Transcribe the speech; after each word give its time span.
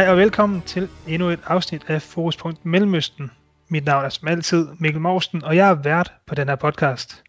Hej 0.00 0.08
og 0.08 0.16
velkommen 0.16 0.62
til 0.62 0.88
endnu 1.08 1.28
et 1.28 1.40
afsnit 1.46 1.82
af 1.88 2.02
Fokuspunkt 2.02 2.64
Mellemøsten. 2.64 3.30
Mit 3.68 3.84
navn 3.84 4.04
er 4.04 4.08
som 4.08 4.28
altid 4.28 4.68
Mikkel 4.78 5.00
Morsten, 5.00 5.44
og 5.44 5.56
jeg 5.56 5.70
er 5.70 5.74
vært 5.74 6.12
på 6.26 6.34
den 6.34 6.48
her 6.48 6.56
podcast. 6.56 7.22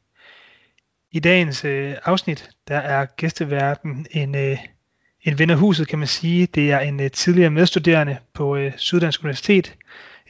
I 1.11 1.19
dagens 1.19 1.65
øh, 1.65 1.95
afsnit, 2.05 2.49
der 2.67 2.77
er 2.77 3.05
gæsteverden 3.05 4.05
en, 4.11 4.35
øh, 4.35 4.57
en 5.21 5.39
ven 5.39 5.49
af 5.49 5.57
huset, 5.57 5.87
kan 5.87 5.99
man 5.99 6.07
sige. 6.07 6.45
Det 6.45 6.71
er 6.71 6.79
en 6.79 6.99
øh, 6.99 7.11
tidligere 7.11 7.49
medstuderende 7.49 8.17
på 8.33 8.55
øh, 8.55 8.71
Syddansk 8.77 9.23
Universitet, 9.23 9.75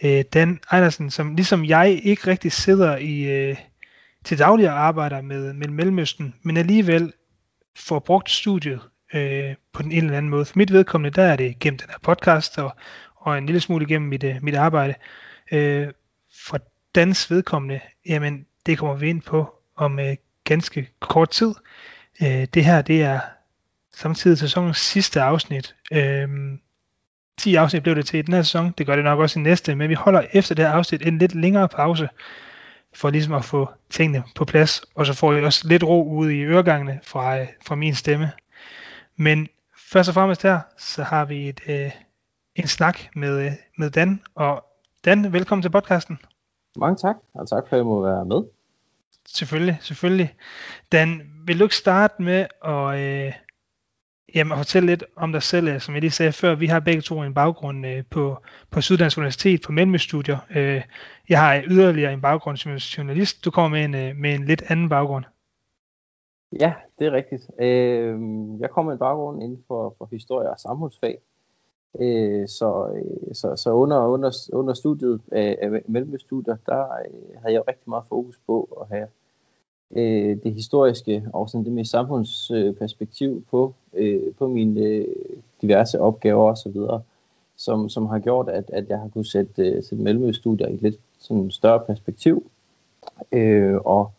øh, 0.03 0.23
Dan 0.33 0.59
Andersen, 0.71 1.11
som 1.11 1.35
ligesom 1.35 1.65
jeg 1.65 1.99
ikke 2.03 2.27
rigtig 2.27 2.51
sidder 2.51 2.97
i 2.97 3.21
øh, 3.21 3.55
til 4.25 4.39
daglig 4.39 4.67
arbejder 4.67 5.21
med, 5.21 5.53
med 5.53 5.67
Mellemøsten, 5.67 6.35
men 6.43 6.57
alligevel 6.57 7.13
får 7.75 7.99
brugt 7.99 8.29
studiet 8.29 8.79
øh, 9.13 9.55
på 9.73 9.81
den 9.81 9.91
ene 9.91 10.05
eller 10.05 10.17
anden 10.17 10.29
måde. 10.29 10.45
For 10.45 10.57
mit 10.57 10.73
vedkommende, 10.73 11.21
der 11.21 11.23
er 11.23 11.35
det 11.35 11.59
gennem 11.59 11.77
den 11.77 11.89
her 11.89 11.97
podcast 12.01 12.57
og, 12.57 12.75
og 13.15 13.37
en 13.37 13.45
lille 13.45 13.61
smule 13.61 13.85
gennem 13.85 14.09
mit, 14.09 14.23
øh, 14.23 14.35
mit 14.41 14.55
arbejde. 14.55 14.93
Øh, 15.51 15.87
for 16.47 16.59
dans 16.95 17.31
vedkommende, 17.31 17.79
jamen 18.05 18.45
det 18.65 18.77
kommer 18.77 18.95
vi 18.95 19.09
ind 19.09 19.21
på 19.21 19.55
om 19.75 19.99
øh, 19.99 20.15
ganske 20.43 20.89
kort 20.99 21.29
tid. 21.29 21.53
Øh, 22.21 22.47
det 22.53 22.65
her, 22.65 22.81
det 22.81 23.03
er 23.03 23.19
samtidig 23.93 24.37
sæsonens 24.37 24.77
sidste 24.77 25.21
afsnit. 25.21 25.75
Øh, 25.91 26.27
10 27.37 27.55
afsnit 27.55 27.83
blev 27.83 27.95
det 27.95 28.05
til 28.05 28.19
i 28.19 28.21
den 28.21 28.33
her 28.33 28.41
sæson, 28.41 28.73
det 28.77 28.85
gør 28.85 28.95
det 28.95 29.05
nok 29.05 29.19
også 29.19 29.39
i 29.39 29.41
næste, 29.41 29.75
men 29.75 29.89
vi 29.89 29.93
holder 29.93 30.23
efter 30.33 30.55
det 30.55 30.65
her 30.65 30.71
afsnit 30.71 31.07
en 31.07 31.17
lidt 31.17 31.35
længere 31.35 31.69
pause, 31.69 32.09
for 32.95 33.09
ligesom 33.09 33.33
at 33.33 33.45
få 33.45 33.69
tingene 33.89 34.23
på 34.35 34.45
plads, 34.45 34.81
og 34.95 35.05
så 35.05 35.13
får 35.13 35.33
jeg 35.33 35.43
også 35.43 35.67
lidt 35.67 35.83
ro 35.83 36.09
ude 36.09 36.37
i 36.37 36.41
øregangene 36.41 36.99
fra, 37.03 37.39
øh, 37.39 37.47
fra 37.65 37.75
min 37.75 37.95
stemme. 37.95 38.31
Men 39.15 39.47
først 39.93 40.09
og 40.09 40.13
fremmest 40.13 40.43
her, 40.43 40.59
så 40.77 41.03
har 41.03 41.25
vi 41.25 41.49
et, 41.49 41.61
øh, 41.67 41.91
en 42.55 42.67
snak 42.67 42.99
med, 43.15 43.45
øh, 43.45 43.51
med 43.77 43.89
Dan, 43.89 44.21
og 44.35 44.65
Dan, 45.05 45.33
velkommen 45.33 45.61
til 45.61 45.69
podcasten. 45.69 46.19
Mange 46.77 46.95
tak, 46.95 47.15
og 47.33 47.49
tak 47.49 47.63
for 47.69 47.75
at 47.75 47.77
jeg 47.77 47.85
må 47.85 48.01
være 48.01 48.25
med. 48.25 48.43
Selvfølgelig, 49.25 49.77
selvfølgelig. 49.81 50.35
Dan, 50.91 51.21
vil 51.45 51.59
du 51.59 51.65
ikke 51.65 51.75
starte 51.75 52.21
med 52.21 52.45
at, 52.65 52.99
øh, 52.99 53.33
jamen, 54.35 54.51
at 54.51 54.57
fortælle 54.57 54.87
lidt 54.87 55.03
om 55.15 55.31
dig 55.31 55.43
selv? 55.43 55.79
Som 55.79 55.93
jeg 55.93 56.01
lige 56.01 56.11
sagde 56.11 56.31
før, 56.31 56.55
vi 56.55 56.67
har 56.67 56.79
begge 56.79 57.01
to 57.01 57.23
en 57.23 57.33
baggrund 57.33 57.87
øh, 57.87 58.03
på, 58.09 58.37
på 58.71 58.81
Syddansk 58.81 59.17
Universitet 59.17 59.61
på 59.61 59.71
Mellemøststudier. 59.71 60.37
Øh, 60.49 60.81
jeg 61.29 61.39
har 61.39 61.63
yderligere 61.67 62.13
en 62.13 62.21
baggrund 62.21 62.57
som 62.57 62.75
journalist. 62.75 63.45
Du 63.45 63.51
kommer 63.51 63.69
med 63.77 63.85
en, 63.85 63.95
øh, 63.95 64.15
med 64.15 64.35
en 64.35 64.45
lidt 64.45 64.63
anden 64.67 64.89
baggrund. 64.89 65.25
Ja, 66.59 66.73
det 66.99 67.07
er 67.07 67.11
rigtigt. 67.11 67.49
Øh, 67.59 68.19
jeg 68.59 68.69
kommer 68.69 68.91
med 68.91 68.93
en 68.93 68.99
baggrund 68.99 69.43
inden 69.43 69.63
for, 69.67 69.95
for 69.97 70.07
historie 70.11 70.49
og 70.49 70.59
samfundsfag. 70.59 71.19
Øh, 71.99 72.47
så, 72.47 72.91
øh, 72.95 73.35
så, 73.35 73.55
så 73.55 73.71
under, 73.71 74.07
under, 74.07 74.49
under 74.53 74.73
studiet 74.73 75.21
af, 75.31 75.81
mellemstudier, 75.85 76.57
der 76.65 76.81
øh, 76.81 77.41
havde 77.41 77.53
jeg 77.53 77.67
rigtig 77.67 77.89
meget 77.89 78.03
fokus 78.09 78.39
på 78.47 78.77
at 78.81 78.97
have 78.97 79.07
øh, 79.91 80.37
det 80.43 80.53
historiske 80.53 81.25
og 81.33 81.49
sådan 81.49 81.65
det 81.65 81.73
mere 81.73 81.85
samfundsperspektiv 81.85 83.45
på, 83.51 83.73
øh, 83.93 84.33
på 84.33 84.47
mine 84.47 84.81
øh, 84.81 85.05
diverse 85.61 85.99
opgaver 85.99 86.51
osv., 86.51 86.75
som, 87.55 87.89
som 87.89 88.05
har 88.05 88.19
gjort, 88.19 88.49
at, 88.49 88.69
at 88.73 88.89
jeg 88.89 88.99
har 88.99 89.07
kunnet 89.07 89.27
sætte, 89.27 89.69
øh, 89.69 89.83
sætte 89.83 90.03
mellemstudier 90.03 90.67
i 90.67 90.73
et 90.73 90.81
lidt 90.81 90.99
sådan 91.19 91.51
større 91.51 91.79
perspektiv. 91.79 92.51
Øh, 93.31 93.75
og 93.75 94.11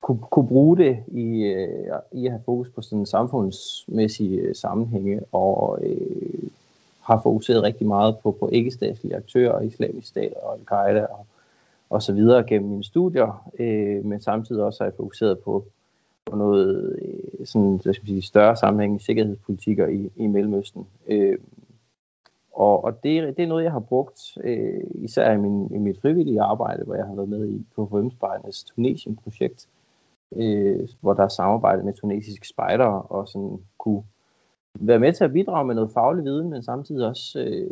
kunne, 0.00 0.18
kunne 0.30 0.48
bruge 0.48 0.76
det 0.76 0.98
i, 1.06 1.42
øh, 1.42 1.94
i 2.12 2.26
at 2.26 2.32
have 2.32 2.42
fokus 2.44 2.68
på 2.68 2.82
sådan 2.82 3.06
samfundsmæssige 3.06 4.40
øh, 4.40 4.54
sammenhænge, 4.54 5.20
og 5.32 5.78
øh, 5.82 6.48
har 7.00 7.20
fokuseret 7.22 7.62
rigtig 7.62 7.86
meget 7.86 8.18
på, 8.22 8.30
på 8.30 8.48
ikke-statslige 8.48 9.16
aktører, 9.16 9.60
islamisk 9.60 10.08
stat 10.08 10.32
og 10.42 10.54
al-Qaida 10.54 11.06
og, 11.10 11.26
og 11.90 12.02
så 12.02 12.12
videre 12.12 12.44
gennem 12.44 12.70
mine 12.70 12.84
studier, 12.84 13.50
øh, 13.58 14.04
men 14.04 14.20
samtidig 14.20 14.62
også 14.62 14.84
har 14.84 14.86
jeg 14.86 14.96
fokuseret 14.96 15.38
på, 15.38 15.64
på 16.26 16.36
noget 16.36 16.98
øh, 17.02 17.46
sådan, 17.46 17.80
hvad 17.82 17.94
skal 17.94 18.02
man 18.02 18.08
sige, 18.08 18.22
større 18.22 18.56
sammenhæng 18.56 18.96
i 18.96 19.04
sikkerhedspolitikker 19.04 19.86
i, 19.86 20.10
i 20.16 20.26
Mellemøsten. 20.26 20.86
Øh, 21.06 21.38
og, 22.52 22.84
og 22.84 23.02
det, 23.02 23.36
det 23.36 23.42
er 23.42 23.46
noget, 23.46 23.64
jeg 23.64 23.72
har 23.72 23.80
brugt 23.80 24.38
øh, 24.44 24.80
især 24.94 25.32
i, 25.32 25.36
min, 25.36 25.74
i 25.74 25.78
mit 25.78 26.00
frivillige 26.00 26.42
arbejde, 26.42 26.84
hvor 26.84 26.94
jeg 26.94 27.06
har 27.06 27.14
været 27.14 27.28
med 27.28 27.48
i 27.48 27.66
KFM-spejdernes 27.74 28.64
Tunesien-projekt, 28.64 29.68
øh, 30.36 30.88
hvor 31.00 31.14
der 31.14 31.22
er 31.22 31.28
samarbejde 31.28 31.82
med 31.82 31.92
tunesiske 31.92 32.48
spejdere, 32.48 33.02
og 33.02 33.28
sådan 33.28 33.58
kunne 33.78 34.02
være 34.80 34.98
med 34.98 35.12
til 35.12 35.24
at 35.24 35.32
bidrage 35.32 35.66
med 35.66 35.74
noget 35.74 35.90
faglig 35.90 36.24
viden, 36.24 36.50
men 36.50 36.62
samtidig 36.62 37.06
også 37.06 37.40
øh, 37.40 37.70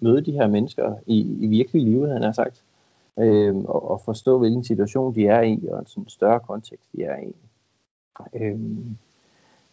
møde 0.00 0.20
de 0.20 0.32
her 0.32 0.46
mennesker 0.46 0.94
i, 1.06 1.36
i 1.40 1.46
virkelig 1.46 1.82
livet, 1.82 2.12
han 2.12 2.22
har 2.22 2.32
sagt, 2.32 2.64
øh, 3.18 3.56
og, 3.56 3.90
og 3.90 4.00
forstå, 4.00 4.38
hvilken 4.38 4.64
situation 4.64 5.14
de 5.14 5.26
er 5.26 5.40
i, 5.40 5.66
og 5.70 5.78
en 5.78 5.86
sådan 5.86 6.08
større 6.08 6.40
kontekst, 6.40 6.92
de 6.92 7.02
er 7.02 7.20
i. 7.20 7.34
Øh, 8.34 8.58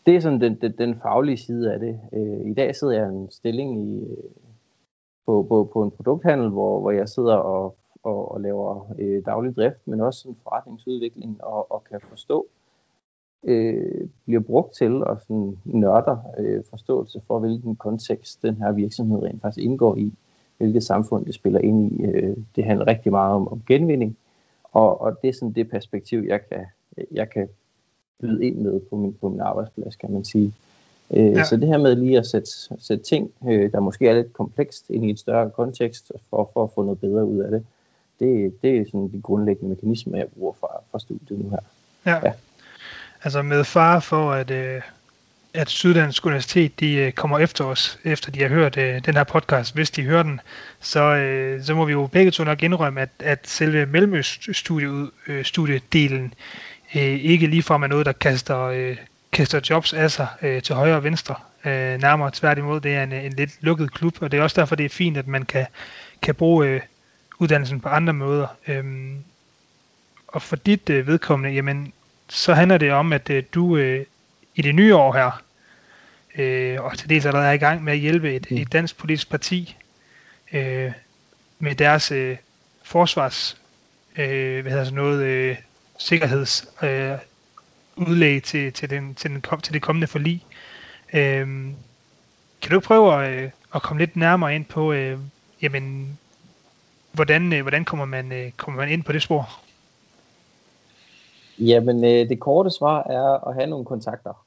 det 0.06 0.16
er 0.16 0.20
sådan 0.20 0.42
den, 0.42 0.56
den, 0.62 0.72
den 0.78 0.96
faglige 0.96 1.38
side 1.38 1.74
af 1.74 1.80
det. 1.80 2.00
Øh, 2.14 2.52
I 2.52 2.54
dag 2.54 2.76
sidder 2.76 2.94
jeg 2.94 3.12
i 3.12 3.16
en 3.16 3.32
stilling 3.32 3.90
i, 3.90 4.04
øh, 4.04 4.18
på, 5.26 5.46
på, 5.50 5.70
på 5.74 5.84
en 5.84 5.92
produkthandel, 5.92 6.50
hvor, 6.50 6.80
hvor 6.80 6.92
jeg 6.92 7.10
sidder 7.10 7.36
og 7.36 7.76
og, 8.04 8.32
og 8.32 8.42
laver 8.42 8.92
øh, 9.00 9.26
daglig 9.26 9.56
drift, 9.56 9.88
men 9.88 10.02
også 10.02 10.20
sådan 10.20 10.38
forretningsudvikling 10.44 11.44
og, 11.44 11.72
og 11.72 11.84
kan 11.84 12.02
forstå, 12.10 12.48
øh, 13.44 14.08
bliver 14.26 14.42
brugt 14.42 14.74
til 14.74 15.04
og 15.04 15.22
sådan 15.22 15.58
nørder 15.66 16.18
øh, 16.38 16.64
forståelse 16.70 17.22
for, 17.28 17.40
hvilken 17.40 17.76
kontekst 17.76 18.42
den 18.42 18.56
her 18.56 18.72
virksomhed 18.72 19.24
rent 19.24 19.42
faktisk 19.42 19.66
indgår 19.66 19.96
i, 19.96 20.14
hvilket 20.58 20.84
samfund 20.84 21.26
det 21.26 21.36
spiller 21.36 21.60
ind 21.60 21.92
i. 21.92 22.04
Øh, 22.04 22.38
det 22.56 22.64
handler 22.64 22.88
rigtig 22.88 23.12
meget 23.12 23.36
om, 23.36 23.48
om 23.48 23.62
genvinding, 23.68 24.18
og, 24.64 25.02
og 25.02 25.22
det 25.22 25.28
er 25.28 25.34
sådan 25.34 25.52
det 25.52 25.70
perspektiv, 25.70 26.20
jeg 26.20 26.40
kan, 26.50 26.66
jeg 27.12 27.30
kan 27.30 27.50
byde 28.20 28.46
ind 28.46 28.58
med 28.58 28.80
på 28.80 28.96
min, 28.96 29.14
på 29.14 29.30
min 29.30 29.40
arbejdsplads, 29.40 29.96
kan 29.96 30.12
man 30.12 30.24
sige. 30.26 30.54
Øh, 31.12 31.26
ja. 31.26 31.44
Så 31.44 31.58
det 31.58 31.68
her 31.68 31.78
med 31.78 31.96
lige 31.96 32.18
at 32.18 32.26
sætte, 32.26 32.50
sætte 32.78 33.04
ting, 33.04 33.32
øh, 33.48 33.72
der 33.72 33.80
måske 33.80 34.08
er 34.08 34.14
lidt 34.14 34.34
komplekst, 34.34 34.90
ind 34.90 35.06
i 35.06 35.10
et 35.10 35.20
større 35.20 35.50
kontekst, 35.50 36.12
for, 36.30 36.50
for 36.54 36.64
at 36.64 36.72
få 36.76 36.84
noget 36.84 37.00
bedre 37.00 37.26
ud 37.26 37.40
af 37.40 37.52
det, 37.52 37.66
det, 38.20 38.62
det 38.62 38.78
er 38.78 38.86
sådan 38.86 39.10
de 39.14 39.22
grundlæggende 39.24 39.76
mekanismer, 39.76 40.18
jeg 40.18 40.28
bruger 40.28 40.54
for, 40.60 40.84
for 40.92 40.98
studiet 40.98 41.40
nu 41.40 41.50
her. 41.50 41.60
Ja. 42.06 42.28
ja. 42.28 42.32
Altså 43.24 43.42
med 43.42 43.64
far 43.64 44.00
for, 44.00 44.32
at, 44.32 44.52
øh, 44.52 44.82
at 45.54 45.70
Syddansk 45.70 46.26
Universitet 46.26 46.80
de 46.80 46.94
øh, 46.94 47.12
kommer 47.12 47.40
efter 47.40 47.66
os, 47.66 48.00
efter 48.04 48.32
de 48.32 48.42
har 48.42 48.50
hørt 48.50 48.78
øh, 48.78 49.06
den 49.06 49.16
her 49.16 49.24
podcast, 49.24 49.76
hvis 49.76 49.92
de 49.92 50.04
hører 50.04 50.24
den, 50.24 50.42
så, 50.80 51.02
øh, 51.02 51.64
så 51.64 51.76
må 51.76 51.86
vi 51.86 51.92
jo 51.92 52.08
begge 52.08 52.32
to 52.32 52.44
nok 52.44 52.64
indrømme, 52.64 53.02
at, 53.02 53.10
at 53.20 53.48
selve 53.48 53.86
mellemøststudiedelen 53.86 56.34
øh, 56.96 57.02
ikke 57.02 57.48
ligefrem 57.48 57.84
er 57.84 57.88
noget, 57.88 58.06
der 58.06 58.12
kaster, 58.12 58.60
øh, 58.60 58.98
kaster 59.32 59.60
jobs 59.70 59.94
af 59.94 60.12
sig 60.12 60.28
øh, 60.42 60.62
til 60.62 60.76
højre 60.76 60.96
og 60.96 61.04
venstre. 61.04 61.36
Øh, 61.66 62.02
nærmere 62.02 62.32
tværtimod, 62.34 62.80
det 62.80 62.96
er 62.96 63.04
en, 63.04 63.12
en 63.12 63.34
lidt 63.34 63.58
lukket 63.62 63.94
klub, 63.94 64.22
og 64.22 64.32
det 64.32 64.40
er 64.40 64.44
også 64.44 64.62
derfor, 64.62 64.76
det 64.76 64.86
er 64.86 64.90
fint, 64.90 65.18
at 65.18 65.28
man 65.28 65.46
kan, 65.46 65.66
kan 66.22 66.36
bruge 66.36 66.68
øh, 66.68 66.82
uddannelsen 67.40 67.80
på 67.80 67.90
andre 67.90 68.14
måder. 68.14 68.48
Øhm, 68.68 69.24
og 70.28 70.42
for 70.42 70.56
dit 70.56 70.90
øh, 70.90 71.08
vedkommende, 71.08 71.56
jamen, 71.56 71.94
så 72.30 72.54
handler 72.54 72.78
det 72.78 72.92
om, 72.92 73.14
at 73.14 73.30
øh, 73.30 73.44
du 73.54 73.78
øh, 73.78 74.06
i 74.56 74.62
det 74.62 74.76
nye 74.76 74.96
år 74.96 75.14
her, 75.14 75.44
øh, 76.38 76.82
og 76.82 76.98
til 76.98 77.10
dels 77.10 77.26
allerede 77.26 77.50
er 77.50 77.54
i 77.54 77.58
gang 77.58 77.84
med 77.84 77.94
at 77.94 78.00
hjælpe 78.00 78.36
et, 78.36 78.52
mm. 78.52 78.58
et 78.58 78.74
dansk 78.74 78.98
politisk 78.98 79.30
parti 79.30 79.78
øh, 80.54 80.92
med 81.60 81.76
deres 81.76 82.12
øh, 82.12 82.38
forsvars, 82.84 83.62
øh, 84.18 84.62
hvad 84.62 84.72
hedder 84.72 84.86
sådan 84.86 84.96
noget, 84.96 85.24
øh, 85.24 85.58
sikkerheds 85.98 86.68
øh, 86.84 87.18
udlæg 87.96 88.44
til, 88.44 88.74
til, 88.74 88.90
den, 88.90 89.16
til, 89.16 89.30
den, 89.32 89.42
til 89.64 89.74
det 89.74 89.82
kommende 89.82 90.08
forlig. 90.08 90.46
Øh, 91.14 91.48
kan 92.62 92.72
du 92.72 92.80
prøve 92.80 93.26
at, 93.26 93.34
øh, 93.34 93.50
at 93.76 93.82
komme 93.82 94.02
lidt 94.02 94.16
nærmere 94.16 94.56
ind 94.56 94.66
på, 94.66 94.94
øh, 94.94 95.20
jamen, 95.62 96.18
hvordan, 97.14 97.54
øh, 97.54 97.62
hvordan 97.62 97.86
kommer, 97.86 98.06
man, 98.06 98.32
øh, 98.32 98.52
kommer 98.52 98.82
man 98.82 98.92
ind 98.92 99.04
på 99.04 99.12
det 99.12 99.22
spor? 99.22 99.44
Jamen, 101.60 102.04
øh, 102.04 102.30
det 102.30 102.40
korte 102.40 102.72
svar 102.72 103.04
er 103.04 103.48
at 103.48 103.56
have 103.56 103.68
nogle 103.68 103.86
kontakter. 103.86 104.46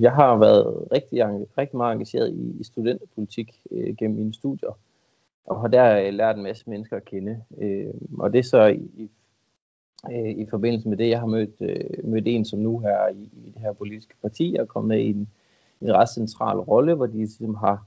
Jeg 0.00 0.12
har 0.12 0.36
været 0.36 0.88
rigtig, 0.92 1.18
rigtig 1.58 1.76
meget 1.76 1.92
engageret 1.92 2.32
i 2.34 2.64
studenterpolitik 2.64 3.60
gennem 3.98 4.18
mine 4.18 4.34
studier, 4.34 4.78
og 5.46 5.60
har 5.60 5.68
der 5.68 6.10
lært 6.10 6.36
en 6.36 6.42
masse 6.42 6.70
mennesker 6.70 6.96
at 6.96 7.04
kende. 7.04 7.42
Og 8.18 8.32
det 8.32 8.38
er 8.38 8.42
så 8.42 8.66
i, 8.66 9.10
i 10.12 10.46
forbindelse 10.50 10.88
med 10.88 10.96
det, 10.96 11.08
jeg 11.08 11.20
har 11.20 11.26
mødt, 11.26 11.60
mødt 12.04 12.26
en 12.26 12.44
som 12.44 12.58
nu 12.58 12.78
her 12.78 13.08
i, 13.08 13.22
i 13.22 13.50
det 13.54 13.62
her 13.62 13.72
politiske 13.72 14.14
parti, 14.22 14.56
og 14.60 14.68
kommet 14.68 14.88
med 14.88 14.98
i 14.98 15.10
en, 15.10 15.28
en 15.80 15.94
ret 15.94 16.08
central 16.08 16.56
rolle, 16.58 16.94
hvor 16.94 17.06
de 17.06 17.16
ligesom 17.16 17.54
har 17.54 17.86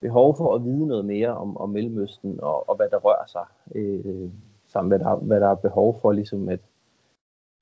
behov 0.00 0.36
for 0.36 0.54
at 0.54 0.64
vide 0.64 0.86
noget 0.86 1.04
mere 1.04 1.28
om, 1.28 1.56
om 1.56 1.70
Mellemøsten 1.70 2.40
og, 2.42 2.68
og 2.68 2.76
hvad 2.76 2.88
der 2.90 2.98
rører 2.98 3.26
sig, 3.26 3.44
øh, 3.74 4.30
samt 4.66 4.88
hvad 4.88 4.98
der, 4.98 5.16
hvad 5.16 5.40
der 5.40 5.48
er 5.48 5.54
behov 5.54 5.98
for 6.00 6.12
ligesom 6.12 6.48
at, 6.48 6.60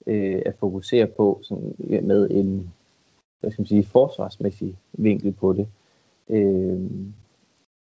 øh, 0.07 0.43
at 0.47 0.55
fokusere 0.59 1.07
på 1.07 1.41
sådan, 1.43 1.75
med 2.03 2.31
en 2.31 2.73
hvad 3.45 3.53
skal 3.53 3.63
man 3.63 3.67
sige, 3.67 3.85
forsvarsmæssig 3.85 4.79
vinkel 4.93 5.33
på 5.33 5.53
det. 5.53 5.69
Øh, 6.29 6.81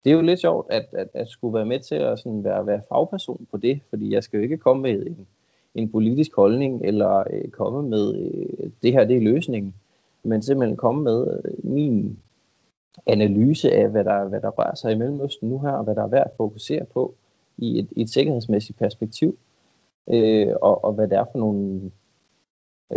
det 0.04 0.10
er 0.10 0.14
jo 0.14 0.20
lidt 0.20 0.40
sjovt, 0.40 0.66
at, 0.70 0.86
at, 0.92 1.08
at 1.14 1.28
skulle 1.28 1.54
være 1.54 1.66
med 1.66 1.80
til 1.80 1.94
at 1.94 2.18
sådan 2.18 2.44
være, 2.44 2.66
være 2.66 2.82
fagperson 2.88 3.46
på 3.50 3.56
det, 3.56 3.80
fordi 3.90 4.14
jeg 4.14 4.24
skal 4.24 4.36
jo 4.36 4.42
ikke 4.42 4.56
komme 4.56 4.82
med 4.82 5.06
en, 5.06 5.26
en 5.74 5.92
politisk 5.92 6.36
holdning, 6.36 6.84
eller 6.84 7.24
øh, 7.30 7.48
komme 7.48 7.88
med, 7.88 8.14
øh, 8.14 8.70
det 8.82 8.92
her 8.92 9.04
det 9.04 9.16
er 9.16 9.20
løsningen, 9.20 9.74
men 10.22 10.42
simpelthen 10.42 10.76
komme 10.76 11.02
med 11.02 11.40
øh, 11.44 11.70
min 11.70 12.18
analyse 13.06 13.72
af, 13.72 13.88
hvad 13.88 14.04
der, 14.04 14.24
hvad 14.24 14.40
der 14.40 14.50
rører 14.50 14.74
sig 14.74 14.92
i 14.92 14.94
Mellemøsten 14.94 15.48
nu 15.48 15.58
her, 15.58 15.70
og 15.70 15.84
hvad 15.84 15.94
der 15.94 16.02
er 16.02 16.08
værd 16.08 16.26
at 16.26 16.36
fokusere 16.36 16.84
på 16.84 17.14
i 17.56 17.78
et, 17.78 17.88
i 17.96 18.02
et 18.02 18.10
sikkerhedsmæssigt 18.10 18.78
perspektiv, 18.78 19.38
øh, 20.10 20.48
og, 20.62 20.84
og 20.84 20.92
hvad 20.92 21.08
det 21.08 21.18
er 21.18 21.24
for 21.32 21.38
nogle 21.38 21.90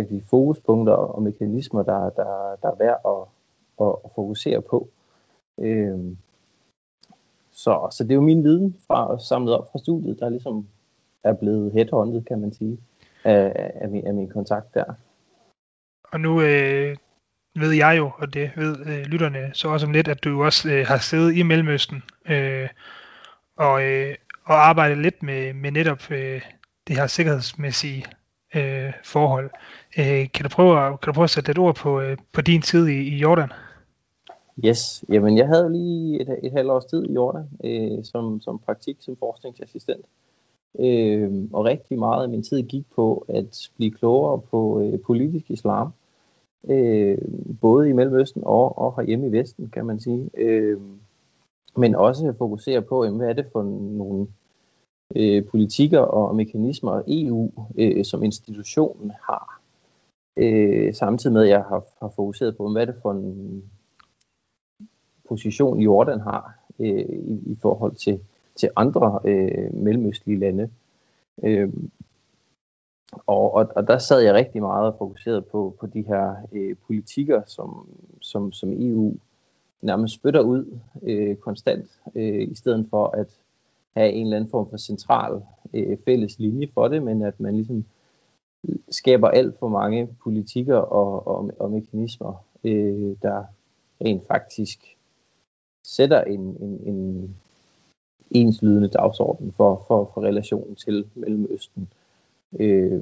de 0.02 0.22
fokuspunkter 0.30 0.94
og 0.94 1.24
mekanismer, 1.24 1.84
der, 1.84 2.10
der, 2.10 2.56
der 2.62 2.72
er 2.72 2.76
værd 2.76 3.02
at, 3.06 3.28
at, 3.88 3.96
at 4.06 4.12
fokusere 4.16 4.62
på. 4.62 4.88
Øh, 5.60 6.00
så, 7.52 7.88
så 7.92 8.04
det 8.04 8.12
er 8.12 8.16
jo 8.16 8.22
min 8.22 8.44
viden 8.44 8.76
fra 8.88 9.20
samlet 9.20 9.54
op 9.54 9.72
fra 9.72 9.80
studiet, 9.80 10.20
der 10.20 10.30
ligesom 10.30 10.68
er 11.24 11.34
blevet 11.34 11.72
headhunted, 11.72 12.22
kan 12.22 12.42
man 12.42 12.54
sige, 12.54 12.78
af, 13.24 13.72
af, 13.76 13.90
min, 13.90 14.08
af 14.08 14.14
min 14.14 14.30
kontakt 14.30 14.74
der. 14.74 14.94
Og 16.12 16.20
nu 16.20 16.42
øh, 16.42 16.98
ved 17.56 17.72
jeg 17.72 17.98
jo, 17.98 18.12
og 18.18 18.34
det 18.34 18.52
ved 18.56 18.78
øh, 18.86 19.06
lytterne 19.06 19.52
så 19.54 19.68
også 19.68 19.86
om 19.86 19.92
lidt, 19.92 20.08
at 20.08 20.24
du 20.24 20.44
også 20.44 20.70
øh, 20.70 20.88
har 20.88 20.98
siddet 20.98 21.36
i 21.36 21.44
Mellemøsten 21.44 22.04
øh, 22.30 22.70
og, 23.56 23.84
øh, 23.84 24.16
og 24.46 24.68
arbejdet 24.68 24.98
lidt 24.98 25.24
med, 25.24 25.54
med 25.54 25.72
netop 25.72 26.12
øh, 26.12 26.42
det 26.88 26.96
her 26.96 27.08
sikkerhedsmæssige 27.08 28.06
øh, 28.56 28.94
forhold. 29.04 29.50
Øh, 29.98 30.32
kan, 30.32 30.44
du 30.44 30.50
prøve, 30.50 30.98
kan 30.98 31.08
du 31.08 31.14
prøve 31.14 31.24
at 31.24 31.30
sætte 31.30 31.52
et 31.52 31.58
ord 31.58 31.76
på, 31.76 32.02
øh, 32.02 32.18
på 32.32 32.42
din 32.42 32.62
tid 32.62 32.88
i, 32.88 32.98
i 32.98 33.18
Jordan? 33.18 33.50
Yes, 34.66 35.06
jamen 35.10 35.38
jeg 35.38 35.48
havde 35.48 35.72
lige 35.72 36.22
et, 36.22 36.40
et 36.44 36.52
halvt 36.52 36.72
års 36.72 36.86
tid 36.86 37.04
i 37.10 37.14
Jordan 37.14 37.50
øh, 37.64 38.04
som, 38.04 38.42
som 38.42 38.60
praktik 38.60 38.98
som 39.00 39.16
forskningsassistent. 39.20 40.06
Øh, 40.80 41.32
og 41.54 41.66
rigtig 41.66 42.00
meget 42.00 42.24
af 42.24 42.30
min 42.30 42.44
tid 42.44 42.64
gik 42.64 42.86
på 42.96 43.26
at 43.30 43.70
blive 43.76 43.92
klogere 43.92 44.42
på 44.52 44.82
øh, 44.82 45.00
politisk 45.00 45.46
islam. 45.52 45.94
Øh, 46.70 47.18
både 47.62 47.90
i 47.90 47.94
Mellemøsten 47.94 48.42
og, 48.46 48.78
og 48.78 48.96
herhjemme 48.96 49.28
i 49.28 49.32
Vesten, 49.32 49.70
kan 49.70 49.86
man 49.86 50.00
sige. 50.00 50.30
Øh, 50.38 50.80
men 51.78 51.96
også 51.96 52.34
fokusere 52.38 52.82
på, 52.82 53.04
jamen, 53.04 53.20
hvad 53.20 53.30
er 53.30 53.34
det 53.34 53.46
for 53.52 53.64
nogle 53.98 54.28
øh, 55.16 55.46
politikker 55.46 56.00
og 56.00 56.36
mekanismer, 56.36 57.02
EU 57.08 57.52
øh, 57.78 58.06
som 58.06 58.24
institutionen 58.24 59.12
har. 59.22 59.62
Øh, 60.38 60.94
samtidig 60.94 61.34
med, 61.34 61.44
at 61.44 61.50
jeg 61.50 61.64
har, 61.64 61.84
har 62.02 62.14
fokuseret 62.16 62.58
på, 62.58 62.72
hvad 62.72 62.82
er 62.82 62.86
det 62.86 62.96
for 63.02 63.12
en 63.12 63.64
position 65.30 65.80
Jordan 65.80 66.20
har 66.20 66.60
øh, 66.80 67.06
i, 67.10 67.52
i 67.52 67.58
forhold 67.62 67.96
til, 67.96 68.20
til 68.56 68.70
andre 68.76 69.20
øh, 69.26 69.74
mellemøstlige 69.74 70.40
lande. 70.40 70.70
Øh, 71.44 71.70
og, 73.28 73.54
og, 73.54 73.72
og 73.76 73.88
der 73.88 73.98
sad 73.98 74.22
jeg 74.22 74.34
rigtig 74.34 74.62
meget 74.62 74.88
og 74.88 74.96
fokuseret 74.98 75.46
på, 75.46 75.76
på 75.80 75.88
de 75.88 76.02
her 76.02 76.36
øh, 76.52 76.76
politikker, 76.88 77.42
som, 77.48 77.88
som, 78.22 78.52
som 78.52 78.70
EU 78.72 79.14
nærmest 79.82 80.16
spytter 80.16 80.42
ud 80.42 80.80
øh, 81.04 81.36
konstant, 81.36 81.90
øh, 82.16 82.52
i 82.52 82.56
stedet 82.56 82.88
for 82.90 83.08
at 83.08 83.28
have 83.98 84.12
en 84.12 84.26
eller 84.26 84.38
anden 84.38 84.50
form 84.50 84.70
for 84.70 84.78
central 84.78 85.42
øh, 85.74 85.98
fælles 86.06 86.40
linje 86.40 86.68
for 86.74 86.88
det, 86.88 87.04
men 87.04 87.22
at 87.22 87.40
man 87.40 87.56
ligesom 87.56 87.86
skaber 88.90 89.28
alt 89.28 89.60
for 89.60 89.68
mange 89.68 90.10
politikker 90.24 90.78
og, 90.78 91.28
og, 91.28 91.52
og 91.60 91.72
mekanismer, 91.72 92.46
øh, 92.64 93.16
der 93.22 93.44
rent 94.02 94.28
faktisk 94.28 94.98
sætter 95.84 96.22
en, 96.22 96.40
en, 96.40 96.80
en 96.86 97.36
enslydende 98.32 98.88
dagsorden 98.88 99.52
for, 99.52 99.84
for, 99.88 100.12
for 100.14 100.22
relationen 100.22 100.76
til 100.76 101.06
Mellemøsten. 101.16 101.90
Øh, 102.60 103.02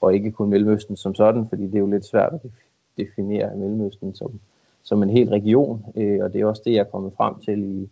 og 0.00 0.14
ikke 0.14 0.30
kun 0.30 0.50
Mellemøsten 0.50 0.96
som 0.96 1.14
sådan, 1.14 1.48
fordi 1.48 1.62
det 1.62 1.74
er 1.74 1.78
jo 1.78 1.90
lidt 1.90 2.04
svært 2.04 2.32
at 2.32 2.50
definere 2.96 3.56
Mellemøsten 3.56 4.14
som, 4.14 4.40
som 4.82 5.02
en 5.02 5.10
hel 5.10 5.28
region, 5.28 5.84
øh, 5.96 6.24
og 6.24 6.32
det 6.32 6.40
er 6.40 6.46
også 6.46 6.62
det, 6.64 6.72
jeg 6.72 6.80
er 6.80 6.84
kommet 6.84 7.12
frem 7.16 7.34
til 7.40 7.62
i, 7.62 7.88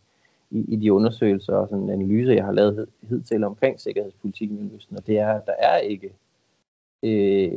i, 0.51 0.65
i 0.69 0.77
de 0.77 0.93
undersøgelser 0.93 1.55
og 1.55 1.69
sådan 1.69 1.91
analyser, 1.91 2.33
jeg 2.33 2.45
har 2.45 2.53
lavet 2.53 2.87
hidtil 3.09 3.45
omkring 3.45 3.81
sikkerhedspolitik 3.81 4.51
i 4.51 4.55
Mellemøsten, 4.55 4.97
og 4.97 5.07
det 5.07 5.19
er, 5.19 5.29
at 5.29 5.47
der 5.47 5.53
er 5.59 5.79
ikke 5.79 6.13
øh, 7.03 7.53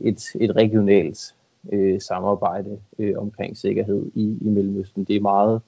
et, 0.00 0.22
et 0.40 0.56
regionalt 0.56 1.34
øh, 1.72 2.00
samarbejde 2.00 2.78
øh, 2.98 3.14
omkring 3.18 3.56
sikkerhed 3.56 4.10
i, 4.14 4.38
i 4.40 4.48
Mellemøsten. 4.48 5.04
Det 5.04 5.16
er 5.16 5.20
meget 5.20 5.60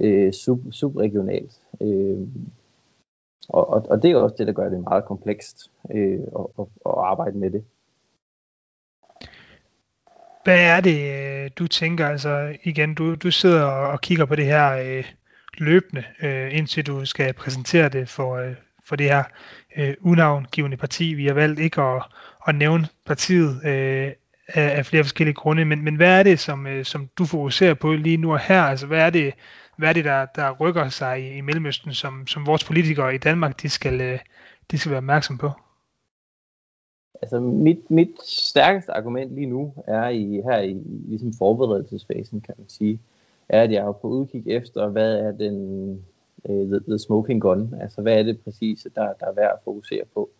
øh, 0.00 0.32
sub, 0.32 0.60
subregionalt. 0.70 1.60
Øh, 1.80 2.18
og, 3.48 3.70
og, 3.70 3.86
og 3.90 4.02
det 4.02 4.10
er 4.10 4.16
også 4.16 4.34
det, 4.38 4.46
der 4.46 4.52
gør 4.52 4.68
det 4.68 4.80
meget 4.80 5.04
komplekst 5.04 5.70
øh, 5.90 6.20
at, 6.38 6.46
at, 6.58 6.66
at 6.86 6.94
arbejde 6.96 7.38
med 7.38 7.50
det. 7.50 7.64
Hvad 10.44 10.60
er 10.60 10.80
det, 10.80 10.98
øh, 11.44 11.50
du 11.58 11.66
tænker, 11.66 12.06
altså 12.06 12.56
igen, 12.62 12.94
du, 12.94 13.14
du 13.14 13.30
sidder 13.30 13.64
og 13.64 14.00
kigger 14.00 14.24
på 14.24 14.36
det 14.36 14.44
her 14.44 14.70
øh, 14.72 15.04
løbende, 15.58 16.04
øh, 16.22 16.56
indtil 16.56 16.86
du 16.86 17.04
skal 17.04 17.32
præsentere 17.32 17.88
det 17.88 18.08
for, 18.08 18.36
øh, 18.36 18.54
for 18.88 18.96
det 18.96 19.06
her 19.06 19.24
øh, 19.76 19.94
unavngivende 20.00 20.76
parti. 20.76 21.14
Vi 21.14 21.26
har 21.26 21.34
valgt 21.34 21.60
ikke 21.60 21.82
at, 21.82 22.02
at 22.48 22.54
nævne 22.54 22.86
partiet 23.06 23.66
øh, 23.66 24.12
af, 24.48 24.78
af 24.78 24.86
flere 24.86 25.04
forskellige 25.04 25.34
grunde, 25.34 25.64
men, 25.64 25.84
men 25.84 25.96
hvad 25.96 26.18
er 26.18 26.22
det, 26.22 26.38
som, 26.38 26.66
øh, 26.66 26.84
som 26.84 27.08
du 27.18 27.24
fokuserer 27.24 27.74
på 27.74 27.92
lige 27.92 28.16
nu 28.16 28.32
og 28.32 28.40
her? 28.40 28.62
Altså 28.62 28.86
hvad 28.86 29.00
er 29.00 29.10
det, 29.10 29.34
hvad 29.78 29.88
er 29.88 29.92
det 29.92 30.04
der, 30.04 30.26
der 30.26 30.56
rykker 30.60 30.88
sig 30.88 31.20
i, 31.22 31.36
i 31.36 31.40
Mellemøsten, 31.40 31.94
som, 31.94 32.26
som 32.26 32.46
vores 32.46 32.64
politikere 32.64 33.14
i 33.14 33.18
Danmark, 33.18 33.62
de 33.62 33.68
skal, 33.68 34.00
øh, 34.00 34.18
de 34.70 34.78
skal 34.78 34.90
være 34.90 34.98
opmærksom 34.98 35.38
på? 35.38 35.50
Altså 37.22 37.40
mit, 37.40 37.90
mit 37.90 38.22
stærkeste 38.24 38.92
argument 38.92 39.34
lige 39.34 39.46
nu 39.46 39.74
er 39.86 40.08
i 40.08 40.40
her 40.44 40.58
i 40.58 40.76
ligesom 41.08 41.32
forberedelsesfasen, 41.38 42.40
kan 42.40 42.54
man 42.58 42.68
sige, 42.68 43.00
er, 43.48 43.62
at 43.62 43.72
jeg 43.72 43.86
er 43.86 43.92
på 43.92 44.08
udkig 44.08 44.42
efter, 44.46 44.88
hvad 44.88 45.14
er 45.14 45.32
den 45.32 45.90
uh, 46.44 46.66
the, 46.68 46.80
the 46.88 46.98
smoking 46.98 47.42
gun, 47.42 47.74
altså 47.80 48.02
hvad 48.02 48.18
er 48.18 48.22
det 48.22 48.40
præcis, 48.40 48.86
der, 48.94 49.12
der 49.20 49.26
er 49.26 49.32
værd 49.32 49.52
at 49.52 49.64
fokusere 49.64 50.04
på. 50.14 50.30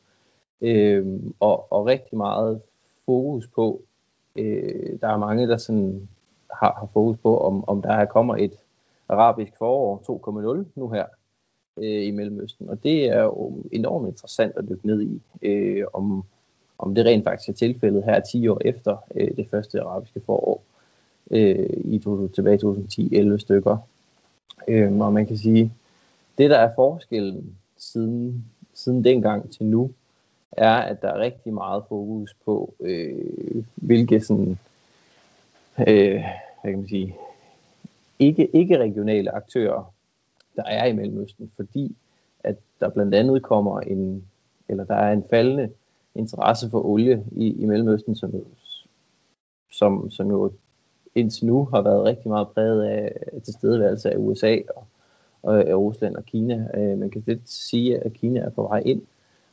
Øhm, 0.60 1.34
og, 1.40 1.72
og 1.72 1.86
rigtig 1.86 2.18
meget 2.18 2.60
fokus 3.06 3.46
på, 3.54 3.82
øh, 4.38 5.00
der 5.00 5.08
er 5.08 5.16
mange, 5.16 5.48
der 5.48 5.56
sådan 5.56 6.08
har, 6.54 6.74
har 6.78 6.88
fokus 6.92 7.16
på, 7.22 7.38
om, 7.38 7.68
om 7.68 7.82
der 7.82 8.04
kommer 8.04 8.36
et 8.36 8.52
arabisk 9.08 9.52
forår 9.58 10.62
2.0 10.62 10.64
nu 10.74 10.88
her 10.88 11.04
øh, 11.76 12.06
i 12.06 12.10
Mellemøsten. 12.10 12.68
Og 12.68 12.82
det 12.82 13.04
er 13.04 13.22
jo 13.22 13.62
enormt 13.72 14.08
interessant 14.08 14.56
at 14.56 14.68
dykke 14.68 14.86
ned 14.86 15.02
i, 15.02 15.20
øh, 15.42 15.84
om, 15.92 16.24
om 16.78 16.94
det 16.94 17.06
rent 17.06 17.24
faktisk 17.24 17.48
er 17.48 17.52
tilfældet 17.52 18.04
her 18.04 18.20
10 18.20 18.48
år 18.48 18.60
efter 18.64 18.96
øh, 19.14 19.36
det 19.36 19.46
første 19.50 19.80
arabiske 19.80 20.20
forår 20.26 20.62
øh, 21.30 21.70
i 21.84 21.98
to, 21.98 22.28
tilbage 22.28 22.56
i 23.02 23.20
2010-11 23.32 23.38
stykker. 23.38 23.76
Øh, 24.68 24.98
og 24.98 25.12
man 25.12 25.26
kan 25.26 25.36
sige, 25.36 25.72
det 26.38 26.50
der 26.50 26.58
er 26.58 26.74
forskellen 26.74 27.56
siden, 27.76 28.44
siden 28.74 29.04
dengang 29.04 29.52
til 29.52 29.66
nu, 29.66 29.90
er, 30.52 30.74
at 30.74 31.02
der 31.02 31.08
er 31.08 31.18
rigtig 31.18 31.54
meget 31.54 31.84
fokus 31.88 32.36
på, 32.44 32.74
øh, 32.80 33.64
hvilke 33.74 34.20
sådan, 34.20 34.58
øh, 35.88 36.24
hvad 36.62 36.72
kan 36.72 36.78
man 36.78 36.88
sige, 36.88 37.16
ikke, 38.18 38.56
ikke 38.56 38.78
regionale 38.78 39.30
aktører, 39.30 39.94
der 40.56 40.62
er 40.64 40.86
i 40.86 40.92
Mellemøsten, 40.92 41.52
fordi 41.56 41.96
at 42.44 42.56
der 42.80 42.88
blandt 42.88 43.14
andet 43.14 43.42
kommer 43.42 43.80
en, 43.80 44.24
eller 44.68 44.84
der 44.84 44.94
er 44.94 45.12
en 45.12 45.24
faldende 45.30 45.70
interesse 46.14 46.70
for 46.70 46.86
olie 46.86 47.24
i, 47.32 47.62
i 47.62 47.66
Mellemøsten, 47.66 48.16
som, 48.16 48.32
som, 49.72 50.10
som 50.10 50.30
jo 50.30 50.52
indtil 51.14 51.46
nu 51.46 51.64
har 51.64 51.82
været 51.82 52.04
rigtig 52.04 52.28
meget 52.28 52.48
præget 52.48 52.84
af 52.84 53.12
tilstedeværelse 53.44 54.10
af 54.10 54.16
USA 54.18 54.56
og, 54.76 54.86
og 55.42 55.54
og 55.54 55.82
Rusland 55.82 56.16
og 56.16 56.24
Kina. 56.24 56.68
Øh, 56.74 56.98
man 56.98 57.10
kan 57.10 57.22
lidt 57.26 57.50
sige, 57.50 57.98
at 58.04 58.12
Kina 58.12 58.40
er 58.40 58.50
på 58.50 58.62
vej 58.62 58.82
ind, 58.86 59.02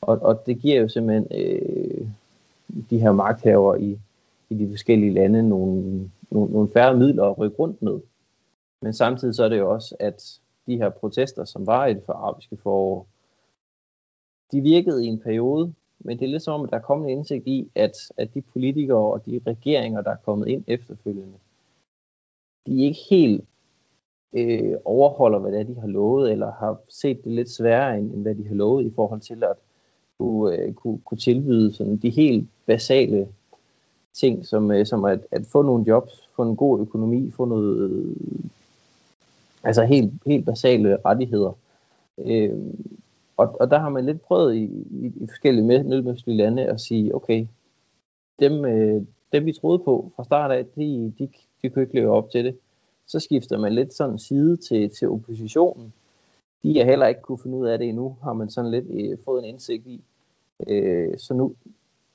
og, 0.06 0.20
og 0.22 0.46
det 0.46 0.60
giver 0.60 0.82
jo 0.82 0.88
simpelthen 0.88 1.28
øh, 1.32 2.08
de 2.90 3.00
her 3.00 3.12
magthaver 3.12 3.76
i, 3.76 4.00
i 4.50 4.56
de 4.56 4.70
forskellige 4.70 5.14
lande 5.14 5.50
nogle, 5.50 6.10
nogle, 6.32 6.52
nogle 6.52 6.70
færre 6.74 6.98
midler 6.98 7.24
at 7.24 7.38
rykke 7.38 7.58
rundt 7.58 7.82
med. 7.82 8.00
Men 8.82 8.94
samtidig 8.94 9.36
så 9.36 9.44
er 9.44 9.50
det 9.50 9.58
jo 9.58 9.72
også, 9.72 9.96
at 10.00 10.40
de 10.68 10.78
her 10.78 10.90
protester, 10.90 11.46
som 11.46 11.68
var 11.68 11.86
i 11.86 11.94
det 11.94 12.04
for 12.06 12.14
arabiske 12.14 12.58
forår, 12.58 13.08
de 14.52 14.62
virkede 14.62 15.06
i 15.06 15.08
en 15.08 15.20
periode, 15.20 15.74
men 16.00 16.20
det 16.20 16.26
er 16.26 16.30
lidt 16.30 16.44
som 16.44 16.60
om, 16.60 16.66
at 16.66 16.72
der 16.72 16.78
er 16.78 16.82
kommet 16.82 17.12
en 17.12 17.18
indsigt 17.18 17.48
i, 17.48 17.72
at, 17.76 17.92
at 18.18 18.34
de 18.34 18.42
politikere 18.42 19.14
og 19.14 19.26
de 19.26 19.42
regeringer, 19.48 20.02
der 20.02 20.12
er 20.12 20.26
kommet 20.26 20.48
ind 20.48 20.64
efterfølgende, 20.68 21.38
de 22.68 22.84
ikke 22.84 23.00
helt 23.10 23.46
øh, 24.34 24.78
overholder, 24.86 25.40
hvad 25.40 25.52
det 25.52 25.60
er, 25.60 25.64
de 25.64 25.80
har 25.80 25.88
lovet, 25.88 26.32
eller 26.32 26.52
har 26.52 26.80
set 26.90 27.24
det 27.24 27.32
lidt 27.32 27.50
sværere, 27.50 27.98
end, 27.98 28.14
end 28.14 28.22
hvad 28.22 28.36
de 28.36 28.48
har 28.48 28.56
lovet 28.56 28.86
i 28.86 28.94
forhold 28.96 29.22
til 29.22 29.44
at 29.44 29.56
kunne, 30.20 30.56
øh, 30.56 30.74
kunne, 30.74 31.00
kunne 31.06 31.18
tilbyde 31.18 31.74
sådan 31.74 31.98
de 31.98 32.10
helt 32.10 32.50
basale 32.66 33.28
ting, 34.14 34.46
som, 34.46 34.72
øh, 34.72 34.86
som 34.86 35.06
at, 35.06 35.20
at 35.32 35.46
få 35.46 35.62
nogle 35.62 35.86
jobs, 35.88 36.30
få 36.36 36.44
en 36.44 36.56
god 36.56 36.82
økonomi, 36.82 37.32
få 37.32 37.46
noget 37.46 37.92
øh, 37.92 38.16
Altså 39.66 39.84
helt, 39.84 40.14
helt 40.26 40.46
basale 40.46 40.98
rettigheder. 41.06 41.58
Øh, 42.18 42.54
og, 43.38 43.56
og 43.60 43.72
der 43.72 43.80
har 43.80 43.90
man 43.90 44.06
lidt 44.06 44.22
prøvet 44.22 44.56
i, 44.56 44.64
i, 44.92 45.14
i 45.16 45.28
forskellige 45.28 45.66
mellemøstlige 45.66 46.38
lande 46.38 46.66
at 46.66 46.82
sige, 46.82 47.16
okay, 47.16 47.48
dem, 48.40 48.66
øh, 48.66 49.02
dem 49.32 49.46
vi 49.46 49.54
troede 49.54 49.80
på 49.80 50.12
fra 50.16 50.24
start 50.24 50.52
af, 50.52 50.66
de, 50.66 51.14
de, 51.20 51.30
de 51.62 51.70
kunne 51.70 51.82
ikke 51.84 51.96
leve 51.96 52.12
op 52.12 52.32
til 52.32 52.46
det. 52.46 52.58
Så 53.08 53.20
skifter 53.20 53.58
man 53.58 53.74
lidt 53.74 53.94
sådan 53.94 54.20
side 54.20 54.58
til, 54.58 54.90
til 54.90 55.10
oppositionen. 55.10 55.94
De 56.66 56.78
har 56.78 56.86
heller 56.86 57.08
ikke 57.08 57.22
kunne 57.22 57.38
finde 57.38 57.58
ud 57.58 57.68
af 57.68 57.78
det 57.78 57.90
endnu, 57.90 58.18
har 58.24 58.34
man 58.34 58.50
sådan 58.50 58.72
lidt 58.72 58.86
øh, 58.90 59.18
fået 59.26 59.44
en 59.44 59.50
indsigt 59.50 59.88
i. 59.88 60.02
Øh, 60.68 61.18
så 61.18 61.34
nu, 61.34 61.56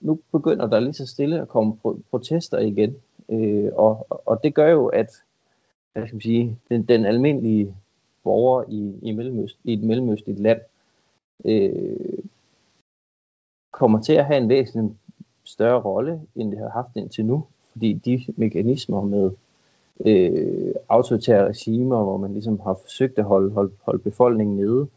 nu 0.00 0.18
begynder 0.32 0.66
der 0.66 0.80
lige 0.80 0.92
så 0.92 1.06
stille 1.06 1.40
at 1.40 1.48
komme 1.48 1.76
protester 2.10 2.58
igen. 2.58 2.96
Øh, 3.28 3.70
og, 3.74 4.06
og 4.08 4.42
det 4.42 4.54
gør 4.54 4.68
jo, 4.68 4.86
at 4.86 5.22
hvad 5.92 6.06
skal 6.06 6.14
man 6.14 6.20
sige, 6.20 6.58
den, 6.68 6.82
den 6.82 7.06
almindelige 7.06 7.76
borger 8.24 8.64
i, 8.68 8.98
i, 9.02 9.12
Mellemøst, 9.12 9.58
i 9.64 9.72
et 9.72 9.82
mellemøstligt 9.82 10.38
land 10.38 10.60
øh, 11.44 12.18
kommer 13.70 14.02
til 14.02 14.12
at 14.12 14.26
have 14.26 14.38
en 14.38 14.48
væsentlig 14.48 14.96
større 15.44 15.80
rolle, 15.80 16.20
end 16.34 16.50
det 16.50 16.58
har 16.58 16.68
haft 16.68 16.96
indtil 16.96 17.24
nu. 17.24 17.44
Fordi 17.72 17.92
de 17.92 18.24
mekanismer 18.36 19.00
med 19.00 19.30
øh, 20.06 20.74
autoritære 20.88 21.48
regimer, 21.48 22.02
hvor 22.02 22.16
man 22.16 22.32
ligesom 22.32 22.60
har 22.60 22.74
forsøgt 22.74 23.18
at 23.18 23.24
holde, 23.24 23.50
holde, 23.50 23.72
holde 23.82 24.02
befolkningen 24.02 24.56
nede, 24.56 24.88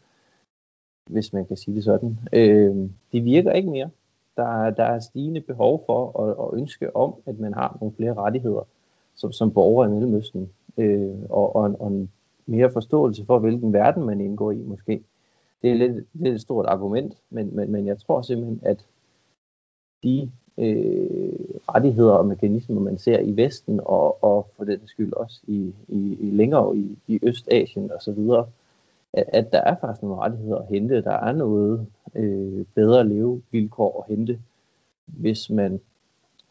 hvis 1.10 1.32
man 1.32 1.46
kan 1.46 1.56
sige 1.56 1.74
det 1.74 1.84
sådan, 1.84 2.18
øh, 2.32 2.90
det 3.12 3.24
virker 3.24 3.52
ikke 3.52 3.70
mere. 3.70 3.90
Der, 4.36 4.70
der 4.70 4.84
er 4.84 4.98
stigende 4.98 5.40
behov 5.40 5.82
for 5.86 6.06
og, 6.06 6.38
og 6.38 6.56
ønske 6.56 6.96
om, 6.96 7.14
at 7.26 7.38
man 7.38 7.54
har 7.54 7.78
nogle 7.80 7.94
flere 7.96 8.14
rettigheder 8.14 8.66
som, 9.14 9.32
som 9.32 9.52
borger 9.52 9.86
i 9.86 9.90
Mellemøsten, 9.90 10.50
øh, 10.78 11.14
og, 11.30 11.56
og, 11.56 11.76
og 11.80 11.88
en 11.88 12.10
mere 12.46 12.70
forståelse 12.70 13.24
for, 13.24 13.38
hvilken 13.38 13.72
verden 13.72 14.04
man 14.04 14.20
indgår 14.20 14.50
i 14.50 14.62
måske. 14.62 15.02
Det 15.62 15.70
er 15.70 15.74
lidt, 15.74 16.06
det 16.12 16.28
er 16.28 16.32
et 16.32 16.40
stort 16.40 16.66
argument, 16.66 17.22
men, 17.30 17.56
men, 17.56 17.72
men 17.72 17.86
jeg 17.86 17.98
tror 17.98 18.22
simpelthen, 18.22 18.60
at 18.62 18.86
de 20.02 20.30
øh, 20.58 21.33
rettigheder 21.68 22.12
og 22.12 22.26
mekanismer, 22.26 22.80
man 22.80 22.98
ser 22.98 23.18
i 23.18 23.36
Vesten, 23.36 23.80
og, 23.84 24.24
og 24.24 24.48
for 24.56 24.64
den 24.64 24.80
skyld 24.86 25.12
også 25.12 25.40
i, 25.46 25.74
i, 25.88 26.16
i 26.20 26.30
længere 26.30 26.76
i, 26.76 26.98
i 27.06 27.18
Østasien 27.22 27.90
osv., 27.92 28.18
at, 29.12 29.24
at 29.28 29.52
der 29.52 29.60
er 29.60 29.76
faktisk 29.80 30.02
nogle 30.02 30.22
rettigheder 30.22 30.58
at 30.58 30.66
hente. 30.66 31.02
Der 31.02 31.12
er 31.12 31.32
noget 31.32 31.86
øh, 32.14 32.64
bedre 32.74 33.08
levevilkår 33.08 34.02
at 34.02 34.16
hente, 34.16 34.38
hvis 35.06 35.50
man 35.50 35.80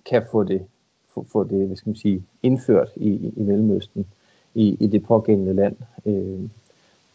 kan 0.06 0.24
få 0.32 0.44
det, 0.44 0.66
få, 1.14 1.26
få 1.32 1.44
det 1.44 1.68
hvad 1.68 1.78
skal 1.78 1.90
man 1.90 1.96
sige, 1.96 2.24
indført 2.44 2.90
i, 2.96 3.34
i 3.36 3.44
Mellemøsten, 3.44 4.06
i, 4.56 4.78
i 4.80 4.88
det 4.88 5.04
pågældende 5.04 5.54
land. 5.54 5.76
Øh, 6.06 6.50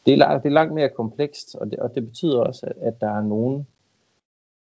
det, 0.07 0.19
er 0.21 0.39
det 0.39 0.49
er 0.49 0.55
langt 0.55 0.75
mere 0.75 0.89
komplekst, 0.89 1.55
og 1.55 1.71
det, 1.71 1.79
og 1.79 1.95
det 1.95 2.07
betyder 2.07 2.41
også, 2.41 2.67
at, 2.67 2.77
at 2.81 3.01
der 3.01 3.11
er 3.11 3.23
nogen 3.23 3.67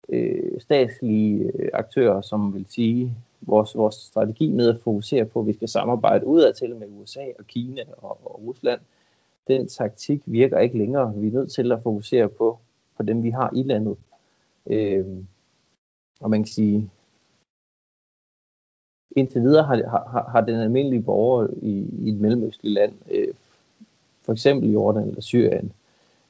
øh, 0.09 0.61
statslige 0.61 1.51
øh, 1.55 1.69
aktører, 1.73 2.21
som 2.21 2.53
vil 2.53 2.65
sige, 2.69 3.15
vores, 3.41 3.77
vores 3.77 3.95
strategi 3.95 4.51
med 4.51 4.69
at 4.69 4.81
fokusere 4.81 5.25
på, 5.25 5.39
at 5.39 5.47
vi 5.47 5.53
skal 5.53 5.67
samarbejde 5.67 6.25
udadtil 6.25 6.75
med 6.75 6.87
USA 6.87 7.25
og 7.39 7.47
Kina 7.47 7.83
og, 7.97 8.19
og 8.23 8.41
Rusland, 8.43 8.79
den 9.47 9.67
taktik 9.67 10.21
virker 10.25 10.59
ikke 10.59 10.77
længere. 10.77 11.13
Vi 11.15 11.27
er 11.27 11.31
nødt 11.31 11.51
til 11.51 11.71
at 11.71 11.83
fokusere 11.83 12.29
på, 12.29 12.59
på 12.97 13.03
dem, 13.03 13.23
vi 13.23 13.29
har 13.29 13.51
i 13.55 13.63
landet. 13.63 13.97
Øh, 14.67 15.05
og 16.19 16.29
man 16.29 16.43
kan 16.43 16.51
sige, 16.51 16.89
indtil 19.15 19.41
videre 19.41 19.63
har, 19.63 19.75
har, 20.09 20.29
har 20.31 20.41
den 20.41 20.55
almindelige 20.55 21.01
borger 21.01 21.47
i, 21.61 21.89
i 22.05 22.09
et 22.09 22.15
mellemøstligt 22.21 22.73
land, 22.73 22.93
øh, 23.11 23.33
for 24.21 24.31
eksempel 24.31 24.69
i 24.69 24.73
Jordan 24.73 25.07
eller 25.07 25.21
Syrien, 25.21 25.71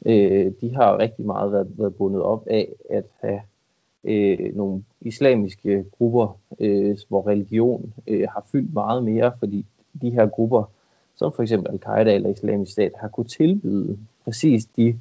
øh, 0.05 0.51
de 0.61 0.75
har 0.75 0.97
rigtig 0.97 1.25
meget 1.25 1.51
været, 1.51 1.79
været 1.79 1.95
bundet 1.95 2.21
op 2.21 2.47
af 2.47 2.69
at 2.89 3.05
have 3.19 3.41
øh, 4.03 4.55
nogle 4.55 4.83
islamiske 5.01 5.85
grupper, 5.91 6.37
øh, 6.59 6.97
hvor 7.07 7.27
religion 7.27 7.93
øh, 8.07 8.27
har 8.33 8.45
fyldt 8.51 8.73
meget 8.73 9.03
mere, 9.03 9.31
fordi 9.39 9.65
de 10.01 10.09
her 10.09 10.27
grupper, 10.27 10.63
som 11.15 11.33
for 11.33 11.43
eksempel 11.43 11.71
Al-Qaida 11.71 12.15
eller 12.15 12.29
Islamisk 12.29 12.71
Stat, 12.71 12.91
har 12.95 13.07
kunne 13.07 13.27
tilbyde 13.27 13.97
præcis 14.23 14.65
de 14.65 14.99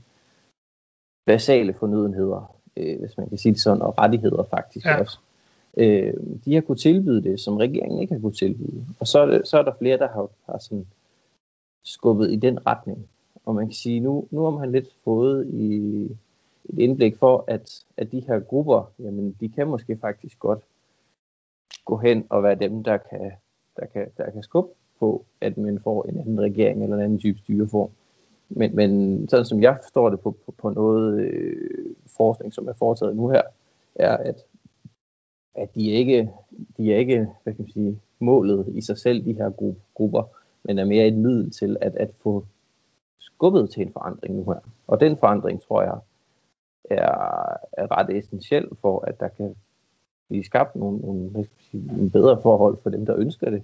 basale 1.27 1.75
fornødenheder, 1.75 2.57
øh, 2.77 3.01
hvis 3.01 3.17
man 3.19 3.29
kan 3.29 3.39
sige 3.39 3.53
det 3.53 3.61
sådan, 3.61 3.83
og 3.83 3.99
rettigheder 3.99 4.43
faktisk 4.43 4.87
ja. 4.87 5.01
også. 5.01 5.19
Øh, 5.77 6.15
de 6.45 6.55
har 6.55 6.61
kunne 6.61 6.79
tilbyde 6.79 7.23
det, 7.23 7.41
som 7.41 7.57
regeringen 7.57 8.01
ikke 8.01 8.15
har 8.15 8.21
kunne 8.21 8.33
tilbyde. 8.33 8.87
Og 9.01 9.07
så 9.07 9.21
er, 9.21 9.27
det, 9.27 9.49
så 9.49 9.59
er 9.59 9.63
der 9.63 9.73
flere, 9.79 9.99
der 9.99 10.09
har, 10.09 10.29
har 10.47 10.59
sådan 10.59 10.87
skubbet 11.85 12.33
i 12.33 12.37
den 12.37 12.67
retning. 12.67 13.09
Og 13.47 13.55
man 13.55 13.67
kan 13.67 13.75
sige, 13.75 14.01
nu, 14.01 14.29
nu 14.31 14.45
har 14.45 14.51
man 14.51 14.73
lidt 14.73 14.89
fået 15.05 15.47
i 15.47 16.09
et 16.65 16.79
indblik 16.79 17.17
for, 17.17 17.45
at, 17.49 17.85
at 17.97 18.13
de 18.13 18.21
her 18.21 18.39
grupper, 18.39 18.93
jamen 18.99 19.37
de 19.41 19.49
kan 19.49 19.67
måske 19.69 19.97
faktisk 19.97 20.39
godt 20.39 20.61
gå 21.85 21.97
hen 21.97 22.27
og 22.31 22.43
være 22.43 22.55
dem, 22.55 22.85
der 22.85 22.97
kan, 22.97 23.33
der 23.77 23.87
kan, 23.87 24.07
der 24.17 24.31
kan 24.31 24.43
skubbe 24.43 24.71
på, 24.99 25.25
at 25.41 25.59
man 25.59 25.81
får 25.81 26.05
en 26.09 26.21
anden 26.21 26.41
regering 26.41 26.83
eller 26.83 26.97
en 26.97 27.03
anden 27.03 27.19
type 27.19 27.39
styreform. 27.39 27.91
Men, 28.49 28.77
men 28.77 29.29
sådan 29.29 29.45
som 29.45 29.63
jeg 29.63 29.79
forstår 29.83 30.11
det 30.11 30.21
på, 30.21 30.31
på, 30.31 30.55
på 30.59 30.71
noget 30.71 31.21
øh, 31.21 31.95
forskning, 32.17 32.55
som 32.55 32.69
er 32.69 32.73
foretaget 32.73 33.17
nu 33.17 33.29
her, 33.29 33.43
er, 33.95 34.17
at, 34.17 34.45
at 35.55 35.75
de, 35.75 35.91
ikke, 35.91 36.31
de 36.77 36.95
er 36.95 36.99
ikke 36.99 37.29
hvad 37.43 37.55
kan 37.55 37.65
man 37.65 37.73
sige, 37.73 38.01
målet 38.19 38.69
i 38.69 38.81
sig 38.81 38.99
selv, 38.99 39.25
de 39.25 39.33
her 39.33 39.51
grupper, 39.95 40.23
men 40.63 40.79
er 40.79 40.85
mere 40.85 41.07
et 41.07 41.17
middel 41.17 41.51
til 41.51 41.77
at, 41.81 41.95
at 41.95 42.11
få 42.23 42.45
skubbet 43.19 43.71
til 43.71 43.83
en 43.83 43.93
forandring 43.93 44.37
nu 44.37 44.45
her. 44.45 44.61
Og 44.87 45.01
den 45.01 45.17
forandring, 45.17 45.63
tror 45.63 45.83
jeg, 45.83 45.99
er, 46.91 47.57
er 47.73 47.99
ret 47.99 48.17
essentiel 48.17 48.69
for, 48.81 49.05
at 49.07 49.21
der 49.21 49.29
kan 49.29 49.55
blive 50.29 50.45
skabt 50.45 50.77
nogle, 50.77 50.99
nogle, 50.99 51.29
hvad 51.29 51.45
skal 51.45 51.65
sige, 51.71 51.87
nogle 51.87 52.11
bedre 52.11 52.43
forhold 52.43 52.79
for 52.83 52.91
dem, 52.91 53.07
der 53.07 53.17
ønsker 53.17 53.51
det. 53.51 53.63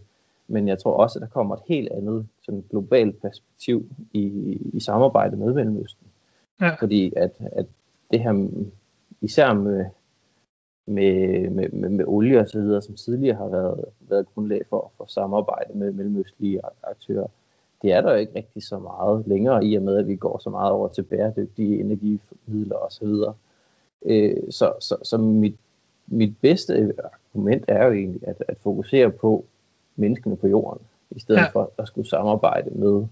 Men 0.48 0.68
jeg 0.68 0.78
tror 0.78 0.92
også, 0.92 1.18
at 1.18 1.20
der 1.20 1.28
kommer 1.28 1.56
et 1.56 1.62
helt 1.66 1.92
andet 1.92 2.26
sådan 2.42 2.64
globalt 2.70 3.22
perspektiv 3.22 3.86
i, 4.12 4.22
i 4.72 4.80
samarbejdet 4.80 5.38
med 5.38 5.54
Mellemøsten. 5.54 6.06
Ja. 6.60 6.74
Fordi 6.74 7.12
at, 7.16 7.32
at 7.40 7.66
det 8.10 8.20
her, 8.20 8.48
især 9.20 9.52
med, 9.52 9.84
med, 10.86 11.50
med, 11.50 11.68
med, 11.68 11.88
med 11.88 12.04
olie 12.08 12.40
og 12.40 12.48
så 12.48 12.60
videre, 12.60 12.82
som 12.82 12.94
tidligere 12.94 13.36
har 13.36 13.48
været, 13.48 13.84
været 14.00 14.26
grundlag 14.34 14.62
for, 14.68 14.92
for 14.96 15.04
samarbejde 15.08 15.78
med 15.78 15.92
mellemøstlige 15.92 16.60
aktører, 16.82 17.26
det 17.86 17.94
er 17.94 18.00
der 18.00 18.12
jo 18.12 18.18
ikke 18.18 18.32
rigtig 18.36 18.62
så 18.62 18.78
meget 18.78 19.26
længere, 19.26 19.64
i 19.64 19.74
og 19.76 19.82
med 19.82 19.96
at 19.98 20.08
vi 20.08 20.16
går 20.16 20.38
så 20.38 20.50
meget 20.50 20.72
over 20.72 20.88
til 20.88 21.02
bæredygtige 21.02 21.80
energimidler 21.80 22.76
osv. 22.76 23.08
Øh, 24.06 24.36
så, 24.50 24.72
så, 24.80 24.96
så 25.02 25.18
mit, 25.18 25.56
mit 26.06 26.34
bedste 26.40 26.92
argument 27.02 27.64
er 27.68 27.84
jo 27.84 27.92
egentlig 27.92 28.28
at, 28.28 28.44
at 28.48 28.56
fokusere 28.62 29.10
på 29.10 29.44
menneskene 29.96 30.36
på 30.36 30.46
jorden, 30.48 30.82
i 31.10 31.20
stedet 31.20 31.40
ja. 31.40 31.48
for 31.48 31.72
at 31.78 31.88
skulle 31.88 32.08
samarbejde 32.08 32.70
med, 32.70 33.06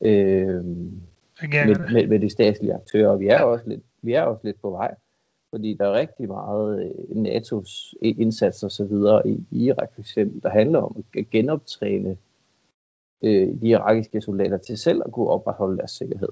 øh, 0.00 0.64
med, 0.64 1.92
med, 1.92 2.06
med 2.06 2.20
de 2.20 2.30
statslige 2.30 2.74
aktører. 2.74 3.16
Vi 3.16 3.28
er, 3.28 3.34
ja. 3.34 3.44
også 3.44 3.68
lidt, 3.68 3.82
vi 4.02 4.12
er 4.12 4.22
også 4.22 4.40
lidt 4.44 4.60
på 4.60 4.70
vej, 4.70 4.94
fordi 5.50 5.74
der 5.74 5.86
er 5.86 5.92
rigtig 5.92 6.28
meget 6.28 6.84
øh, 6.84 7.16
NATO's 7.22 7.92
indsats 8.02 8.62
og 8.62 8.70
så 8.70 8.84
videre 8.84 9.28
i 9.28 9.44
Irak 9.50 9.94
for 9.94 10.00
eksempel, 10.00 10.42
der 10.42 10.48
handler 10.48 10.78
om 10.78 11.04
at 11.18 11.30
genoptræne 11.30 12.16
øh, 13.22 13.60
de 13.60 13.68
irakiske 13.68 14.20
soldater 14.20 14.58
til 14.58 14.78
selv 14.78 15.02
at 15.06 15.12
kunne 15.12 15.28
opretholde 15.28 15.78
deres 15.78 15.90
sikkerhed. 15.90 16.28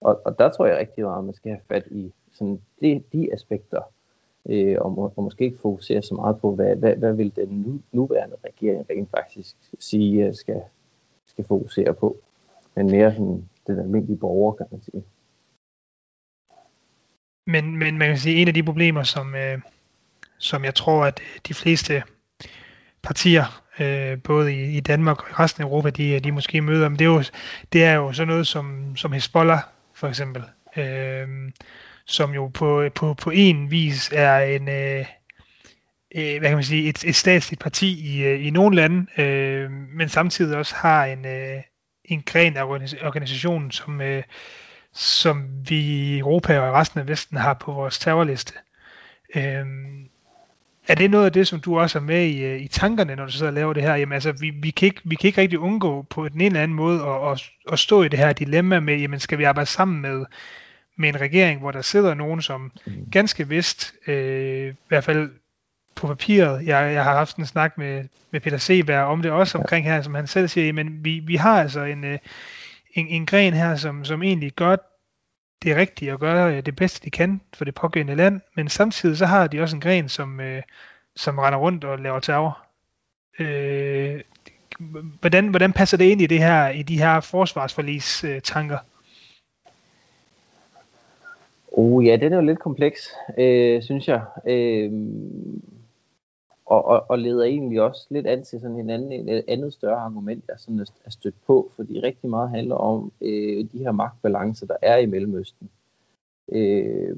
Og, 0.00 0.20
og 0.24 0.38
der 0.38 0.50
tror 0.50 0.66
jeg 0.66 0.78
rigtig 0.78 1.04
meget, 1.04 1.18
at 1.18 1.24
man 1.24 1.34
skal 1.34 1.50
have 1.50 1.60
fat 1.68 1.86
i 1.90 2.12
sådan 2.32 2.60
de, 2.80 3.02
de 3.12 3.32
aspekter, 3.32 3.82
øh, 4.48 4.76
og, 4.80 5.12
og 5.16 5.24
måske 5.24 5.44
ikke 5.44 5.58
fokusere 5.58 6.02
så 6.02 6.14
meget 6.14 6.40
på, 6.40 6.54
hvad, 6.54 6.76
hvad, 6.76 6.96
hvad 6.96 7.12
vil 7.12 7.36
den 7.36 7.48
nu, 7.48 7.80
nuværende 7.92 8.36
regering 8.44 8.86
rent 8.90 9.10
faktisk 9.10 9.56
sige, 9.78 10.26
øh, 10.26 10.34
skal, 10.34 10.62
skal 11.26 11.44
fokusere 11.44 11.94
på, 11.94 12.16
men 12.74 12.90
mere 12.90 13.12
sådan 13.12 13.48
den 13.66 13.78
almindelige 13.78 14.18
borger, 14.18 14.52
kan 14.52 14.66
man 14.70 14.82
sige. 14.82 15.04
Men, 17.46 17.76
men 17.76 17.98
man 17.98 18.08
kan 18.08 18.18
sige, 18.18 18.36
en 18.36 18.48
af 18.48 18.54
de 18.54 18.62
problemer, 18.62 19.02
som, 19.02 19.34
øh, 19.34 19.58
som 20.38 20.64
jeg 20.64 20.74
tror, 20.74 21.04
at 21.04 21.20
de 21.48 21.54
fleste 21.54 22.02
partier, 23.02 23.61
øh, 23.78 24.22
både 24.22 24.54
i, 24.54 24.76
i 24.76 24.80
Danmark 24.80 25.22
og 25.22 25.30
i 25.30 25.32
resten 25.32 25.62
af 25.62 25.66
Europa, 25.66 25.90
de, 25.90 26.20
de 26.20 26.32
måske 26.32 26.60
møder. 26.60 26.88
Men 26.88 26.98
det 26.98 27.04
er 27.04 27.08
jo, 27.08 27.22
det 27.72 27.84
er 27.84 27.94
jo 27.94 28.12
sådan 28.12 28.28
noget 28.28 28.46
som, 28.46 28.96
som 28.96 29.12
Hezbollah, 29.12 29.60
for 29.94 30.08
eksempel, 30.08 30.42
øh, 30.76 31.28
som 32.06 32.34
jo 32.34 32.48
på, 32.48 32.88
på, 32.94 33.14
på 33.14 33.30
en 33.30 33.70
vis 33.70 34.10
er 34.12 34.38
en, 34.38 34.68
øh, 34.68 35.06
øh, 36.14 36.38
hvad 36.38 36.48
kan 36.48 36.54
man 36.54 36.64
sige, 36.64 36.88
et, 36.88 37.04
et 37.04 37.16
statsligt 37.16 37.62
parti 37.62 38.16
i, 38.16 38.24
øh, 38.24 38.46
i 38.46 38.50
nogle 38.50 38.76
lande, 38.76 39.22
øh, 39.22 39.70
men 39.70 40.08
samtidig 40.08 40.56
også 40.56 40.74
har 40.74 41.04
en, 41.04 41.26
øh, 41.26 41.62
en 42.04 42.22
gren 42.26 42.56
af 42.56 42.64
organisationen, 43.02 43.70
som, 43.70 44.00
øh, 44.00 44.22
som 44.92 45.48
vi 45.68 45.76
i 45.76 46.18
Europa 46.18 46.58
og 46.58 46.74
resten 46.74 47.00
af 47.00 47.08
Vesten 47.08 47.36
har 47.36 47.54
på 47.54 47.72
vores 47.72 47.98
terrorliste. 47.98 48.52
Øh, 49.34 49.66
er 50.88 50.94
det 50.94 51.10
noget 51.10 51.26
af 51.26 51.32
det, 51.32 51.48
som 51.48 51.60
du 51.60 51.78
også 51.78 51.98
er 51.98 52.02
med 52.02 52.24
i, 52.24 52.56
i 52.56 52.68
tankerne, 52.68 53.16
når 53.16 53.26
du 53.26 53.32
så 53.32 53.50
laver 53.50 53.72
det 53.72 53.82
her? 53.82 53.94
Jamen 53.94 54.12
altså, 54.12 54.32
vi, 54.32 54.50
vi, 54.50 54.70
kan 54.70 54.86
ikke, 54.86 55.00
vi 55.04 55.14
kan 55.14 55.28
ikke 55.28 55.40
rigtig 55.40 55.58
undgå 55.58 56.02
på 56.02 56.26
en 56.26 56.40
eller 56.40 56.62
anden 56.62 56.76
måde 56.76 57.02
at, 57.02 57.32
at, 57.32 57.50
at 57.72 57.78
stå 57.78 58.02
i 58.02 58.08
det 58.08 58.18
her 58.18 58.32
dilemma 58.32 58.80
med, 58.80 58.96
jamen 58.96 59.20
skal 59.20 59.38
vi 59.38 59.44
arbejde 59.44 59.70
sammen 59.70 60.02
med, 60.02 60.24
med 60.96 61.08
en 61.08 61.20
regering, 61.20 61.60
hvor 61.60 61.70
der 61.70 61.82
sidder 61.82 62.14
nogen, 62.14 62.42
som 62.42 62.72
ganske 63.12 63.48
vist, 63.48 63.94
øh, 64.06 64.68
i 64.68 64.74
hvert 64.88 65.04
fald 65.04 65.30
på 65.94 66.06
papiret, 66.06 66.66
jeg, 66.66 66.94
jeg 66.94 67.04
har 67.04 67.16
haft 67.16 67.36
en 67.36 67.46
snak 67.46 67.78
med, 67.78 68.04
med 68.30 68.40
Peter 68.40 68.58
Seberg 68.58 69.04
om 69.04 69.22
det 69.22 69.30
også 69.30 69.58
omkring 69.58 69.86
her, 69.86 70.02
som 70.02 70.14
han 70.14 70.26
selv 70.26 70.48
siger, 70.48 70.72
men 70.72 71.04
vi, 71.04 71.18
vi 71.18 71.36
har 71.36 71.60
altså 71.60 71.82
en, 71.82 72.04
øh, 72.04 72.18
en, 72.94 73.06
en 73.06 73.26
gren 73.26 73.54
her, 73.54 73.76
som, 73.76 74.04
som 74.04 74.22
egentlig 74.22 74.52
gør 74.52 74.76
det 75.62 75.76
rigtige 75.76 76.12
at 76.12 76.20
gøre 76.20 76.56
øh, 76.56 76.66
det 76.66 76.76
bedste, 76.76 77.04
de 77.04 77.10
kan 77.10 77.40
for 77.54 77.64
det 77.64 77.74
pågældende 77.74 78.16
land, 78.16 78.40
men 78.56 78.68
samtidig 78.68 79.16
så 79.16 79.26
har 79.26 79.46
de 79.46 79.60
også 79.60 79.76
en 79.76 79.80
gren, 79.80 80.08
som, 80.08 80.40
øh, 80.40 80.62
som 81.16 81.38
render 81.38 81.58
rundt 81.58 81.84
og 81.84 81.98
laver 81.98 82.20
terror. 82.20 82.58
Øh, 83.38 84.20
hvordan, 85.20 85.48
hvordan 85.48 85.72
passer 85.72 85.96
det 85.96 86.04
ind 86.04 86.20
i 86.20 86.26
det 86.26 86.38
her 86.38 86.68
i 86.68 86.82
de 86.82 86.98
her 86.98 87.20
forsvarsforlis 87.20 88.24
øh, 88.24 88.40
tanker? 88.40 88.78
Oh 91.72 92.06
ja, 92.06 92.16
den 92.16 92.32
er 92.32 92.36
jo 92.36 92.42
lidt 92.42 92.58
kompleks, 92.58 93.10
øh, 93.38 93.82
synes 93.82 94.08
jeg. 94.08 94.22
Øh, 94.46 94.92
og, 96.66 96.84
og, 96.84 97.04
og 97.08 97.18
leder 97.18 97.44
egentlig 97.44 97.82
også 97.82 98.06
lidt 98.10 98.26
an 98.26 98.44
til 98.44 98.60
sådan 98.60 98.76
en 98.76 98.90
anden, 98.90 99.28
et 99.28 99.44
andet 99.48 99.72
større 99.72 100.00
argument, 100.00 100.44
jeg 100.48 100.56
sådan 100.58 100.86
er 101.04 101.10
stødt 101.10 101.34
på, 101.46 101.70
fordi 101.76 102.00
rigtig 102.00 102.30
meget 102.30 102.50
handler 102.50 102.74
om 102.74 103.12
øh, 103.20 103.66
de 103.72 103.78
her 103.78 103.92
magtbalancer, 103.92 104.66
der 104.66 104.76
er 104.82 104.96
i 104.96 105.06
Mellemøsten. 105.06 105.70
Øh, 106.48 107.16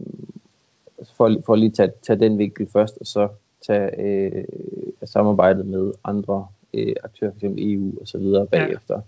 for, 1.16 1.42
for 1.46 1.54
lige 1.56 1.68
at 1.68 1.74
tage, 1.74 1.92
tage 2.02 2.20
den 2.20 2.38
vinkel 2.38 2.70
først, 2.70 2.98
og 2.98 3.06
så 3.06 3.28
tage 3.66 4.00
øh, 4.00 4.44
samarbejdet 5.04 5.66
med 5.66 5.92
andre 6.04 6.46
øh, 6.74 6.96
aktører, 7.04 7.32
f.eks. 7.32 7.44
EU 7.58 7.92
og 8.00 8.08
så 8.08 8.18
videre 8.18 8.46
bagefter. 8.46 9.00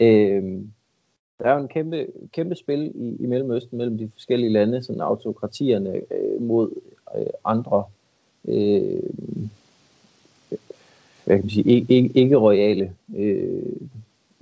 Ja. 0.00 0.06
Øh, 0.06 0.62
der 1.38 1.44
er 1.44 1.52
jo 1.54 1.60
en 1.60 1.68
kæmpe, 1.68 2.06
kæmpe 2.32 2.54
spil 2.54 2.92
i, 2.94 3.16
i 3.22 3.26
Mellemøsten 3.26 3.78
mellem 3.78 3.98
de 3.98 4.10
forskellige 4.12 4.52
lande, 4.52 4.82
sådan 4.82 5.00
autokratierne 5.00 6.00
øh, 6.10 6.42
mod 6.42 6.70
øh, 7.16 7.26
andre 7.44 7.84
øh, 8.44 9.02
hvad 11.26 11.36
kan 11.36 11.44
man 11.44 11.50
sige, 11.50 11.70
ikke, 11.70 12.10
ikke 12.14 12.36
royale 12.36 12.92
øh, 13.16 13.76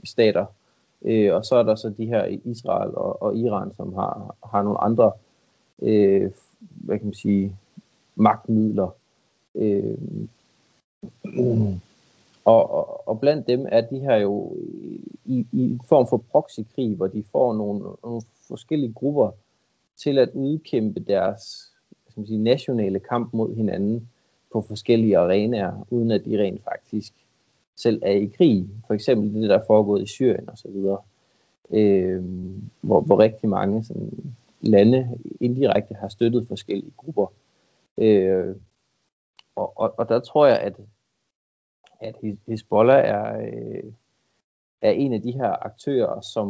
stater. 0.04 0.46
Øh, 1.02 1.34
og 1.34 1.44
så 1.44 1.56
er 1.56 1.62
der 1.62 1.74
så 1.74 1.88
de 1.88 2.06
her 2.06 2.38
Israel 2.44 2.94
og, 2.94 3.22
og 3.22 3.36
Iran, 3.36 3.72
som 3.76 3.94
har, 3.94 4.36
har 4.44 4.62
nogle 4.62 4.80
andre 4.80 5.12
øh, 5.82 6.30
hvad 6.74 6.98
kan 6.98 7.06
man 7.06 7.14
sige, 7.14 7.56
magtmidler. 8.16 8.88
Øh, 9.54 9.98
og, 12.44 12.70
og, 12.70 13.08
og 13.08 13.20
blandt 13.20 13.48
dem 13.48 13.66
er 13.68 13.80
de 13.80 13.98
her 13.98 14.16
jo 14.16 14.56
i, 15.24 15.46
i 15.52 15.62
en 15.62 15.80
form 15.88 16.06
for 16.06 16.16
proxykrig, 16.16 16.96
hvor 16.96 17.06
de 17.06 17.24
får 17.32 17.54
nogle, 17.54 17.80
nogle 18.02 18.22
forskellige 18.48 18.92
grupper 18.92 19.30
til 19.96 20.18
at 20.18 20.30
udkæmpe 20.34 21.00
deres 21.00 21.70
hvad 21.88 22.10
skal 22.10 22.20
man 22.20 22.26
sige, 22.26 22.38
nationale 22.38 23.00
kamp 23.00 23.34
mod 23.34 23.54
hinanden 23.54 24.08
på 24.54 24.60
forskellige 24.60 25.18
arenaer, 25.18 25.86
uden 25.90 26.10
at 26.10 26.24
de 26.24 26.42
rent 26.42 26.64
faktisk 26.64 27.12
selv 27.76 28.02
er 28.02 28.12
i 28.12 28.26
krig. 28.26 28.68
For 28.86 28.94
eksempel 28.94 29.34
det, 29.34 29.48
der 29.48 29.58
er 29.58 29.64
foregået 29.66 30.02
i 30.02 30.06
Syrien 30.06 30.48
osv., 30.48 30.76
øh, 31.70 32.24
hvor, 32.80 33.00
hvor 33.00 33.18
rigtig 33.18 33.48
mange 33.48 33.84
sådan, 33.84 34.34
lande 34.60 35.18
indirekte 35.40 35.94
har 35.94 36.08
støttet 36.08 36.48
forskellige 36.48 36.92
grupper. 36.96 37.26
Øh, 37.98 38.56
og, 39.56 39.72
og, 39.76 39.94
og 39.98 40.08
der 40.08 40.20
tror 40.20 40.46
jeg, 40.46 40.58
at, 40.58 40.76
at 42.00 42.16
Hezbollah 42.46 43.08
er, 43.08 43.38
øh, 43.38 43.92
er 44.82 44.90
en 44.90 45.12
af 45.12 45.22
de 45.22 45.32
her 45.32 45.66
aktører, 45.66 46.20
som 46.20 46.48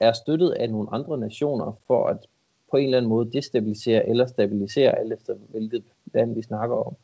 er 0.00 0.12
støttet 0.12 0.50
af 0.50 0.70
nogle 0.70 0.88
andre 0.92 1.18
nationer 1.18 1.72
for 1.86 2.06
at 2.06 2.26
på 2.72 2.76
en 2.76 2.84
eller 2.84 2.98
anden 2.98 3.08
måde 3.08 3.32
destabilisere 3.32 4.08
eller 4.08 4.26
stabilisere, 4.26 4.98
alt 4.98 5.12
efter 5.12 5.34
hvilket 5.34 5.84
land 6.14 6.34
vi 6.34 6.42
snakker 6.42 6.76
om, 6.76 6.94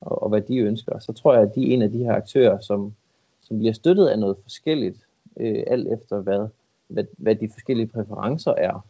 og, 0.00 0.22
og 0.22 0.28
hvad 0.28 0.40
de 0.40 0.58
ønsker. 0.58 0.98
Så 0.98 1.12
tror 1.12 1.34
jeg, 1.34 1.42
at 1.42 1.54
de 1.54 1.70
er 1.70 1.74
en 1.74 1.82
af 1.82 1.90
de 1.90 2.04
her 2.04 2.12
aktører, 2.12 2.60
som, 2.60 2.94
som 3.40 3.58
bliver 3.58 3.72
støttet 3.72 4.06
af 4.08 4.18
noget 4.18 4.36
forskelligt, 4.42 5.06
øh, 5.36 5.64
alt 5.66 5.88
efter 5.88 6.20
hvad, 6.20 6.48
hvad, 6.88 7.04
hvad 7.18 7.36
de 7.36 7.48
forskellige 7.52 7.86
præferencer 7.86 8.52
er. 8.52 8.86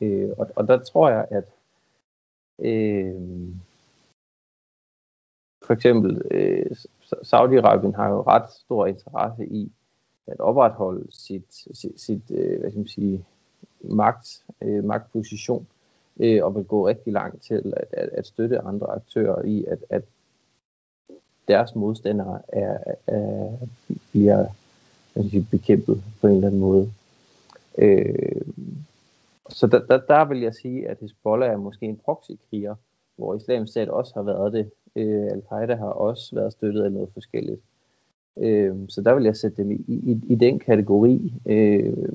Øh, 0.00 0.30
og, 0.38 0.50
og 0.56 0.68
der 0.68 0.78
tror 0.78 1.08
jeg, 1.10 1.26
at 1.30 1.44
øh, 2.58 3.22
for 5.66 5.72
eksempel 5.72 6.22
øh, 6.30 6.66
Saudi-Arabien 7.12 7.96
har 7.96 8.08
jo 8.08 8.22
ret 8.22 8.50
stor 8.50 8.86
interesse 8.86 9.46
i 9.46 9.72
at 10.26 10.40
opretholde 10.40 11.06
sit, 11.10 11.54
sit, 11.72 12.00
sit 12.00 12.30
øh, 12.30 12.60
hvad 12.60 12.70
skal 12.70 12.78
man 12.78 12.88
sige, 12.88 13.24
magt, 13.80 14.42
øh, 14.62 14.84
magtposition, 14.84 15.66
øh, 16.20 16.44
og 16.44 16.54
vil 16.54 16.64
gå 16.64 16.88
rigtig 16.88 17.12
langt 17.12 17.42
til 17.42 17.54
at, 17.54 17.84
at, 17.92 18.08
at 18.12 18.26
støtte 18.26 18.58
andre 18.58 18.86
aktører 18.86 19.42
i, 19.44 19.64
at, 19.64 19.78
at 19.90 20.02
deres 21.48 21.74
modstandere 21.74 22.40
er, 22.48 22.78
er, 23.06 23.56
bliver 24.10 24.46
sige, 25.22 25.46
bekæmpet 25.50 26.02
på 26.20 26.26
en 26.26 26.34
eller 26.34 26.46
anden 26.46 26.60
måde. 26.60 26.92
Øh, 27.78 28.42
så 29.48 29.66
der, 29.66 29.86
der, 29.86 30.00
der 30.08 30.24
vil 30.24 30.40
jeg 30.40 30.54
sige, 30.54 30.88
at 30.88 30.98
Hezbollah 31.00 31.52
er 31.52 31.56
måske 31.56 31.86
en 31.86 32.00
proxykriger, 32.04 32.74
hvor 33.16 33.34
islamisk 33.34 33.70
stat 33.70 33.88
også 33.88 34.12
har 34.14 34.22
været 34.22 34.52
det. 34.52 34.70
Øh, 34.96 35.26
Al-Qaida 35.32 35.74
har 35.74 35.88
også 35.88 36.34
været 36.34 36.52
støttet 36.52 36.84
af 36.84 36.92
noget 36.92 37.08
forskelligt. 37.12 37.60
Øh, 38.38 38.76
så 38.88 39.02
der 39.02 39.14
vil 39.14 39.24
jeg 39.24 39.36
sætte 39.36 39.62
dem 39.62 39.70
i, 39.70 39.84
i, 39.88 40.20
i 40.28 40.34
den 40.34 40.58
kategori. 40.58 41.32
Øh, 41.46 42.08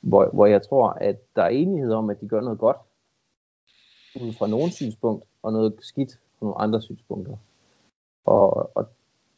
hvor, 0.00 0.30
hvor 0.32 0.46
jeg 0.46 0.62
tror, 0.62 0.88
at 0.88 1.16
der 1.36 1.42
er 1.42 1.48
enighed 1.48 1.92
om, 1.92 2.10
at 2.10 2.20
de 2.20 2.28
gør 2.28 2.40
noget 2.40 2.58
godt 2.58 2.76
ud 4.20 4.32
fra 4.32 4.46
nogle 4.46 4.70
synspunkt, 4.70 5.24
og 5.42 5.52
noget 5.52 5.74
skidt 5.80 6.12
fra 6.12 6.46
nogle 6.46 6.60
andre 6.60 6.82
synspunkter. 6.82 7.36
Og, 8.24 8.76
og 8.76 8.88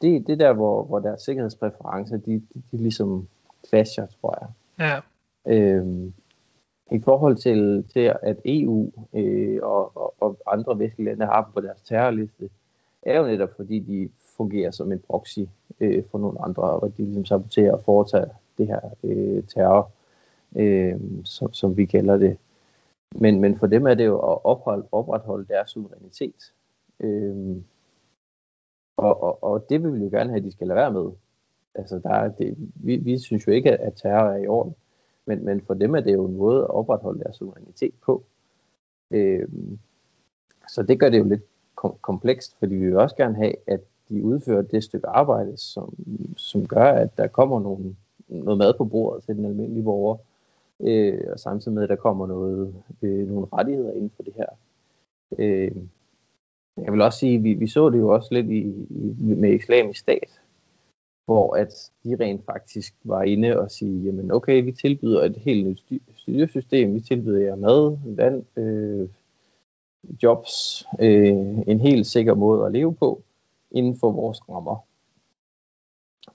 det, 0.00 0.26
det 0.26 0.38
der, 0.38 0.52
hvor, 0.52 0.84
hvor 0.84 0.98
deres 0.98 1.22
sikkerhedspræferencer, 1.22 2.16
de, 2.16 2.32
de, 2.32 2.62
de 2.72 2.76
ligesom 2.76 3.28
clasher, 3.68 4.06
tror 4.06 4.38
jeg. 4.40 4.48
Ja. 4.78 5.00
Øhm, 5.46 6.12
I 6.90 7.00
forhold 7.00 7.36
til, 7.36 7.84
til 7.92 8.14
at 8.22 8.36
EU 8.44 8.92
øh, 9.12 9.58
og, 9.62 9.96
og, 9.96 10.14
og 10.20 10.38
andre 10.46 10.78
vestlige 10.78 11.08
lande 11.08 11.26
har 11.26 11.44
dem 11.44 11.52
på 11.52 11.60
deres 11.60 11.80
terrorliste, 11.82 12.50
er 13.02 13.18
jo 13.18 13.26
netop 13.26 13.50
fordi, 13.56 13.78
de 13.78 14.10
fungerer 14.36 14.70
som 14.70 14.92
en 14.92 14.98
proxy 14.98 15.40
øh, 15.80 16.04
for 16.10 16.18
nogle 16.18 16.44
andre, 16.44 16.62
og 16.62 16.96
de 16.96 17.02
ligesom 17.02 17.24
saboterer 17.24 17.72
og 17.72 17.82
foretager 17.84 18.28
det 18.58 18.66
her 18.66 18.80
øh, 19.04 19.42
terror 19.44 19.90
øh, 20.56 21.00
som, 21.24 21.52
som 21.52 21.76
vi 21.76 21.84
kalder 21.84 22.16
det. 22.16 22.38
Men, 23.14 23.40
men 23.40 23.58
for 23.58 23.66
dem 23.66 23.86
er 23.86 23.94
det 23.94 24.06
jo 24.06 24.18
at 24.18 24.44
opholde, 24.44 24.86
opretholde 24.92 25.46
deres 25.48 25.70
suverænitet. 25.70 26.52
Øh, 27.00 27.56
og, 28.96 29.22
og, 29.22 29.44
og 29.44 29.66
det 29.68 29.82
vil 29.82 29.94
vi 29.94 30.04
jo 30.04 30.10
gerne 30.10 30.30
have, 30.30 30.38
at 30.38 30.44
de 30.44 30.52
skal 30.52 30.66
lade 30.66 30.76
være 30.76 30.92
med. 30.92 31.10
Altså, 31.74 31.98
der 31.98 32.10
er 32.10 32.28
det, 32.28 32.56
vi, 32.74 32.96
vi 32.96 33.18
synes 33.18 33.46
jo 33.46 33.52
ikke, 33.52 33.76
at 33.76 33.94
terror 33.94 34.30
er 34.30 34.36
i 34.36 34.46
orden. 34.46 34.74
Men, 35.26 35.44
men 35.44 35.60
for 35.60 35.74
dem 35.74 35.94
er 35.94 36.00
det 36.00 36.12
jo 36.12 36.26
en 36.26 36.36
måde 36.36 36.60
at 36.60 36.70
opretholde 36.70 37.24
deres 37.24 37.36
suverænitet 37.36 37.94
på. 38.04 38.24
Øh, 39.10 39.48
så 40.68 40.82
det 40.82 41.00
gør 41.00 41.08
det 41.08 41.18
jo 41.18 41.24
lidt 41.24 41.42
kom- 41.74 41.98
komplekst, 42.00 42.56
fordi 42.58 42.74
vi 42.74 42.86
vil 42.86 42.96
også 42.96 43.16
gerne 43.16 43.34
have, 43.34 43.54
at 43.66 43.80
de 44.08 44.24
udfører 44.24 44.62
det 44.62 44.84
stykke 44.84 45.06
arbejde, 45.06 45.56
som, 45.56 45.94
som 46.36 46.66
gør, 46.66 46.92
at 46.92 47.16
der 47.16 47.26
kommer 47.26 47.60
nogle, 47.60 47.96
noget 48.28 48.58
mad 48.58 48.74
på 48.74 48.84
bordet 48.84 49.24
til 49.24 49.36
den 49.36 49.44
almindelige 49.44 49.84
borger, 49.84 50.16
øh, 50.80 51.20
og 51.32 51.38
samtidig 51.38 51.74
med, 51.74 51.82
at 51.82 51.88
der 51.88 51.96
kommer 51.96 52.26
noget, 52.26 52.74
øh, 53.02 53.28
nogle 53.28 53.46
rettigheder 53.52 53.92
inden 53.92 54.10
for 54.16 54.22
det 54.22 54.32
her. 54.36 54.46
Øh, 55.38 55.72
jeg 56.76 56.92
vil 56.92 57.00
også 57.00 57.18
sige, 57.18 57.36
at 57.36 57.44
vi, 57.44 57.52
vi 57.54 57.66
så 57.66 57.90
det 57.90 57.98
jo 57.98 58.08
også 58.08 58.34
lidt 58.34 58.50
i, 58.50 58.58
i, 58.90 59.14
med 59.18 59.54
islamisk 59.54 60.00
stat, 60.00 60.40
hvor 61.24 61.56
at 61.56 61.92
de 62.04 62.16
rent 62.20 62.44
faktisk 62.44 62.94
var 63.04 63.22
inde 63.22 63.60
og 63.60 63.70
sige, 63.70 64.04
jamen 64.04 64.30
okay, 64.32 64.64
vi 64.64 64.72
tilbyder 64.72 65.22
et 65.22 65.36
helt 65.36 65.66
nyt 65.66 65.82
styresystem, 66.16 66.94
vi 66.94 67.00
tilbyder 67.00 67.40
jer 67.40 67.56
mad, 67.56 67.98
vand, 68.04 68.58
øh, 68.58 69.08
jobs, 70.22 70.84
øh, 71.00 71.58
en 71.66 71.80
helt 71.80 72.06
sikker 72.06 72.34
måde 72.34 72.66
at 72.66 72.72
leve 72.72 72.94
på 72.94 73.22
inden 73.70 73.96
for 73.96 74.10
vores 74.10 74.48
rammer. 74.48 74.89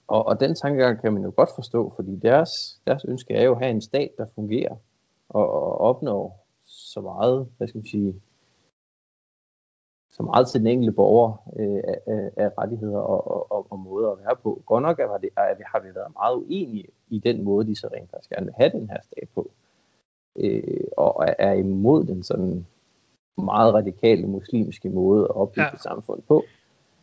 Og, 0.06 0.26
og 0.26 0.40
den 0.40 0.54
tankegang 0.54 1.00
kan 1.00 1.12
man 1.12 1.22
jo 1.22 1.32
godt 1.36 1.50
forstå, 1.54 1.92
fordi 1.96 2.16
deres, 2.16 2.80
deres 2.86 3.04
ønske 3.04 3.34
er 3.34 3.44
jo 3.44 3.52
at 3.52 3.58
have 3.58 3.70
en 3.70 3.80
stat, 3.80 4.10
der 4.18 4.26
fungerer 4.34 4.76
og, 5.28 5.50
og 5.52 5.78
opnår 5.78 6.46
så 6.64 7.00
meget, 7.00 7.48
hvad 7.56 7.68
skal 7.68 7.78
man 7.78 7.86
sige, 7.86 8.22
så 10.10 10.22
meget 10.22 10.48
til 10.48 10.60
den 10.60 10.66
enkelte 10.66 10.92
borger 10.92 11.32
øh, 11.56 11.82
af, 12.06 12.30
af 12.36 12.58
rettigheder 12.58 12.98
og, 12.98 13.50
og, 13.52 13.66
og 13.72 13.78
måder 13.78 14.10
at 14.10 14.18
være 14.18 14.36
på. 14.36 14.62
Godt 14.66 14.82
nok 14.82 14.98
er 14.98 15.18
det, 15.18 15.30
er, 15.36 15.54
har 15.66 15.80
vi 15.80 15.94
været 15.94 16.12
meget 16.12 16.36
uenige 16.36 16.88
i 17.08 17.18
den 17.18 17.42
måde, 17.42 17.66
de 17.66 17.76
så 17.76 17.88
rent 17.92 18.10
faktisk 18.10 18.30
gerne 18.30 18.46
vil 18.46 18.54
have 18.54 18.70
den 18.70 18.90
her 18.90 19.00
stat 19.02 19.28
på. 19.34 19.50
Øh, 20.36 20.84
og 20.96 21.24
er 21.38 21.52
imod 21.52 22.04
den 22.04 22.22
sådan 22.22 22.66
meget 23.36 23.74
radikale 23.74 24.26
muslimske 24.26 24.90
måde 24.90 25.24
at 25.24 25.36
opbygge 25.36 25.70
ja. 25.72 25.76
samfund 25.76 26.22
på. 26.22 26.44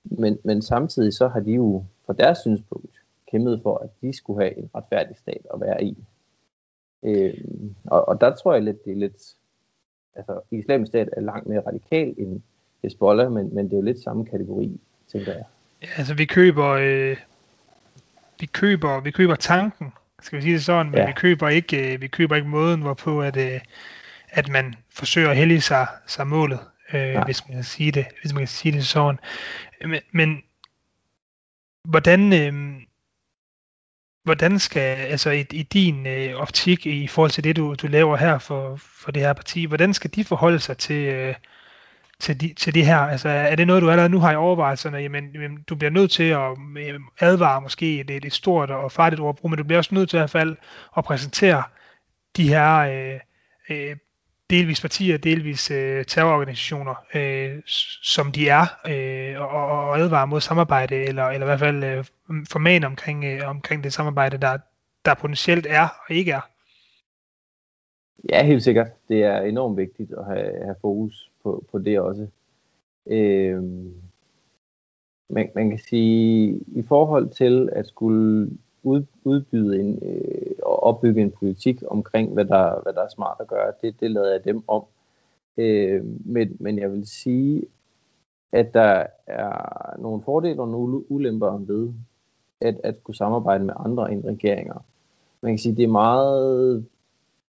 Men, 0.03 0.39
men 0.43 0.61
samtidig 0.61 1.13
så 1.13 1.27
har 1.27 1.39
de 1.39 1.51
jo 1.51 1.83
fra 2.05 2.13
deres 2.13 2.37
synspunkt 2.37 2.95
kæmpet 3.31 3.59
for, 3.63 3.77
at 3.77 3.89
de 4.01 4.13
skulle 4.13 4.41
have 4.43 4.57
en 4.57 4.69
retfærdig 4.75 5.17
stat 5.17 5.47
at 5.53 5.61
være 5.61 5.83
i. 5.83 5.97
Øh, 7.03 7.33
og, 7.83 8.07
og 8.07 8.21
der 8.21 8.35
tror 8.35 8.53
jeg 8.53 8.63
lidt, 8.63 8.85
det 8.85 8.91
er 8.91 8.97
lidt, 8.97 9.35
altså 10.15 10.41
islamisk 10.51 10.89
stat 10.89 11.09
er 11.17 11.21
langt 11.21 11.47
mere 11.47 11.63
radikal 11.67 12.13
end 12.17 12.41
Hezbollah, 12.83 13.31
men, 13.31 13.55
men 13.55 13.65
det 13.65 13.73
er 13.73 13.77
jo 13.77 13.83
lidt 13.83 14.03
samme 14.03 14.25
kategori, 14.25 14.79
tænker 15.11 15.33
jeg. 15.33 15.43
Ja, 15.81 15.87
altså 15.97 16.13
vi 16.13 16.25
køber, 16.25 16.69
øh, 16.69 17.17
vi 18.39 18.45
køber, 18.45 19.01
vi 19.01 19.11
køber 19.11 19.35
tanken, 19.35 19.93
skal 20.21 20.37
vi 20.37 20.41
sige 20.41 20.53
det 20.53 20.63
sådan, 20.63 20.91
men 20.91 20.99
ja. 20.99 21.05
vi 21.05 21.11
køber 21.11 21.49
ikke, 21.49 21.93
øh, 21.93 22.01
vi 22.01 22.07
køber 22.07 22.35
ikke 22.35 22.47
måden, 22.47 22.81
hvorpå 22.81 23.21
at, 23.21 23.37
øh, 23.37 23.61
at 24.29 24.49
man 24.49 24.75
forsøger 24.89 25.29
at 25.29 25.37
hellige 25.37 25.61
sig, 25.61 25.87
sig 26.07 26.27
målet, 26.27 26.59
øh, 26.93 27.23
hvis 27.25 27.47
man 27.47 27.55
kan 27.55 27.63
sige 27.63 27.91
det, 27.91 28.05
hvis 28.21 28.33
man 28.33 28.41
kan 28.41 28.47
sige 28.47 28.71
det 28.71 28.87
sådan. 28.87 29.19
Men, 29.85 30.01
men 30.11 30.43
hvordan, 31.83 32.33
øh, 32.33 32.81
hvordan 34.23 34.59
skal, 34.59 34.97
altså 34.97 35.31
i, 35.31 35.45
i 35.51 35.63
din 35.63 36.07
øh, 36.07 36.35
optik 36.35 36.85
i 36.85 37.07
forhold 37.07 37.31
til 37.31 37.43
det, 37.43 37.55
du, 37.55 37.73
du 37.73 37.87
laver 37.87 38.17
her 38.17 38.37
for, 38.37 38.75
for 38.75 39.11
det 39.11 39.21
her 39.21 39.33
parti, 39.33 39.65
hvordan 39.65 39.93
skal 39.93 40.11
de 40.15 40.23
forholde 40.23 40.59
sig 40.59 40.77
til, 40.77 41.05
øh, 41.05 41.35
til, 42.19 42.41
de, 42.41 42.53
til 42.53 42.73
det 42.73 42.85
her? 42.85 42.97
Altså 42.97 43.29
er 43.29 43.55
det 43.55 43.67
noget, 43.67 43.81
du 43.81 43.89
allerede 43.89 44.09
nu 44.09 44.19
har 44.19 44.31
i 44.31 44.35
overvejelserne? 44.35 44.97
Jamen, 44.97 45.31
jamen 45.33 45.63
du 45.69 45.75
bliver 45.75 45.91
nødt 45.91 46.11
til 46.11 46.23
at 46.23 46.57
øh, 46.77 46.99
advare 47.19 47.61
måske, 47.61 48.05
det 48.07 48.15
er 48.15 48.19
et 48.23 48.33
stort 48.33 48.69
og 48.69 48.91
farligt 48.91 49.21
ordbrug, 49.21 49.49
men 49.49 49.57
du 49.57 49.63
bliver 49.63 49.77
også 49.77 49.95
nødt 49.95 50.09
til 50.09 50.17
i 50.17 50.19
hvert 50.19 50.29
fald 50.29 50.55
at 50.97 51.03
præsentere 51.03 51.63
de 52.37 52.47
her 52.47 52.77
øh, 52.77 53.19
øh, 53.69 53.95
delvis 54.53 54.81
partier, 54.81 55.17
delvis 55.17 55.71
øh, 55.71 56.05
terrororganisationer, 56.05 56.95
øh, 57.15 57.61
som 58.03 58.31
de 58.31 58.49
er, 58.49 58.65
øh, 58.91 59.41
og, 59.41 59.49
og 59.49 59.99
advare 59.99 60.27
mod 60.27 60.41
samarbejde, 60.41 60.95
eller, 60.95 61.25
eller 61.25 61.45
i 61.45 61.49
hvert 61.49 61.59
fald 61.59 61.83
øh, 61.83 62.05
formaner 62.51 62.87
omkring, 62.87 63.25
øh, 63.25 63.49
omkring 63.49 63.83
det 63.83 63.93
samarbejde, 63.93 64.37
der, 64.37 64.57
der 65.05 65.13
potentielt 65.13 65.67
er 65.69 65.87
og 66.07 66.15
ikke 66.15 66.31
er. 66.31 66.49
Ja, 68.29 68.45
helt 68.45 68.63
sikkert. 68.63 68.87
Det 69.07 69.23
er 69.23 69.41
enormt 69.41 69.77
vigtigt 69.77 70.11
at 70.17 70.25
have, 70.25 70.63
have 70.63 70.75
fokus 70.81 71.31
på, 71.43 71.65
på 71.71 71.79
det 71.79 71.99
også. 71.99 72.27
Øh, 73.07 73.63
man, 75.29 75.49
man 75.55 75.69
kan 75.69 75.79
sige, 75.79 76.59
i 76.67 76.83
forhold 76.87 77.29
til 77.29 77.69
at 77.71 77.87
skulle 77.87 78.49
ud, 78.83 79.05
udbyde 79.23 79.79
en, 79.79 79.99
øh, 80.01 80.55
og 80.63 80.83
opbygge 80.83 81.21
en 81.21 81.31
politik 81.31 81.83
omkring, 81.87 82.33
hvad 82.33 82.45
der, 82.45 82.81
hvad 82.83 82.93
der 82.93 83.01
er 83.01 83.09
smart 83.09 83.37
at 83.39 83.47
gøre, 83.47 83.73
det, 83.81 83.99
det 83.99 84.11
lader 84.11 84.31
jeg 84.31 84.45
dem 84.45 84.63
om. 84.67 84.83
Øh, 85.57 86.03
men, 86.25 86.57
men 86.59 86.79
jeg 86.79 86.91
vil 86.91 87.07
sige, 87.07 87.63
at 88.51 88.73
der 88.73 89.05
er 89.27 89.97
nogle 89.99 90.21
fordele 90.21 90.61
og 90.61 90.67
nogle 90.67 91.11
ulemper 91.11 91.57
ved 91.57 91.93
at, 92.61 92.75
at 92.83 93.03
kunne 93.03 93.15
samarbejde 93.15 93.63
med 93.63 93.73
andre 93.77 94.11
end 94.11 94.25
regeringer. 94.25 94.85
Man 95.41 95.51
kan 95.51 95.59
sige, 95.59 95.75
det 95.75 95.83
er 95.83 95.87
meget, 95.87 96.85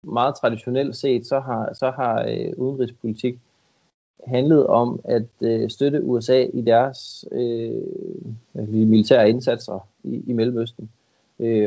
meget 0.03 0.35
traditionelt 0.35 0.95
set, 0.95 1.25
så 1.25 1.39
har, 1.39 1.73
så 1.73 1.91
har 1.91 2.25
øh, 2.27 2.53
udenrigspolitik 2.57 3.39
handlet 4.27 4.67
om 4.67 4.99
at 5.03 5.27
øh, 5.41 5.69
støtte 5.69 6.03
USA 6.03 6.45
i 6.53 6.61
deres 6.61 7.25
øh, 7.31 7.81
militære 8.67 9.29
indsatser 9.29 9.87
i, 10.03 10.23
i 10.27 10.33
Mellemøsten. 10.33 10.83
Øh, 10.83 11.02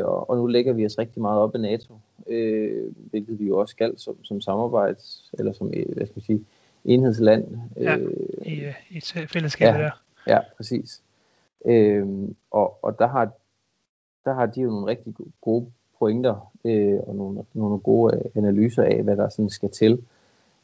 og, 0.04 0.30
og 0.30 0.36
nu 0.36 0.46
lægger 0.46 0.72
vi 0.72 0.86
os 0.86 0.98
rigtig 0.98 1.22
meget 1.22 1.40
op 1.40 1.54
i 1.54 1.58
NATO, 1.58 1.94
øh, 2.26 2.92
hvilket 3.10 3.38
vi 3.38 3.46
jo 3.46 3.58
også 3.58 3.72
skal 3.72 3.98
som, 3.98 4.24
som 4.24 4.40
samarbejds, 4.40 5.30
eller 5.38 5.52
som, 5.52 5.72
øh, 5.74 5.94
hvad 5.96 6.06
skal 6.06 6.16
man 6.16 6.22
sige, 6.22 6.44
enhedsland. 6.84 7.58
Ja, 7.76 7.96
øh, 7.96 8.12
i, 8.46 8.60
øh, 8.60 8.74
i 8.90 8.96
et 8.96 9.26
fællesskab 9.32 9.74
ja, 9.74 9.78
der. 9.78 9.90
Ja, 10.26 10.38
præcis. 10.56 11.02
Øh, 11.66 12.06
og, 12.50 12.78
og 12.84 12.98
der 12.98 13.06
har, 13.06 13.32
der 14.24 14.34
har 14.34 14.46
de 14.46 14.60
jo 14.60 14.70
nogle 14.70 14.86
rigtig 14.86 15.14
gode 15.40 15.70
pointer 15.98 16.52
øh, 16.64 16.98
og 17.06 17.14
nogle, 17.14 17.44
nogle 17.54 17.78
gode 17.78 18.22
analyser 18.34 18.82
af, 18.82 19.02
hvad 19.02 19.16
der 19.16 19.28
sådan 19.28 19.50
skal 19.50 19.70
til. 19.70 20.02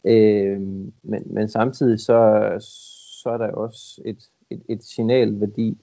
Øh, 0.05 0.61
men, 1.03 1.23
men 1.27 1.49
samtidig 1.49 2.01
så, 2.01 2.51
så 3.23 3.31
er 3.31 3.39
der 3.39 3.53
også 3.53 4.03
et, 4.05 4.29
et, 4.51 4.63
et 4.69 4.85
signalværdi 4.85 5.79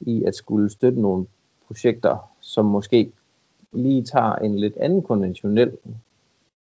i 0.00 0.24
at 0.24 0.34
skulle 0.34 0.70
støtte 0.70 1.00
nogle 1.00 1.26
projekter, 1.66 2.31
som 2.42 2.64
måske 2.64 3.12
lige 3.72 4.04
tager 4.04 4.34
en 4.34 4.58
lidt 4.58 4.76
anden 4.76 5.02
konventionel 5.02 5.72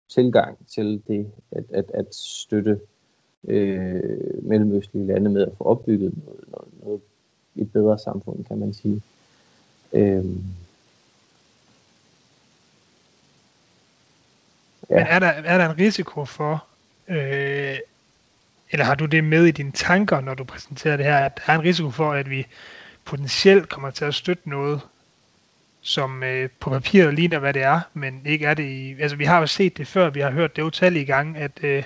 tilgang 0.09 0.59
til 0.69 1.03
det 1.07 1.33
at, 1.51 1.65
at, 1.71 1.91
at 1.95 2.15
støtte 2.15 2.81
øh, 3.45 4.45
mellemøstlige 4.45 5.07
lande 5.07 5.31
med 5.31 5.43
at 5.43 5.53
få 5.59 5.65
opbygget 5.65 6.13
noget, 6.25 6.45
noget, 6.49 6.69
noget, 6.83 7.01
et 7.57 7.73
bedre 7.73 7.99
samfund, 7.99 8.45
kan 8.45 8.59
man 8.59 8.75
sige. 8.75 9.03
Øhm. 9.93 10.45
Ja. 14.91 14.95
Men 14.95 15.07
er 15.07 15.19
der, 15.19 15.27
er 15.27 15.59
der 15.59 15.71
en 15.71 15.79
risiko 15.79 16.25
for, 16.25 16.65
øh, 17.09 17.79
eller 18.71 18.85
har 18.85 18.95
du 18.95 19.07
det 19.07 19.25
med 19.25 19.45
i 19.45 19.51
dine 19.51 19.73
tanker, 19.73 20.21
når 20.21 20.35
du 20.35 20.45
præsenterer 20.45 20.97
det 20.97 21.07
her, 21.07 21.17
at 21.17 21.37
der 21.37 21.53
er 21.53 21.59
en 21.59 21.65
risiko 21.65 21.91
for, 21.91 22.13
at 22.13 22.31
vi 22.31 22.47
potentielt 23.05 23.69
kommer 23.69 23.91
til 23.91 24.05
at 24.05 24.15
støtte 24.15 24.49
noget, 24.49 24.81
som 25.81 26.23
øh, 26.23 26.49
på 26.61 26.71
papiret 26.71 27.15
ligner, 27.15 27.39
hvad 27.39 27.55
det 27.55 27.63
er, 27.63 27.81
men 27.95 28.23
ikke 28.25 28.47
er 28.47 28.55
det 28.55 28.65
i... 28.65 28.97
Altså, 29.01 29.17
vi 29.17 29.25
har 29.25 29.41
jo 29.41 29.47
set 29.47 29.79
det 29.79 29.87
før, 29.87 30.11
vi 30.11 30.21
har 30.21 30.31
hørt 30.31 30.57
det 30.57 30.63
utallige 30.63 31.05
gange, 31.05 31.41
at 31.41 31.51
øh, 31.63 31.83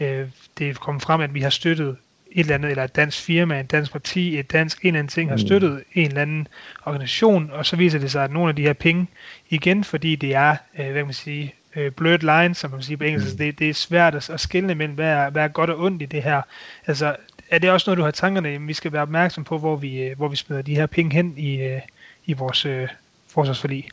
øh, 0.00 0.28
det 0.58 0.68
er 0.68 0.74
kommet 0.74 1.02
frem, 1.02 1.20
at 1.20 1.34
vi 1.34 1.40
har 1.40 1.50
støttet 1.50 1.96
et 2.32 2.40
eller 2.40 2.54
andet, 2.54 2.70
eller 2.70 2.84
et 2.84 2.96
dansk 2.96 3.22
firma, 3.22 3.60
et 3.60 3.70
dansk 3.70 3.92
parti, 3.92 4.38
et 4.38 4.52
dansk 4.52 4.82
en 4.82 4.86
eller 4.86 4.98
anden 4.98 5.10
ting, 5.10 5.30
har 5.30 5.36
mm. 5.36 5.46
støttet 5.46 5.84
en 5.94 6.06
eller 6.06 6.22
anden 6.22 6.48
organisation, 6.84 7.50
og 7.52 7.66
så 7.66 7.76
viser 7.76 7.98
det 7.98 8.10
sig, 8.10 8.24
at 8.24 8.32
nogle 8.32 8.48
af 8.48 8.56
de 8.56 8.62
her 8.62 8.72
penge, 8.72 9.06
igen 9.48 9.84
fordi 9.84 10.16
det 10.16 10.34
er, 10.34 10.56
øh, 10.78 10.84
hvad 10.84 10.94
kan 10.94 11.04
man 11.04 11.14
sige, 11.14 11.54
øh, 11.76 11.92
blurred 11.92 12.42
lines, 12.42 12.58
som 12.58 12.70
man 12.70 12.82
siger 12.82 12.96
på 12.96 13.04
engelsk, 13.04 13.32
mm. 13.32 13.38
det, 13.38 13.58
det 13.58 13.70
er 13.70 13.74
svært 13.74 14.14
at, 14.14 14.30
at 14.30 14.40
skille 14.40 14.74
mellem, 14.74 14.94
hvad 14.94 15.08
er, 15.08 15.30
hvad 15.30 15.44
er 15.44 15.48
godt 15.48 15.70
og 15.70 15.80
ondt 15.80 16.02
i 16.02 16.06
det 16.06 16.22
her. 16.22 16.42
Altså, 16.86 17.16
er 17.50 17.58
det 17.58 17.70
også 17.70 17.90
noget, 17.90 17.98
du 17.98 18.04
har 18.04 18.10
tankerne, 18.10 18.48
at 18.48 18.68
vi 18.68 18.72
skal 18.72 18.92
være 18.92 19.02
opmærksom 19.02 19.44
på, 19.44 19.58
hvor 19.58 19.76
vi, 19.76 20.02
øh, 20.02 20.16
hvor 20.16 20.28
vi 20.28 20.36
smider 20.36 20.62
de 20.62 20.74
her 20.74 20.86
penge 20.86 21.16
hen 21.16 21.34
i, 21.36 21.62
øh, 21.62 21.80
i 22.26 22.32
vores 22.32 22.66
øh, 22.66 22.88
forsvarsforlig? 23.30 23.84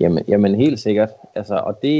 Jamen, 0.00 0.24
jamen 0.28 0.54
helt 0.54 0.80
sikkert. 0.80 1.10
Altså, 1.34 1.54
og 1.56 1.82
det, 1.82 1.92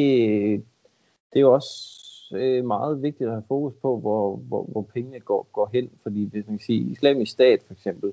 det 1.32 1.38
er 1.38 1.40
jo 1.40 1.52
også 1.54 2.02
øh, 2.34 2.64
meget 2.64 3.02
vigtigt 3.02 3.28
at 3.28 3.34
have 3.34 3.44
fokus 3.48 3.74
på, 3.82 3.98
hvor, 3.98 4.36
hvor, 4.36 4.62
hvor 4.62 4.82
pengene 4.82 5.20
går, 5.20 5.46
går 5.52 5.70
hen. 5.72 5.90
Fordi 6.02 6.24
hvis 6.24 6.46
man 6.46 6.58
kan 6.58 6.64
sige, 6.64 6.90
islamisk 6.90 7.32
stat 7.32 7.62
for 7.66 7.72
eksempel, 7.72 8.12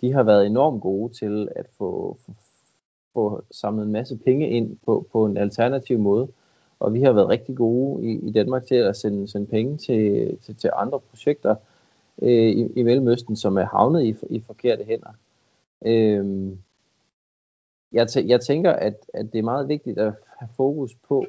de 0.00 0.12
har 0.12 0.22
været 0.22 0.46
enormt 0.46 0.82
gode 0.82 1.12
til 1.12 1.48
at 1.56 1.66
få, 1.78 2.16
få, 2.26 2.32
få 3.12 3.42
samlet 3.50 3.86
en 3.86 3.92
masse 3.92 4.16
penge 4.16 4.48
ind 4.48 4.76
på, 4.86 5.06
på 5.12 5.26
en 5.26 5.36
alternativ 5.36 5.98
måde. 5.98 6.28
Og 6.80 6.94
vi 6.94 7.02
har 7.02 7.12
været 7.12 7.28
rigtig 7.28 7.56
gode 7.56 8.06
i, 8.06 8.28
i 8.28 8.30
Danmark 8.30 8.66
til 8.66 8.74
at 8.74 8.96
sende, 8.96 9.28
sende 9.28 9.46
penge 9.46 9.76
til, 9.76 10.36
til, 10.42 10.56
til 10.56 10.70
andre 10.76 11.00
projekter 11.00 11.54
øh, 12.22 12.48
i, 12.48 12.66
i 12.76 12.82
Mellemøsten, 12.82 13.36
som 13.36 13.56
er 13.58 13.64
havnet 13.64 14.04
i, 14.04 14.14
i 14.30 14.40
forkerte 14.46 14.84
hænder. 14.84 15.10
Øh, 15.86 16.52
jeg, 17.92 18.06
tæ- 18.10 18.26
jeg 18.26 18.40
tænker, 18.40 18.72
at, 18.72 18.94
at 19.14 19.32
det 19.32 19.38
er 19.38 19.42
meget 19.42 19.68
vigtigt 19.68 19.98
at 19.98 20.12
have 20.38 20.48
fokus 20.56 20.94
på, 21.08 21.26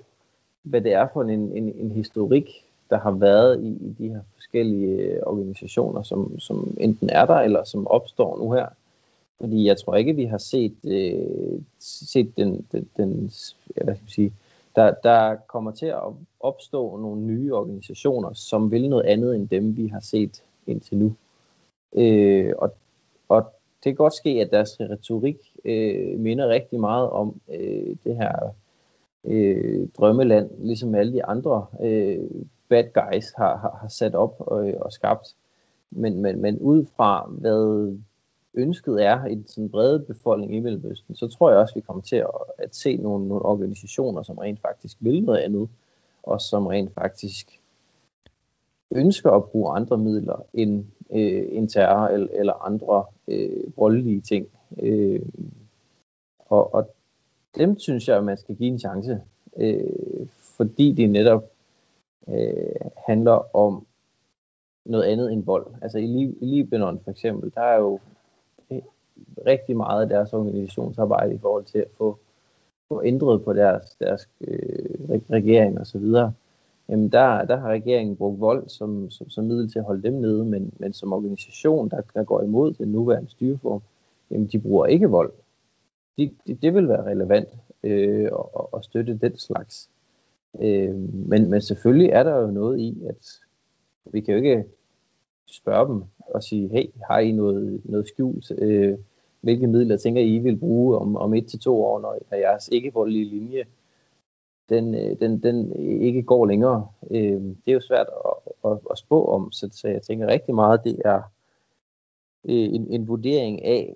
hvad 0.63 0.81
det 0.81 0.93
er 0.93 1.07
for 1.13 1.21
en, 1.21 1.29
en, 1.29 1.73
en 1.75 1.91
historik, 1.91 2.65
der 2.89 2.99
har 2.99 3.11
været 3.11 3.63
i, 3.63 3.67
i 3.67 3.95
de 3.97 4.09
her 4.09 4.21
forskellige 4.35 4.87
øh, 4.87 5.19
organisationer, 5.25 6.03
som, 6.03 6.39
som 6.39 6.77
enten 6.79 7.09
er 7.09 7.25
der, 7.25 7.35
eller 7.35 7.63
som 7.63 7.87
opstår 7.87 8.37
nu 8.37 8.51
her. 8.51 8.67
Fordi 9.39 9.65
jeg 9.67 9.77
tror 9.77 9.95
ikke, 9.95 10.15
vi 10.15 10.25
har 10.25 10.37
set, 10.37 10.75
øh, 10.83 11.61
set 11.79 12.37
den, 12.37 12.67
den, 12.71 12.89
den 12.97 13.19
hvad 13.19 13.29
skal 13.29 13.85
jeg 13.85 13.97
sige, 14.07 14.33
der, 14.75 14.93
der 15.03 15.35
kommer 15.35 15.71
til 15.71 15.85
at 15.85 15.99
opstå 16.39 16.97
nogle 16.97 17.21
nye 17.21 17.53
organisationer, 17.53 18.33
som 18.33 18.71
vil 18.71 18.89
noget 18.89 19.05
andet 19.05 19.35
end 19.35 19.47
dem, 19.47 19.77
vi 19.77 19.87
har 19.87 19.99
set 19.99 20.43
indtil 20.67 20.97
nu. 20.97 21.15
Øh, 21.93 22.53
og, 22.57 22.73
og 23.29 23.41
det 23.83 23.83
kan 23.83 23.95
godt 23.95 24.13
ske, 24.13 24.29
at 24.29 24.51
deres 24.51 24.79
retorik 24.79 25.48
øh, 25.65 26.19
minder 26.19 26.47
rigtig 26.47 26.79
meget 26.79 27.09
om 27.09 27.41
øh, 27.49 27.95
det 28.03 28.15
her 28.15 28.53
øh, 29.23 29.87
drømmeland, 29.97 30.49
ligesom 30.57 30.95
alle 30.95 31.13
de 31.13 31.25
andre 31.25 31.65
øh, 31.81 32.29
bad 32.69 32.83
guys 32.93 33.31
har, 33.37 33.57
har, 33.57 33.77
har 33.81 33.87
sat 33.87 34.15
op 34.15 34.35
og, 34.39 34.73
og 34.81 34.91
skabt. 34.91 35.35
Men, 35.91 36.21
men, 36.21 36.41
men 36.41 36.59
ud 36.59 36.85
fra 36.85 37.29
hvad 37.29 37.97
ønsket 38.53 39.05
er 39.05 39.25
i 39.25 39.35
den 39.35 39.47
sådan 39.47 39.69
brede 39.69 39.99
befolkning 39.99 40.55
i 40.55 40.59
Mellemøsten, 40.59 41.15
så 41.15 41.27
tror 41.27 41.49
jeg 41.49 41.59
også, 41.59 41.75
vi 41.75 41.81
kommer 41.81 42.01
til 42.01 42.15
at, 42.15 42.29
at 42.57 42.75
se 42.75 42.97
nogle, 42.97 43.27
nogle 43.27 43.45
organisationer, 43.45 44.23
som 44.23 44.37
rent 44.37 44.61
faktisk 44.61 44.97
vil 44.99 45.23
noget 45.23 45.39
andet, 45.39 45.69
og 46.23 46.41
som 46.41 46.67
rent 46.67 46.93
faktisk 46.93 47.59
ønsker 48.91 49.31
at 49.31 49.45
bruge 49.45 49.75
andre 49.75 49.97
midler 49.97 50.45
end, 50.53 50.85
øh, 51.11 51.45
end 51.51 51.69
terror 51.69 52.07
eller, 52.07 52.27
eller 52.33 52.65
andre 52.65 53.05
øh, 53.27 53.77
voldelige 53.77 54.21
ting. 54.21 54.47
Øh, 54.79 55.21
og, 56.39 56.73
og 56.73 56.93
dem 57.57 57.79
synes 57.79 58.07
jeg, 58.07 58.17
at 58.17 58.23
man 58.23 58.37
skal 58.37 58.55
give 58.55 58.69
en 58.69 58.79
chance, 58.79 59.21
øh, 59.57 60.27
fordi 60.57 60.91
det 60.91 61.09
netop 61.09 61.51
øh, 62.27 62.89
handler 63.07 63.55
om 63.55 63.85
noget 64.85 65.03
andet 65.03 65.31
end 65.33 65.43
vold. 65.43 65.67
Altså 65.81 65.97
i, 65.97 66.37
i 66.41 66.45
Libanon 66.45 66.99
for 67.03 67.11
eksempel, 67.11 67.51
der 67.55 67.61
er 67.61 67.77
jo 67.77 67.99
øh, 68.71 68.81
rigtig 69.45 69.77
meget 69.77 70.01
af 70.01 70.09
deres 70.09 70.33
organisationsarbejde 70.33 71.33
i 71.33 71.37
forhold 71.37 71.65
til 71.65 71.79
at 71.79 71.87
få, 71.97 72.19
få 72.87 73.03
ændret 73.03 73.43
på 73.43 73.53
deres, 73.53 73.95
deres 73.99 74.29
øh, 74.41 75.19
regering 75.31 75.79
og 75.79 75.87
så 75.87 75.97
videre. 75.97 76.33
Jamen 76.89 77.09
der, 77.11 77.45
der 77.45 77.57
har 77.57 77.69
regeringen 77.69 78.15
brugt 78.15 78.39
vold 78.39 78.69
som, 78.69 79.09
som, 79.09 79.29
som 79.29 79.45
middel 79.45 79.71
til 79.71 79.79
at 79.79 79.85
holde 79.85 80.03
dem 80.03 80.13
nede, 80.13 80.45
men, 80.45 80.73
men 80.77 80.93
som 80.93 81.13
organisation, 81.13 81.89
der, 81.89 82.01
der 82.13 82.23
går 82.23 82.41
imod 82.41 82.73
den 82.73 82.87
nuværende 82.87 83.29
styreform, 83.29 83.81
jamen 84.31 84.47
de 84.47 84.59
bruger 84.59 84.85
ikke 84.85 85.09
vold. 85.09 85.31
De, 86.17 86.31
de, 86.47 86.53
det 86.55 86.73
vil 86.73 86.87
være 86.87 87.05
relevant 87.05 87.49
øh, 87.83 88.25
at, 88.25 88.65
at 88.77 88.85
støtte 88.85 89.19
den 89.21 89.37
slags. 89.37 89.89
Øh, 90.61 90.95
men, 91.13 91.49
men 91.49 91.61
selvfølgelig 91.61 92.09
er 92.09 92.23
der 92.23 92.35
jo 92.35 92.47
noget 92.47 92.79
i, 92.79 93.03
at 93.09 93.39
vi 94.05 94.21
kan 94.21 94.33
jo 94.33 94.37
ikke 94.37 94.65
spørge 95.45 95.93
dem 95.93 96.03
og 96.19 96.43
sige, 96.43 96.69
hey, 96.69 96.85
har 97.09 97.19
I 97.19 97.31
noget, 97.31 97.81
noget 97.85 98.07
skjult? 98.07 98.51
Øh, 98.57 98.97
hvilke 99.41 99.67
midler 99.67 99.97
tænker 99.97 100.21
I 100.21 100.37
vil 100.37 100.57
bruge 100.57 100.97
om, 100.97 101.15
om 101.17 101.33
et 101.33 101.47
til 101.47 101.59
to 101.59 101.83
år, 101.83 101.99
når 101.99 102.35
jeres 102.35 102.67
ikke-voldelige 102.67 103.25
linje 103.25 103.65
den, 104.69 104.95
øh, 104.95 105.19
den, 105.19 105.43
den 105.43 105.71
ikke 106.01 106.23
går 106.23 106.45
længere. 106.45 106.87
Øh, 107.11 107.41
det 107.41 107.67
er 107.67 107.73
jo 107.73 107.81
svært 107.81 108.07
at, 108.25 108.71
at, 108.71 108.77
at 108.91 108.97
spå 108.97 109.25
om, 109.25 109.51
så, 109.51 109.69
så 109.71 109.87
jeg 109.87 110.01
tænker 110.01 110.27
rigtig 110.27 110.55
meget, 110.55 110.83
det 110.83 111.01
er 111.05 111.21
øh, 112.45 112.73
en, 112.75 112.87
en 112.89 113.07
vurdering 113.07 113.65
af, 113.65 113.95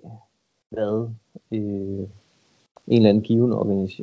hvad 0.68 1.08
øh, 1.52 2.08
en 2.86 2.96
eller 2.96 3.08
anden 3.08 3.22
given 3.22 3.52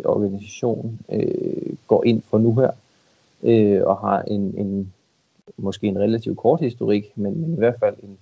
organisation 0.05 0.99
øh, 1.09 1.75
går 1.87 2.03
ind 2.03 2.21
for 2.21 2.37
nu 2.37 2.55
her, 2.55 2.71
øh, 3.43 3.81
og 3.85 3.97
har 3.97 4.21
en, 4.21 4.53
en 4.57 4.93
måske 5.57 5.87
en 5.87 5.99
relativt 5.99 6.37
kort 6.37 6.59
historik, 6.59 7.11
men, 7.15 7.41
men 7.41 7.53
i 7.53 7.57
hvert 7.57 7.79
fald 7.79 7.95
en, 8.03 8.17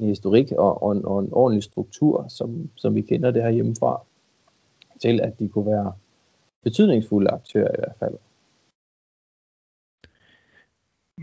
en 0.00 0.08
historik 0.08 0.52
og, 0.52 0.82
og, 0.82 0.92
en, 0.92 1.04
og 1.04 1.20
en 1.20 1.28
ordentlig 1.32 1.62
struktur, 1.62 2.26
som, 2.28 2.70
som 2.74 2.94
vi 2.94 3.00
kender 3.00 3.30
det 3.30 3.42
her 3.42 3.50
hjemmefra, 3.50 4.00
til 5.00 5.20
at 5.20 5.38
de 5.38 5.48
kunne 5.48 5.66
være 5.66 5.92
betydningsfulde 6.64 7.30
aktører 7.30 7.68
i 7.68 7.78
hvert 7.78 7.96
fald. 7.98 8.14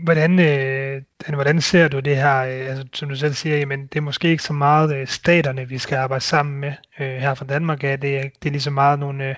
Hvordan, 0.04 0.38
øh, 0.38 1.02
hvordan 1.34 1.60
ser 1.60 1.88
du 1.88 2.00
det 2.00 2.16
her, 2.16 2.38
øh, 2.38 2.68
altså, 2.68 2.84
som 2.92 3.08
du 3.08 3.16
selv 3.16 3.34
siger, 3.34 3.56
jamen, 3.56 3.86
det 3.86 3.96
er 3.96 4.02
måske 4.02 4.28
ikke 4.28 4.42
så 4.42 4.52
meget 4.52 4.96
øh, 4.96 5.06
staterne, 5.06 5.68
vi 5.68 5.78
skal 5.78 5.96
arbejde 5.96 6.24
sammen 6.24 6.60
med 6.60 6.72
øh, 7.00 7.16
her 7.16 7.34
fra 7.34 7.44
Danmark, 7.44 7.84
er 7.84 7.96
det, 7.96 8.32
det 8.42 8.48
er 8.48 8.52
lige 8.52 8.60
så 8.60 8.70
meget 8.70 8.98
nogle, 8.98 9.28
øh, 9.28 9.34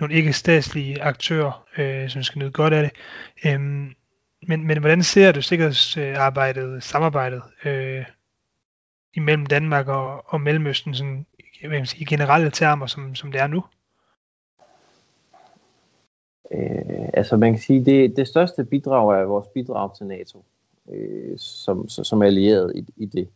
nogle 0.00 0.14
ikke-statslige 0.14 1.02
aktører, 1.02 1.66
øh, 1.78 2.10
som 2.10 2.22
skal 2.22 2.38
nyde 2.38 2.50
godt 2.50 2.74
af 2.74 2.82
det. 2.82 2.92
Øhm, 3.46 3.94
men, 4.48 4.66
men 4.66 4.78
hvordan 4.78 5.02
ser 5.02 5.32
du 5.32 5.42
sikkerhedsarbejdet, 5.42 6.82
samarbejdet 6.82 7.42
øh, 7.64 8.04
imellem 9.14 9.46
Danmark 9.46 9.88
og, 9.88 10.32
og 10.32 10.40
Mellemøsten 10.40 10.94
sådan, 10.94 11.26
jeg 11.62 11.70
vil 11.70 11.86
sige, 11.86 12.02
i 12.02 12.04
generelle 12.04 12.50
termer, 12.50 12.86
som, 12.86 13.14
som 13.14 13.32
det 13.32 13.40
er 13.40 13.46
nu? 13.46 13.64
Øh, 16.50 17.08
altså 17.14 17.36
man 17.36 17.52
kan 17.52 17.62
sige, 17.62 17.84
det, 17.84 18.16
det 18.16 18.28
største 18.28 18.64
bidrag 18.64 19.20
er 19.20 19.24
vores 19.24 19.48
bidrag 19.48 19.96
til 19.96 20.06
NATO, 20.06 20.44
øh, 20.90 21.38
som, 21.38 21.88
som 21.88 22.22
allieret 22.22 22.72
i, 22.76 22.84
i 22.96 23.06
det. 23.06 23.28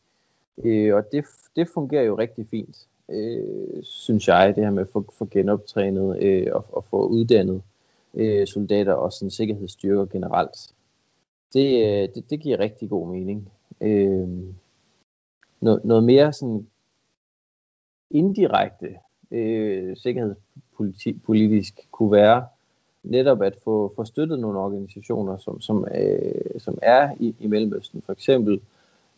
Øh, 0.65 0.95
og 0.95 1.05
det, 1.13 1.25
det 1.57 1.69
fungerer 1.69 2.03
jo 2.03 2.19
rigtig 2.19 2.47
fint, 2.51 2.87
øh, 3.09 3.83
synes 3.83 4.29
jeg, 4.29 4.57
det 4.57 4.65
her 4.65 4.71
med 4.71 4.83
at 4.83 4.89
få, 4.89 5.05
få 5.19 5.29
genoptrænet 5.31 6.23
øh, 6.23 6.47
og, 6.53 6.65
og 6.73 6.85
få 6.85 7.07
uddannet 7.07 7.63
øh, 8.15 8.47
soldater 8.47 8.93
og 8.93 9.13
sådan 9.13 9.31
sikkerhedsstyrker 9.31 10.07
generelt. 10.07 10.75
Det, 11.53 11.87
øh, 11.87 12.09
det, 12.15 12.31
det 12.31 12.41
giver 12.41 12.59
rigtig 12.59 12.89
god 12.89 13.09
mening. 13.09 13.53
Øh, 13.81 14.29
noget, 15.61 15.85
noget 15.85 16.05
mere 16.05 16.33
sådan 16.33 16.67
indirekte 18.11 18.97
øh, 19.31 19.97
sikkerhedspolitisk 19.97 21.89
kunne 21.91 22.13
være 22.13 22.47
netop 23.03 23.43
at 23.43 23.59
få, 23.65 23.93
få 23.97 24.05
støttet 24.05 24.39
nogle 24.39 24.59
organisationer, 24.59 25.37
som, 25.37 25.61
som, 25.61 25.87
øh, 25.95 26.61
som 26.61 26.79
er 26.83 27.11
i, 27.21 27.35
i 27.41 27.47
Mellemøsten, 27.47 28.03
for 28.03 28.13
eksempel 28.13 28.61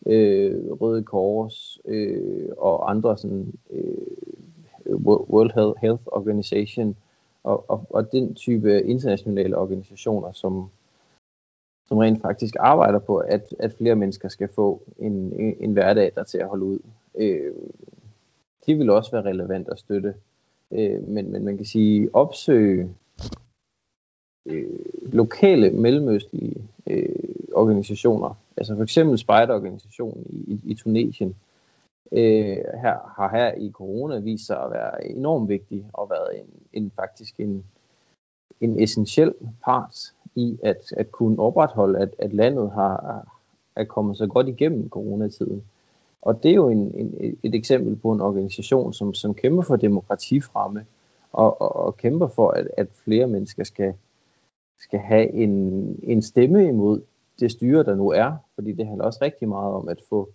øh, 0.05 0.71
Røde 0.71 1.03
Kors 1.03 1.79
øh, 1.85 2.49
og 2.57 2.89
andre 2.89 3.17
sådan, 3.17 3.53
øh, 3.69 4.95
World 5.05 5.51
Health, 5.53 5.81
Health 5.81 6.03
Organization 6.05 6.95
og, 7.43 7.69
og, 7.69 7.85
og 7.89 8.11
den 8.11 8.33
type 8.35 8.83
internationale 8.83 9.57
organisationer, 9.57 10.31
som, 10.31 10.69
som 11.87 11.97
rent 11.97 12.21
faktisk 12.21 12.55
arbejder 12.59 12.99
på, 12.99 13.17
at, 13.17 13.55
at 13.59 13.73
flere 13.73 13.95
mennesker 13.95 14.29
skal 14.29 14.47
få 14.47 14.81
en, 14.97 15.13
en, 15.13 15.55
en 15.59 15.73
hverdag, 15.73 16.11
der 16.15 16.23
til 16.23 16.37
at 16.37 16.47
holde 16.47 16.65
ud. 16.65 16.79
Øh, 17.15 17.53
de 18.65 18.75
vil 18.75 18.89
også 18.89 19.11
være 19.11 19.25
relevant 19.25 19.69
at 19.69 19.79
støtte. 19.79 20.13
Øh, 20.71 21.07
men, 21.07 21.31
men 21.31 21.45
man 21.45 21.57
kan 21.57 21.65
sige, 21.65 22.09
opsøge 22.13 22.89
lokale 25.13 25.71
mellemøstlige 25.71 26.55
øh, 26.87 27.05
organisationer, 27.53 28.37
altså 28.57 28.75
for 28.75 28.83
eksempel 28.83 29.17
spejderorganisationen 29.17 30.25
i, 30.29 30.53
i, 30.53 30.59
i 30.71 30.73
Tunesien, 30.73 31.35
øh, 32.11 32.57
her, 32.81 33.13
har 33.17 33.29
her 33.31 33.53
i 33.53 33.71
corona 33.71 34.19
vist 34.19 34.45
sig 34.45 34.63
at 34.63 34.71
være 34.71 35.07
enormt 35.07 35.49
vigtig 35.49 35.85
og 35.93 36.09
været 36.09 36.39
en, 36.39 36.45
en 36.83 36.91
faktisk 36.95 37.39
en, 37.39 37.63
en 38.61 38.83
essentiel 38.83 39.33
part 39.65 40.13
i 40.35 40.59
at, 40.63 40.93
at 40.97 41.11
kunne 41.11 41.39
opretholde, 41.39 41.99
at, 41.99 42.09
at 42.19 42.33
landet 42.33 42.71
har 42.71 43.25
er 43.75 43.83
kommet 43.83 44.17
så 44.17 44.27
godt 44.27 44.47
igennem 44.47 44.89
coronatiden. 44.89 45.63
Og 46.21 46.43
det 46.43 46.51
er 46.51 46.55
jo 46.55 46.69
en, 46.69 46.91
en, 46.95 47.37
et 47.43 47.55
eksempel 47.55 47.95
på 47.95 48.11
en 48.11 48.21
organisation, 48.21 48.93
som, 48.93 49.13
som 49.13 49.33
kæmper 49.33 49.63
for 49.63 49.75
demokratifremme 49.75 50.85
og, 51.33 51.61
og, 51.61 51.75
og 51.75 51.97
kæmper 51.97 52.27
for, 52.27 52.49
at, 52.49 52.67
at 52.77 52.87
flere 53.03 53.27
mennesker 53.27 53.63
skal, 53.63 53.93
skal 54.81 54.99
have 54.99 55.31
en, 55.31 55.53
en 56.03 56.21
stemme 56.21 56.67
imod 56.67 57.01
det 57.39 57.51
styre, 57.51 57.83
der 57.83 57.95
nu 57.95 58.09
er. 58.09 58.33
Fordi 58.55 58.71
det 58.71 58.87
handler 58.87 59.05
også 59.05 59.19
rigtig 59.21 59.49
meget 59.49 59.73
om 59.73 59.89
at 59.89 60.01
få, 60.09 60.29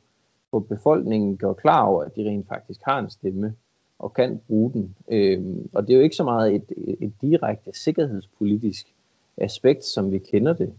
få 0.50 0.58
befolkningen 0.58 1.36
gjort 1.36 1.56
klar 1.56 1.86
over, 1.86 2.04
at 2.04 2.16
de 2.16 2.28
rent 2.28 2.48
faktisk 2.48 2.80
har 2.84 2.98
en 2.98 3.10
stemme 3.10 3.54
og 3.98 4.14
kan 4.14 4.40
bruge 4.46 4.72
den. 4.72 4.96
Øhm, 5.08 5.70
og 5.72 5.86
det 5.86 5.92
er 5.92 5.96
jo 5.96 6.02
ikke 6.02 6.16
så 6.16 6.24
meget 6.24 6.54
et, 6.54 6.72
et 7.00 7.12
direkte 7.20 7.70
sikkerhedspolitisk 7.74 8.94
aspekt, 9.36 9.84
som 9.84 10.12
vi 10.12 10.18
kender 10.18 10.52
det. 10.52 10.72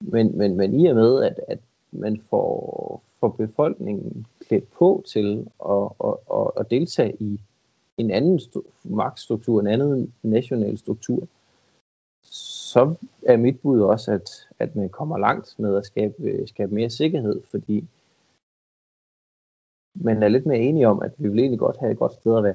Men, 0.00 0.38
men, 0.38 0.56
men 0.56 0.80
i 0.80 0.86
og 0.86 0.94
med, 0.94 1.24
at, 1.24 1.40
at 1.48 1.58
man 1.92 2.20
får, 2.30 3.02
får 3.20 3.28
befolkningen 3.28 4.26
klædt 4.48 4.72
på 4.72 5.04
til 5.06 5.46
at, 5.68 5.88
at, 6.04 6.14
at, 6.34 6.50
at 6.56 6.70
deltage 6.70 7.16
i 7.20 7.40
en 7.98 8.10
anden 8.10 8.40
magtstruktur, 8.84 9.60
en 9.60 9.66
anden 9.66 10.12
national 10.22 10.78
struktur, 10.78 11.28
så 12.76 12.94
er 13.26 13.36
mit 13.36 13.60
bud 13.60 13.80
også, 13.80 14.12
at, 14.12 14.30
at 14.58 14.76
man 14.76 14.88
kommer 14.88 15.18
langt 15.18 15.54
med 15.58 15.76
at 15.76 15.86
skabe, 15.86 16.46
skabe 16.46 16.74
mere 16.74 16.90
sikkerhed, 16.90 17.42
fordi 17.50 17.88
man 19.94 20.22
er 20.22 20.28
lidt 20.28 20.46
mere 20.46 20.58
enige 20.58 20.88
om, 20.88 21.02
at 21.02 21.12
vi 21.18 21.28
vil 21.28 21.38
egentlig 21.38 21.58
godt 21.58 21.76
have 21.80 21.92
et 21.92 21.98
godt 21.98 22.12
sted 22.12 22.36
at 22.36 22.44
være. 22.44 22.54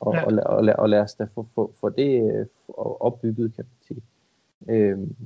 Og, 0.00 0.14
ja. 0.14 0.24
og, 0.24 0.32
og, 0.46 0.56
og, 0.56 0.74
og 0.78 0.88
lad 0.88 1.00
os 1.00 1.14
da 1.14 1.24
få, 1.34 1.46
få, 1.54 1.72
få 1.80 1.88
det 1.88 2.32
øh, 2.32 2.46
opbygget, 2.76 3.54
kan 3.56 3.64
man 3.64 3.86
sige. 3.86 4.02
Øhm, 4.68 5.16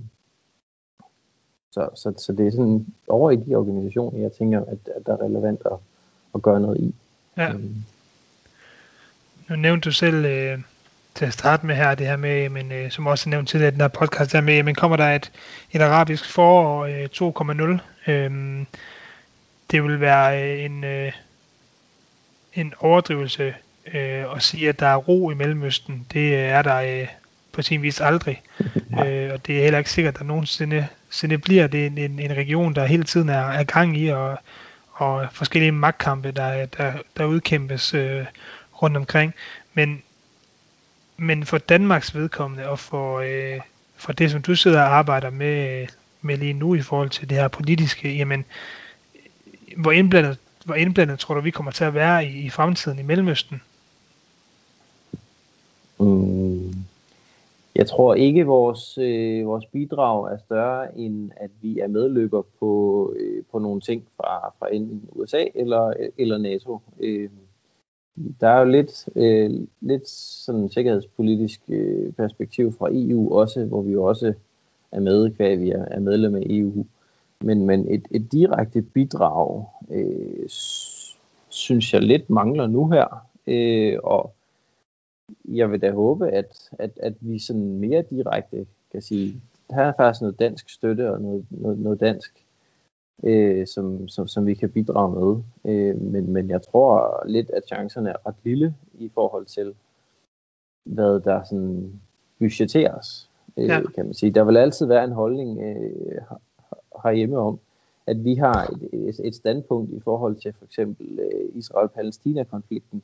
så, 1.73 1.89
så, 1.95 2.15
så 2.19 2.33
det 2.33 2.47
er 2.47 2.51
sådan 2.51 2.87
over 3.09 3.31
i 3.31 3.37
de 3.37 3.55
organisationer, 3.55 4.19
jeg 4.19 4.33
tænker, 4.33 4.61
at, 4.61 4.79
at 4.97 5.07
der 5.07 5.13
er 5.13 5.23
relevant 5.23 5.63
at, 5.67 5.79
at 6.35 6.43
gøre 6.43 6.61
noget 6.61 6.81
i. 6.81 6.95
Ja. 7.37 7.53
Øhm. 7.53 7.75
Nu 9.49 9.57
nævnte 9.57 9.85
du 9.85 9.93
selv 9.93 10.25
øh, 10.25 10.59
til 11.15 11.25
at 11.25 11.33
starte 11.33 11.67
med 11.67 11.75
her, 11.75 11.95
det 11.95 12.07
her 12.07 12.17
med, 12.17 12.49
men, 12.49 12.73
øh, 12.73 12.91
som 12.91 13.07
også 13.07 13.29
nævnt 13.29 13.49
til 13.49 13.61
den 13.61 13.81
her 13.81 13.89
podcast, 13.89 14.33
der 14.33 14.41
med, 14.41 14.63
men 14.63 14.75
kommer 14.75 14.97
der 14.97 15.11
et, 15.11 15.33
et 15.73 15.81
arabisk 15.81 16.33
forår 16.33 16.87
øh, 16.87 17.09
2.0, 18.07 18.11
øh, 18.11 18.67
det 19.71 19.85
vil 19.85 20.01
være 20.01 20.43
øh, 20.43 20.65
en, 20.65 20.85
øh, 20.85 21.13
en 22.55 22.75
overdrivelse 22.81 23.55
øh, 23.95 24.25
at 24.37 24.43
sige, 24.43 24.69
at 24.69 24.81
der 24.81 24.87
er 24.87 24.97
ro 24.97 25.31
i 25.31 25.35
Mellemøsten. 25.35 26.07
Det 26.13 26.37
er 26.37 26.63
der 26.63 26.77
øh, 26.77 27.09
på 27.53 27.63
sin 27.63 27.83
vis 27.83 28.01
aldrig. 28.01 28.43
øh, 29.05 29.31
og 29.33 29.47
det 29.47 29.59
er 29.59 29.63
heller 29.63 29.79
ikke 29.79 29.91
sikkert, 29.91 30.15
at 30.15 30.19
der 30.19 30.27
nogensinde 30.27 30.87
sinde 31.11 31.39
bliver 31.39 31.67
det 31.67 31.87
en, 31.87 31.99
en, 31.99 32.19
en 32.19 32.37
region, 32.37 32.75
der 32.75 32.85
hele 32.85 33.05
tiden 33.05 33.29
er, 33.29 33.49
er 33.51 33.65
gang 33.65 33.97
i, 33.97 34.09
og, 34.09 34.39
og 34.93 35.27
forskellige 35.33 35.73
magtkampe, 35.73 36.31
der, 36.31 36.67
der, 36.67 36.93
der 37.17 37.25
udkæmpes 37.25 37.95
øh, 37.95 38.25
rundt 38.83 38.97
omkring. 38.97 39.35
Men, 39.75 40.03
men 41.21 41.45
for 41.45 41.59
Danmarks 41.59 42.15
vedkommende, 42.15 42.69
og 42.69 42.79
for, 42.79 43.19
øh, 43.19 43.61
for 43.95 44.13
det, 44.13 44.31
som 44.31 44.43
du 44.43 44.55
sidder 44.55 44.81
og 44.81 44.97
arbejder 44.97 45.31
med, 45.31 45.87
med 46.23 46.37
lige 46.37 46.53
nu 46.53 46.75
i 46.75 46.81
forhold 46.81 47.11
til 47.11 47.31
det 47.31 47.37
her 47.37 47.49
politiske, 47.49 48.17
jamen, 48.17 48.45
hvor 49.77 49.93
indblandet, 49.93 50.39
hvor 50.65 50.75
indblandet 50.75 51.19
tror 51.19 51.35
du, 51.35 51.41
vi 51.41 51.51
kommer 51.51 51.73
til 51.73 51.85
at 51.85 51.95
være 51.95 52.27
i, 52.27 52.47
i 52.47 52.51
fremtiden 52.51 52.99
i 52.99 53.03
Mellemøsten? 53.03 53.63
Mm 55.99 56.75
Jeg 57.75 57.87
tror 57.87 58.15
ikke, 58.15 58.47
vores, 58.47 58.99
øh, 58.99 59.47
vores 59.47 59.67
bidrag 59.67 60.33
er 60.33 60.39
større, 60.39 60.99
end 60.99 61.31
at 61.37 61.51
vi 61.63 61.79
er 61.79 61.87
medløber 61.87 62.43
på, 62.59 63.15
øh, 63.17 63.43
på 63.53 63.59
nogle 63.59 63.81
ting 63.81 64.05
fra, 64.17 64.53
fra 64.59 64.75
enten 64.75 65.09
USA 65.13 65.45
eller, 65.55 65.93
eller 66.19 66.39
NATO. 66.39 66.81
Øh, 67.01 67.31
der 68.41 68.49
er 68.49 68.59
jo 68.59 68.65
lidt, 68.65 69.09
øh, 69.17 69.67
lidt 69.81 70.09
sådan 70.09 70.69
sikkerhedspolitisk 70.69 71.61
øh, 71.69 72.13
perspektiv 72.13 72.73
fra 72.73 72.89
EU 72.93 73.35
også, 73.35 73.65
hvor 73.65 73.83
vi 73.83 73.93
jo 73.93 74.05
også 74.05 74.35
er 74.93 75.01
med, 75.01 75.31
hvad 75.31 75.57
vi 75.57 75.71
er, 75.71 75.85
er 75.85 76.01
medlem 76.01 76.35
af 76.35 76.43
EU. 76.51 76.87
Men, 77.41 77.67
men 77.67 77.95
et, 77.95 78.09
et 78.11 78.33
direkte 78.33 78.83
bidrag, 78.83 79.67
øh, 79.91 80.49
synes 81.49 81.95
jeg 81.95 82.03
lidt 82.03 82.31
mangler 82.31 82.67
nu 82.67 82.89
her. 82.89 83.27
Øh, 83.47 83.99
og 84.03 84.33
jeg 85.45 85.71
vil 85.71 85.83
da 85.83 85.93
håbe, 85.93 86.31
at, 86.31 86.71
at, 86.79 86.91
at 87.03 87.15
vi 87.21 87.39
sådan 87.39 87.79
mere 87.79 88.05
direkte 88.11 88.67
kan 88.93 89.03
sige, 89.03 89.41
her 89.71 89.83
er 89.83 89.93
faktisk 89.97 90.21
noget 90.21 90.39
dansk 90.39 90.71
støtte 90.71 91.13
og 91.13 91.21
noget, 91.21 91.47
noget, 91.51 91.79
noget 91.79 92.01
dansk, 92.01 92.45
øh, 93.23 93.67
som, 93.67 94.09
som, 94.09 94.29
som 94.29 94.47
vi 94.47 94.55
kan 94.55 94.71
bidrage 94.71 95.21
med. 95.21 95.43
Øh, 95.73 96.01
men, 96.03 96.33
men 96.33 96.51
jeg 96.51 96.63
tror 96.63 97.23
lidt, 97.27 97.51
at 97.51 97.67
chancerne 97.67 98.11
er 98.11 98.27
ret 98.27 98.35
lille 98.45 98.75
i 98.95 99.11
forhold 99.15 99.47
til, 99.47 99.75
hvad 100.85 101.21
der 101.21 101.45
sådan 101.45 102.01
budgetteres, 102.39 103.31
øh, 103.57 103.69
ja. 103.69 103.83
kan 103.95 104.05
man 104.05 104.15
sige. 104.15 104.31
Der 104.31 104.45
vil 104.45 104.57
altid 104.57 104.87
være 104.87 105.05
en 105.05 105.13
holdning 105.13 105.61
øh, 105.63 106.21
herhjemme 107.03 107.39
om, 107.39 107.59
at 108.07 108.25
vi 108.25 108.35
har 108.35 108.67
et, 108.67 108.89
et, 108.93 109.21
et 109.25 109.35
standpunkt 109.35 109.93
i 109.93 110.01
forhold 110.01 110.37
til 110.37 110.53
for 110.53 110.65
eksempel 110.65 111.19
øh, 111.19 111.49
Israel-Palæstina-konflikten, 111.55 113.03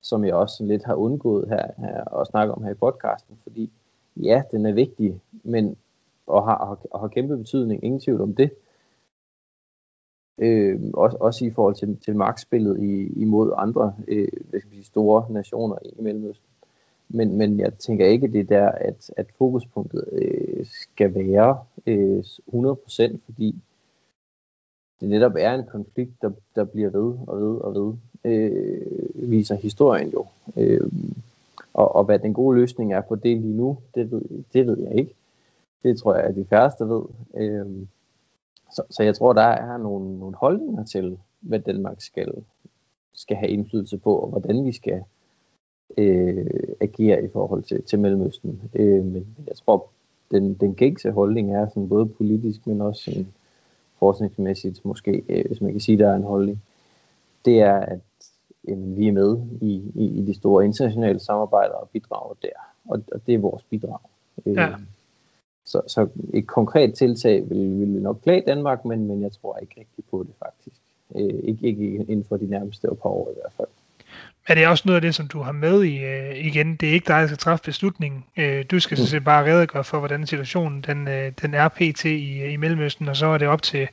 som 0.00 0.24
jeg 0.24 0.34
også 0.34 0.64
lidt 0.64 0.84
har 0.84 0.94
undgået 0.94 1.48
her, 1.48 1.66
her 1.78 2.04
og 2.04 2.26
snakke 2.26 2.54
om 2.54 2.62
her 2.62 2.70
i 2.70 2.74
podcasten, 2.74 3.38
fordi 3.42 3.70
ja, 4.16 4.42
den 4.50 4.66
er 4.66 4.72
vigtig, 4.72 5.20
men 5.42 5.76
og 6.26 6.44
har, 6.44 6.78
og 6.90 7.00
har 7.00 7.08
kæmpe 7.08 7.36
betydning, 7.36 7.84
ingen 7.84 8.00
tvivl 8.00 8.20
om 8.20 8.34
det. 8.34 8.50
Øh, 10.38 10.80
også, 10.94 11.16
også 11.20 11.44
i 11.44 11.50
forhold 11.50 11.74
til, 11.74 11.96
til 11.96 12.16
magtspillet 12.16 12.80
i, 12.82 13.20
imod 13.22 13.52
andre 13.56 13.94
øh, 14.08 14.28
hvad 14.50 14.60
skal 14.60 14.72
sige, 14.72 14.84
store 14.84 15.26
nationer 15.30 15.76
i 15.82 16.02
Mellemøsten. 16.02 16.46
Men, 17.08 17.38
men 17.38 17.60
jeg 17.60 17.74
tænker 17.74 18.06
ikke, 18.06 18.28
det 18.28 18.48
der, 18.48 18.68
at, 18.68 19.10
at 19.16 19.26
fokuspunktet 19.38 20.04
øh, 20.12 20.66
skal 20.66 21.14
være 21.14 21.58
øh, 21.86 22.18
100%, 22.18 23.16
fordi 23.24 23.54
det 25.00 25.08
netop 25.08 25.32
er 25.38 25.54
en 25.54 25.66
konflikt, 25.66 26.22
der, 26.22 26.30
der 26.54 26.64
bliver 26.64 26.90
ved 26.90 27.18
og 27.26 27.40
ved 27.40 27.60
og 27.60 27.74
ved, 27.74 27.94
øh, 28.24 29.30
viser 29.30 29.54
historien 29.54 30.08
jo. 30.08 30.26
Øh, 30.56 30.90
og, 31.74 31.94
og 31.96 32.04
hvad 32.04 32.18
den 32.18 32.34
gode 32.34 32.58
løsning 32.58 32.92
er 32.92 33.00
på 33.00 33.14
det 33.14 33.38
lige 33.38 33.56
nu, 33.56 33.78
det 33.94 34.10
ved, 34.10 34.22
det 34.52 34.66
ved 34.66 34.78
jeg 34.78 34.94
ikke. 34.94 35.14
Det 35.82 35.98
tror 35.98 36.14
jeg, 36.14 36.24
at 36.24 36.36
de 36.36 36.44
færreste 36.44 36.88
ved. 36.88 37.02
Øh, 37.34 37.66
så, 38.74 38.82
så 38.90 39.02
jeg 39.02 39.14
tror, 39.14 39.32
der 39.32 39.42
er 39.42 39.78
nogle, 39.78 40.18
nogle 40.18 40.36
holdninger 40.36 40.84
til, 40.84 41.18
hvad 41.40 41.58
Danmark 41.58 42.00
skal, 42.00 42.32
skal 43.14 43.36
have 43.36 43.50
indflydelse 43.50 43.98
på, 43.98 44.16
og 44.16 44.28
hvordan 44.28 44.64
vi 44.64 44.72
skal 44.72 45.02
øh, 45.96 46.46
agere 46.80 47.24
i 47.24 47.28
forhold 47.32 47.62
til, 47.62 47.82
til 47.82 47.98
Mellemøsten. 47.98 48.62
Øh, 48.74 49.04
men 49.04 49.36
jeg 49.46 49.56
tror, 49.56 49.86
den, 50.30 50.54
den 50.54 50.74
gængse 50.74 51.10
holdning 51.10 51.54
er 51.54 51.68
sådan 51.68 51.88
både 51.88 52.06
politisk, 52.06 52.66
men 52.66 52.80
også 52.80 53.02
sådan 53.02 53.26
forskningsmæssigt 53.98 54.84
måske, 54.84 55.22
øh, 55.28 55.44
hvis 55.46 55.60
man 55.60 55.72
kan 55.72 55.80
sige, 55.80 55.98
der 55.98 56.10
er 56.10 56.16
en 56.16 56.22
holdning, 56.22 56.62
det 57.44 57.60
er, 57.60 57.76
at 57.76 58.00
jamen, 58.68 58.96
vi 58.96 59.08
er 59.08 59.12
med 59.12 59.38
i, 59.60 59.92
i, 59.94 60.04
i 60.04 60.26
de 60.26 60.34
store 60.34 60.64
internationale 60.64 61.18
samarbejder 61.18 61.74
og 61.74 61.88
bidrager 61.88 62.34
der. 62.42 62.48
Og, 62.88 63.02
og 63.12 63.26
det 63.26 63.34
er 63.34 63.38
vores 63.38 63.62
bidrag. 63.62 63.98
Øh, 64.46 64.54
ja. 64.54 64.74
Så, 65.64 65.80
så 65.86 66.08
et 66.34 66.46
konkret 66.46 66.94
tiltag 66.94 67.50
vil, 67.50 67.80
vil 67.80 68.02
nok 68.02 68.22
plage 68.22 68.42
Danmark, 68.46 68.84
men, 68.84 69.06
men 69.06 69.22
jeg 69.22 69.32
tror 69.32 69.58
ikke 69.62 69.74
rigtig 69.78 70.04
på 70.10 70.22
det 70.22 70.34
faktisk. 70.38 70.80
Øh, 71.16 71.40
ikke, 71.44 71.66
ikke 71.66 71.94
inden 71.94 72.24
for 72.28 72.36
de 72.36 72.46
nærmeste 72.46 72.88
par 72.88 73.08
år 73.08 73.30
i 73.30 73.34
hvert 73.34 73.52
fald. 73.56 73.68
Er 74.48 74.54
det 74.54 74.66
også 74.66 74.82
noget 74.86 74.96
af 74.96 75.02
det, 75.02 75.14
som 75.14 75.28
du 75.28 75.42
har 75.42 75.52
med 75.52 75.84
i 75.84 76.04
øh, 76.04 76.46
igen? 76.46 76.76
Det 76.76 76.88
er 76.88 76.92
ikke 76.92 77.08
dig, 77.08 77.20
der 77.20 77.26
skal 77.26 77.38
træffe 77.38 77.64
beslutningen. 77.64 78.24
Øh, 78.36 78.64
du 78.70 78.80
skal 78.80 78.98
mm. 79.00 79.06
så 79.06 79.20
bare 79.20 79.52
redegøre 79.52 79.84
for, 79.84 79.98
hvordan 79.98 80.26
situationen 80.26 80.82
den, 80.82 81.08
øh, 81.08 81.32
den 81.42 81.54
er 81.54 81.68
pt. 81.68 82.04
I, 82.04 82.44
i 82.44 82.56
Mellemøsten, 82.56 83.08
og 83.08 83.16
så 83.16 83.26
er 83.26 83.38
det 83.38 83.48
op 83.48 83.62
til, 83.62 83.88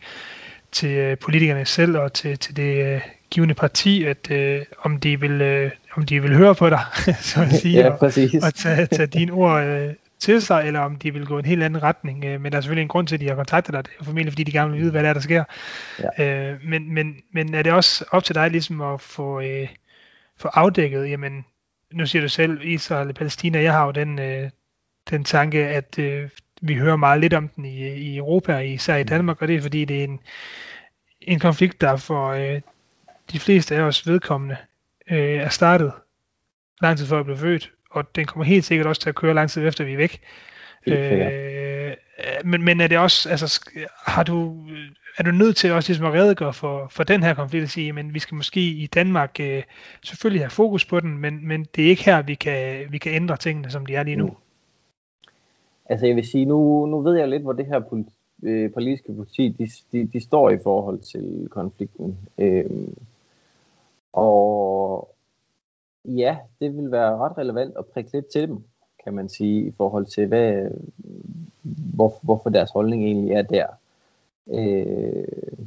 til 0.71 0.89
øh, 0.89 1.17
politikerne 1.17 1.65
selv 1.65 1.97
og 1.97 2.13
til, 2.13 2.37
til 2.37 2.57
det 2.57 2.85
øh, 2.85 3.01
givende 3.29 3.53
parti, 3.53 4.03
at 4.03 4.31
øh, 4.31 4.61
om, 4.83 4.99
de 4.99 5.19
vil, 5.19 5.41
øh, 5.41 5.71
om 5.95 6.05
de 6.05 6.21
vil 6.21 6.35
høre 6.35 6.55
på 6.55 6.69
dig, 6.69 6.79
så 7.31 7.41
at 7.41 7.51
sige, 7.51 7.79
ja, 7.79 7.89
og, 7.89 8.11
og 8.43 8.53
tage, 8.53 8.85
tage 8.85 9.07
dine 9.07 9.31
ord 9.31 9.63
øh, 9.63 9.93
til 10.21 10.41
sig, 10.41 10.67
eller 10.67 10.79
om 10.79 10.95
de 10.95 11.13
vil 11.13 11.25
gå 11.25 11.39
en 11.39 11.45
helt 11.45 11.63
anden 11.63 11.83
retning. 11.83 12.25
Øh, 12.25 12.41
men 12.41 12.51
der 12.51 12.57
er 12.57 12.61
selvfølgelig 12.61 12.81
en 12.81 12.87
grund 12.87 13.07
til, 13.07 13.15
at 13.15 13.21
de 13.21 13.27
har 13.27 13.35
kontaktet 13.35 13.73
dig. 13.73 13.83
Det 13.85 13.91
er 13.99 14.03
formentlig, 14.03 14.33
fordi 14.33 14.43
de 14.43 14.51
gerne 14.51 14.71
vil 14.71 14.81
vide, 14.81 14.91
hvad 14.91 15.03
der 15.03 15.09
er, 15.09 15.13
der 15.13 15.21
sker. 15.21 15.43
Ja. 16.17 16.51
Øh, 16.51 16.59
men, 16.63 16.93
men, 16.93 17.15
men 17.33 17.53
er 17.53 17.63
det 17.63 17.71
også 17.71 18.05
op 18.11 18.23
til 18.23 18.35
dig 18.35 18.51
ligesom 18.51 18.81
at 18.81 19.01
få... 19.01 19.41
Øh, 19.41 19.67
få 20.41 20.47
afdækket, 20.47 21.09
jamen, 21.09 21.45
nu 21.93 22.05
siger 22.05 22.21
du 22.21 22.29
selv 22.29 22.61
Israel 22.63 23.09
og 23.09 23.15
Palæstina, 23.15 23.61
jeg 23.61 23.73
har 23.73 23.85
jo 23.85 23.91
den, 23.91 24.19
øh, 24.19 24.49
den 25.09 25.23
tanke, 25.23 25.67
at 25.67 25.99
øh, 25.99 26.29
vi 26.61 26.75
hører 26.75 26.95
meget 26.95 27.21
lidt 27.21 27.33
om 27.33 27.47
den 27.47 27.65
i, 27.65 27.87
i 27.87 28.17
Europa, 28.17 28.59
især 28.59 28.95
i 28.95 29.03
mm. 29.03 29.07
Danmark, 29.07 29.41
og 29.41 29.47
det 29.47 29.55
er 29.55 29.61
fordi, 29.61 29.85
det 29.85 29.99
er 29.99 30.03
en, 30.03 30.19
en 31.21 31.39
konflikt, 31.39 31.81
der 31.81 31.97
for 31.97 32.29
øh, 32.29 32.61
de 33.31 33.39
fleste 33.39 33.75
af 33.75 33.81
os 33.81 34.07
vedkommende 34.07 34.57
øh, 35.11 35.17
er 35.17 35.49
startet 35.49 35.93
lang 36.81 36.97
tid 36.97 37.07
før 37.07 37.15
jeg 37.15 37.25
blev 37.25 37.37
født, 37.37 37.71
og 37.91 38.15
den 38.15 38.25
kommer 38.25 38.45
helt 38.45 38.65
sikkert 38.65 38.87
også 38.87 39.01
til 39.01 39.09
at 39.09 39.15
køre 39.15 39.33
lang 39.33 39.49
tid 39.49 39.67
efter 39.67 39.83
vi 39.83 39.93
er 39.93 39.97
væk. 39.97 40.21
Øh, 40.87 41.93
men, 42.45 42.63
men 42.63 42.81
er 42.81 42.87
det 42.87 42.97
også, 42.97 43.29
altså, 43.29 43.69
har 44.05 44.23
du, 44.23 44.55
er 45.17 45.23
du 45.23 45.31
nødt 45.31 45.55
til 45.55 45.71
også 45.71 45.89
ligesom 45.89 46.05
at 46.05 46.13
redegøre 46.13 46.53
for, 46.53 46.87
for 46.89 47.03
den 47.03 47.23
her 47.23 47.33
konflikt 47.33 47.63
og 47.63 47.69
sige, 47.69 47.93
men 47.93 48.13
vi 48.13 48.19
skal 48.19 48.35
måske 48.35 48.61
i 48.61 48.87
Danmark 48.87 49.39
øh, 49.39 49.63
selvfølgelig 50.03 50.41
have 50.43 50.49
fokus 50.49 50.85
på 50.85 50.99
den, 50.99 51.17
men, 51.17 51.47
men 51.47 51.65
det 51.75 51.85
er 51.85 51.89
ikke 51.89 52.05
her, 52.05 52.21
vi 52.21 52.35
kan, 52.35 52.85
vi 52.89 52.97
kan 52.97 53.13
ændre 53.13 53.37
tingene, 53.37 53.69
som 53.69 53.85
de 53.85 53.95
er 53.95 54.03
lige 54.03 54.15
nu. 54.15 54.27
Mm. 54.27 54.33
Altså 55.85 56.05
jeg 56.05 56.15
vil 56.15 56.27
sige, 56.27 56.45
nu, 56.45 56.85
nu 56.85 57.01
ved 57.01 57.17
jeg 57.17 57.27
lidt, 57.27 57.43
hvor 57.43 57.53
det 57.53 57.65
her 57.65 57.79
politi, 57.79 58.11
øh, 58.43 58.73
politiske 58.73 59.13
politi, 59.13 59.49
de, 59.49 59.67
de, 59.91 60.07
de 60.13 60.23
står 60.23 60.49
i 60.49 60.57
forhold 60.63 60.99
til 60.99 61.47
konflikten. 61.51 62.17
Øhm, 62.37 62.97
og 64.13 65.15
ja, 66.05 66.37
det 66.59 66.77
vil 66.77 66.91
være 66.91 67.17
ret 67.17 67.37
relevant 67.37 67.77
at 67.77 67.85
prikke 67.85 68.11
lidt 68.13 68.25
til 68.27 68.47
dem, 68.47 68.63
kan 69.03 69.13
man 69.13 69.29
sige, 69.29 69.67
i 69.67 69.71
forhold 69.71 70.05
til, 70.05 70.27
hvad, 70.27 70.71
hvor, 71.95 72.13
hvorfor 72.21 72.49
deres 72.49 72.71
holdning 72.71 73.03
egentlig 73.03 73.31
er 73.31 73.41
der. 73.41 73.67
Øh, 74.47 75.65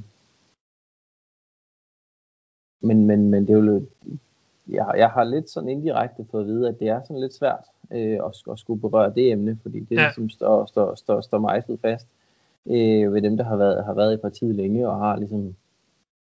men, 2.80 3.06
men, 3.06 3.30
men 3.30 3.46
det 3.46 3.50
er 3.50 3.58
jo 3.58 3.86
jeg, 4.68 4.94
jeg 4.96 5.10
har 5.10 5.24
lidt 5.24 5.50
sådan 5.50 5.68
indirekte 5.68 6.26
fået 6.30 6.42
at 6.42 6.46
vide, 6.46 6.68
at 6.68 6.80
det 6.80 6.88
er 6.88 7.02
sådan 7.02 7.20
lidt 7.20 7.34
svært 7.34 7.64
øh, 7.90 8.18
at, 8.24 8.42
at 8.52 8.58
skulle 8.58 8.80
berøre 8.80 9.14
det 9.14 9.32
emne, 9.32 9.58
fordi 9.62 9.80
det 9.80 9.96
ja. 9.96 10.02
ligesom 10.02 10.30
står, 10.30 10.66
står, 10.66 10.94
står, 10.94 11.20
står 11.20 11.38
mejslet 11.38 11.80
fast 11.80 12.06
øh, 12.66 13.14
ved 13.14 13.22
dem, 13.22 13.36
der 13.36 13.44
har 13.44 13.56
været, 13.56 13.84
har 13.84 13.94
været 13.94 14.14
i 14.14 14.16
partiet 14.16 14.54
længe 14.54 14.88
og 14.88 14.98
har 14.98 15.16
ligesom 15.16 15.54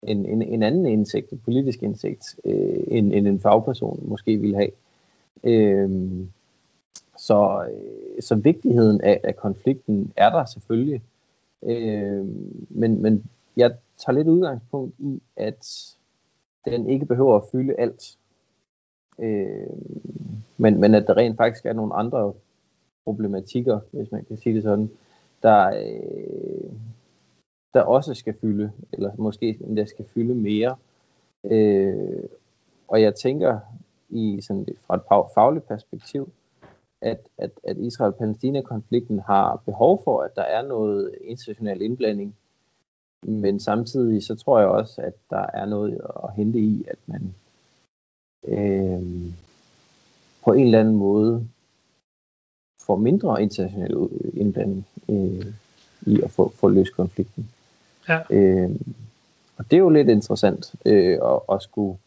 en, 0.04 0.26
en, 0.26 0.42
en 0.42 0.64
anden 0.64 0.86
indsigt, 0.86 1.32
en 1.32 1.42
politisk 1.46 1.84
indsigt, 1.84 2.40
øh, 2.46 2.84
end, 2.88 3.14
end 3.14 3.28
en 3.28 3.40
fagperson 3.40 4.00
måske 4.04 4.38
ville 4.38 4.56
have. 4.56 4.72
Øhm, 5.44 6.22
øh, 6.22 6.28
så, 7.18 7.68
så 8.20 8.36
vigtigheden 8.36 9.02
af, 9.02 9.22
af 9.24 9.36
konflikten 9.36 10.14
er 10.16 10.30
der 10.30 10.46
selvfølgelig. 10.46 11.02
Øh, 11.64 12.26
men, 12.70 13.02
men 13.02 13.26
jeg 13.58 13.72
tager 13.98 14.18
lidt 14.18 14.28
udgangspunkt 14.28 14.96
i, 15.00 15.22
at 15.36 15.96
den 16.66 16.90
ikke 16.90 17.06
behøver 17.06 17.36
at 17.36 17.44
fylde 17.52 17.76
alt. 17.80 18.18
Øh, 19.20 19.68
men, 20.58 20.80
men 20.80 20.96
at 20.96 21.08
der 21.08 21.18
rent 21.18 21.38
faktisk 21.38 21.66
er 21.66 21.74
nogle 21.74 21.94
andre 21.94 22.34
problematikker, 23.04 23.80
hvis 23.92 24.12
man 24.12 24.26
kan 24.26 24.38
sige 24.38 24.56
det 24.56 24.64
sådan, 24.64 24.90
der, 25.44 25.68
øh, 25.68 26.72
der 27.74 27.82
også 27.82 28.14
skal 28.14 28.34
fylde, 28.42 28.72
eller 28.94 29.12
måske 29.18 29.58
endda 29.62 29.86
skal 29.86 30.06
fylde 30.06 30.36
mere. 30.36 30.76
Øh, 31.44 32.24
og 32.88 33.02
jeg 33.02 33.16
tænker 33.16 33.60
i 34.10 34.42
sådan 34.42 34.66
fra 34.88 34.96
et 34.96 35.32
fagligt 35.34 35.68
perspektiv, 35.68 36.32
at, 37.02 37.20
at, 37.38 37.52
at 37.64 37.78
Israel-Palæstina-konflikten 37.78 39.20
har 39.20 39.62
behov 39.66 40.04
for, 40.04 40.22
at 40.22 40.36
der 40.36 40.42
er 40.42 40.62
noget 40.62 41.16
international 41.22 41.82
indblanding. 41.82 42.36
Men 43.24 43.60
samtidig 43.60 44.24
så 44.24 44.36
tror 44.36 44.60
jeg 44.60 44.68
også, 44.68 45.02
at 45.02 45.14
der 45.30 45.46
er 45.54 45.66
noget 45.66 46.02
at 46.24 46.34
hente 46.36 46.60
i, 46.60 46.86
at 46.88 46.98
man 47.06 47.36
øh, 48.48 49.34
på 50.44 50.54
en 50.54 50.66
eller 50.66 50.80
anden 50.80 50.96
måde 50.96 51.48
får 52.86 52.96
mindre 52.96 53.44
international 53.44 54.10
indblanding 54.34 54.88
øh, 55.10 55.46
i 56.02 56.22
at 56.22 56.32
få, 56.32 56.50
få 56.50 56.68
løst 56.68 56.96
konflikten. 56.96 57.50
Ja. 58.08 58.20
Øh, 58.30 58.70
og 59.58 59.72
det 59.72 59.78
er 59.78 59.82
jo 59.82 59.90
lidt 59.90 60.10
interessant 60.10 60.76
øh, 60.86 61.20
at, 61.24 61.40
at 61.56 61.62
skulle 61.62 61.98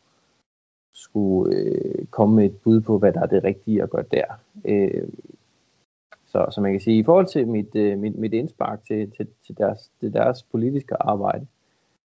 skulle 0.94 1.56
øh, 1.56 2.06
komme 2.10 2.36
med 2.36 2.44
et 2.44 2.56
bud 2.56 2.80
på, 2.80 2.98
hvad 2.98 3.12
der 3.12 3.20
er 3.20 3.26
det 3.26 3.44
rigtige 3.44 3.82
at 3.82 3.90
gøre 3.90 4.04
der. 4.10 4.24
Øh, 4.64 5.08
så, 6.26 6.46
så 6.50 6.60
man 6.60 6.72
kan 6.72 6.80
sige, 6.80 6.98
i 6.98 7.04
forhold 7.04 7.26
til 7.26 7.48
mit, 7.48 7.74
øh, 7.74 7.98
mit, 7.98 8.18
mit 8.18 8.32
indspark 8.32 8.84
til, 8.86 9.10
til, 9.10 9.28
til, 9.46 9.58
deres, 9.58 9.90
til 10.00 10.12
deres 10.12 10.42
politiske 10.42 11.02
arbejde, 11.02 11.46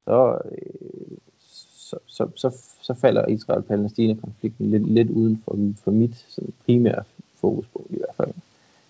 så, 0.05 0.39
øh, 0.51 1.17
så, 1.39 1.97
så, 2.05 2.30
så, 2.36 2.57
så 2.82 2.93
falder 2.93 3.26
Israel-Palæstina-konflikten 3.28 4.71
lidt, 4.71 4.88
lidt 4.88 5.09
uden 5.09 5.41
for, 5.45 5.57
for 5.84 5.91
mit 5.91 6.15
sådan, 6.15 6.53
primære 6.65 7.03
fokuspunkt 7.36 7.91
i 7.91 7.97
hvert 7.97 8.15
fald. 8.15 8.34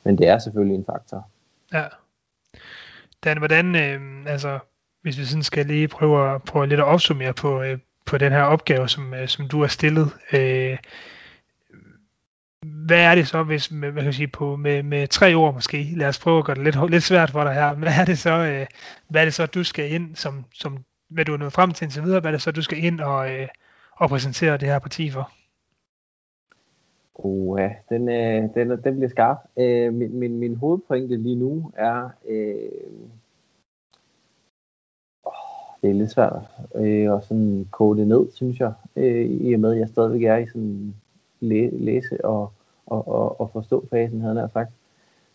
Men 0.03 0.17
det 0.17 0.27
er 0.27 0.39
selvfølgelig 0.39 0.75
en 0.75 0.85
faktor. 0.85 1.29
Ja. 1.73 1.85
Dan, 3.23 3.37
hvordan, 3.37 3.75
øh, 3.75 4.31
altså, 4.31 4.59
hvis 5.05 5.19
vi 5.19 5.25
sådan 5.25 5.43
skal 5.43 5.65
lige 5.65 5.87
prøve 5.87 6.35
at, 6.35 6.43
prøve 6.43 6.67
lidt 6.67 6.79
at 6.79 6.85
opsummere 6.85 7.33
på, 7.33 7.61
øh, 7.61 7.77
på 8.05 8.17
den 8.17 8.31
her 8.31 8.41
opgave, 8.41 8.89
som, 8.89 9.13
øh, 9.13 9.27
som 9.27 9.47
du 9.47 9.61
har 9.61 9.67
stillet, 9.67 10.07
øh, 10.33 10.77
hvad 12.85 12.99
er 12.99 13.15
det 13.15 13.27
så, 13.27 13.43
hvis 13.43 13.71
med, 13.71 13.91
hvad 13.91 14.01
kan 14.01 14.05
jeg 14.05 14.13
sige, 14.13 14.27
på, 14.27 14.55
med, 14.55 14.83
med 14.83 15.07
tre 15.07 15.33
ord 15.33 15.53
måske, 15.53 15.93
lad 15.95 16.07
os 16.07 16.19
prøve 16.19 16.37
at 16.37 16.45
gøre 16.45 16.55
det 16.55 16.63
lidt, 16.63 16.91
lidt 16.91 17.03
svært 17.03 17.29
for 17.29 17.43
dig 17.43 17.53
her, 17.53 17.73
hvad 17.73 17.91
er 18.01 18.05
det 18.05 18.17
så, 18.17 18.31
øh, 18.31 18.65
hvad 19.07 19.21
er 19.21 19.25
det 19.25 19.33
så, 19.33 19.45
du 19.45 19.63
skal 19.63 19.91
ind, 19.91 20.15
som, 20.15 20.45
som 20.53 20.77
hvad 21.09 21.25
du 21.25 21.33
er 21.33 21.37
nået 21.37 21.53
frem 21.53 21.71
til 21.71 21.85
indtil 21.85 22.03
videre, 22.03 22.19
hvad 22.19 22.31
er 22.31 22.35
det 22.35 22.41
så, 22.41 22.51
du 22.51 22.61
skal 22.61 22.83
ind 22.83 22.99
og, 22.99 23.31
øh, 23.31 23.47
og 23.95 24.09
præsentere 24.09 24.57
det 24.57 24.67
her 24.67 24.79
parti 24.79 25.09
for? 25.09 25.31
Oh, 27.15 27.61
ja, 27.61 27.69
den, 27.89 28.09
øh, 28.09 28.49
den, 28.55 28.69
den 28.83 28.95
bliver 28.95 29.09
skarp. 29.09 29.37
Øh, 29.59 29.93
min, 29.93 30.19
min, 30.19 30.39
min 30.39 30.55
hovedpointe 30.55 31.17
lige 31.17 31.35
nu 31.35 31.71
er, 31.77 32.09
øh, 32.27 32.69
det 35.85 35.91
er 35.91 35.99
lidt 35.99 36.11
svært 36.11 36.41
øh, 36.75 37.13
at 37.13 37.23
sådan 37.25 37.67
kode 37.71 37.99
det 37.99 38.07
ned, 38.07 38.25
synes 38.33 38.59
jeg, 38.59 38.73
øh, 38.95 39.25
i 39.25 39.53
og 39.53 39.59
med, 39.59 39.73
at 39.73 39.79
jeg 39.79 39.89
stadigvæk 39.89 40.23
er 40.23 40.37
i 40.37 40.47
sådan 40.47 40.95
læ- 41.39 41.69
læse 41.71 42.25
og, 42.25 42.51
og, 42.85 43.07
og, 43.07 43.41
og 43.41 43.49
forstå 43.49 43.85
fasen, 43.89 44.21
havde 44.21 44.39
jeg 44.39 44.49
sagt. 44.53 44.71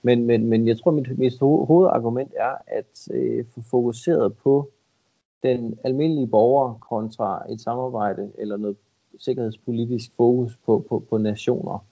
Men, 0.02 0.26
men, 0.26 0.46
men 0.46 0.68
jeg 0.68 0.78
tror, 0.78 0.90
mit, 0.90 1.18
mit 1.18 1.38
hovedargument 1.40 2.32
er 2.36 2.54
at 2.66 3.08
øh, 3.10 3.44
få 3.54 3.60
fokuseret 3.62 4.36
på 4.36 4.68
den 5.42 5.78
almindelige 5.84 6.26
borger 6.26 6.74
kontra 6.74 7.52
et 7.52 7.60
samarbejde 7.60 8.30
eller 8.38 8.56
noget 8.56 8.76
sikkerhedspolitisk 9.18 10.10
fokus 10.16 10.58
på, 10.66 10.84
på, 10.88 11.04
på 11.10 11.18
nationer. 11.18 11.84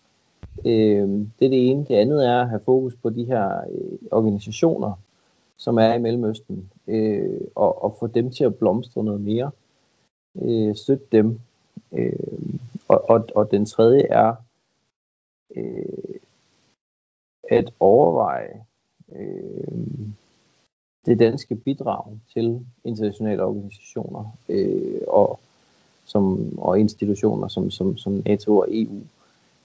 Øh, 0.64 1.08
det 1.08 1.44
er 1.44 1.48
det 1.48 1.70
ene. 1.70 1.84
Det 1.84 1.94
andet 1.94 2.26
er 2.26 2.40
at 2.40 2.48
have 2.48 2.60
fokus 2.64 2.94
på 3.02 3.10
de 3.10 3.24
her 3.24 3.60
øh, 3.70 3.98
organisationer, 4.10 4.92
som 5.58 5.78
er 5.78 5.94
i 5.94 5.98
Mellemøsten, 5.98 6.70
øh, 6.86 7.40
og, 7.54 7.84
og 7.84 7.96
få 8.00 8.06
dem 8.06 8.30
til 8.30 8.44
at 8.44 8.56
blomstre 8.56 9.04
noget 9.04 9.20
mere. 9.20 9.50
Øh, 10.42 10.76
støtte 10.76 11.06
dem. 11.12 11.40
Øh, 11.92 12.12
og, 12.88 13.10
og, 13.10 13.28
og 13.34 13.50
den 13.50 13.66
tredje 13.66 14.02
er 14.02 14.34
øh, 15.56 16.18
at 17.50 17.72
overveje 17.80 18.64
øh, 19.12 20.08
det 21.06 21.18
danske 21.18 21.54
bidrag 21.54 22.04
til 22.32 22.66
internationale 22.84 23.44
organisationer 23.44 24.36
øh, 24.48 25.00
og, 25.08 25.40
som, 26.04 26.52
og 26.58 26.80
institutioner 26.80 27.48
som, 27.48 27.70
som, 27.70 27.96
som 27.96 28.22
NATO 28.26 28.58
og 28.58 28.66
EU. 28.70 29.00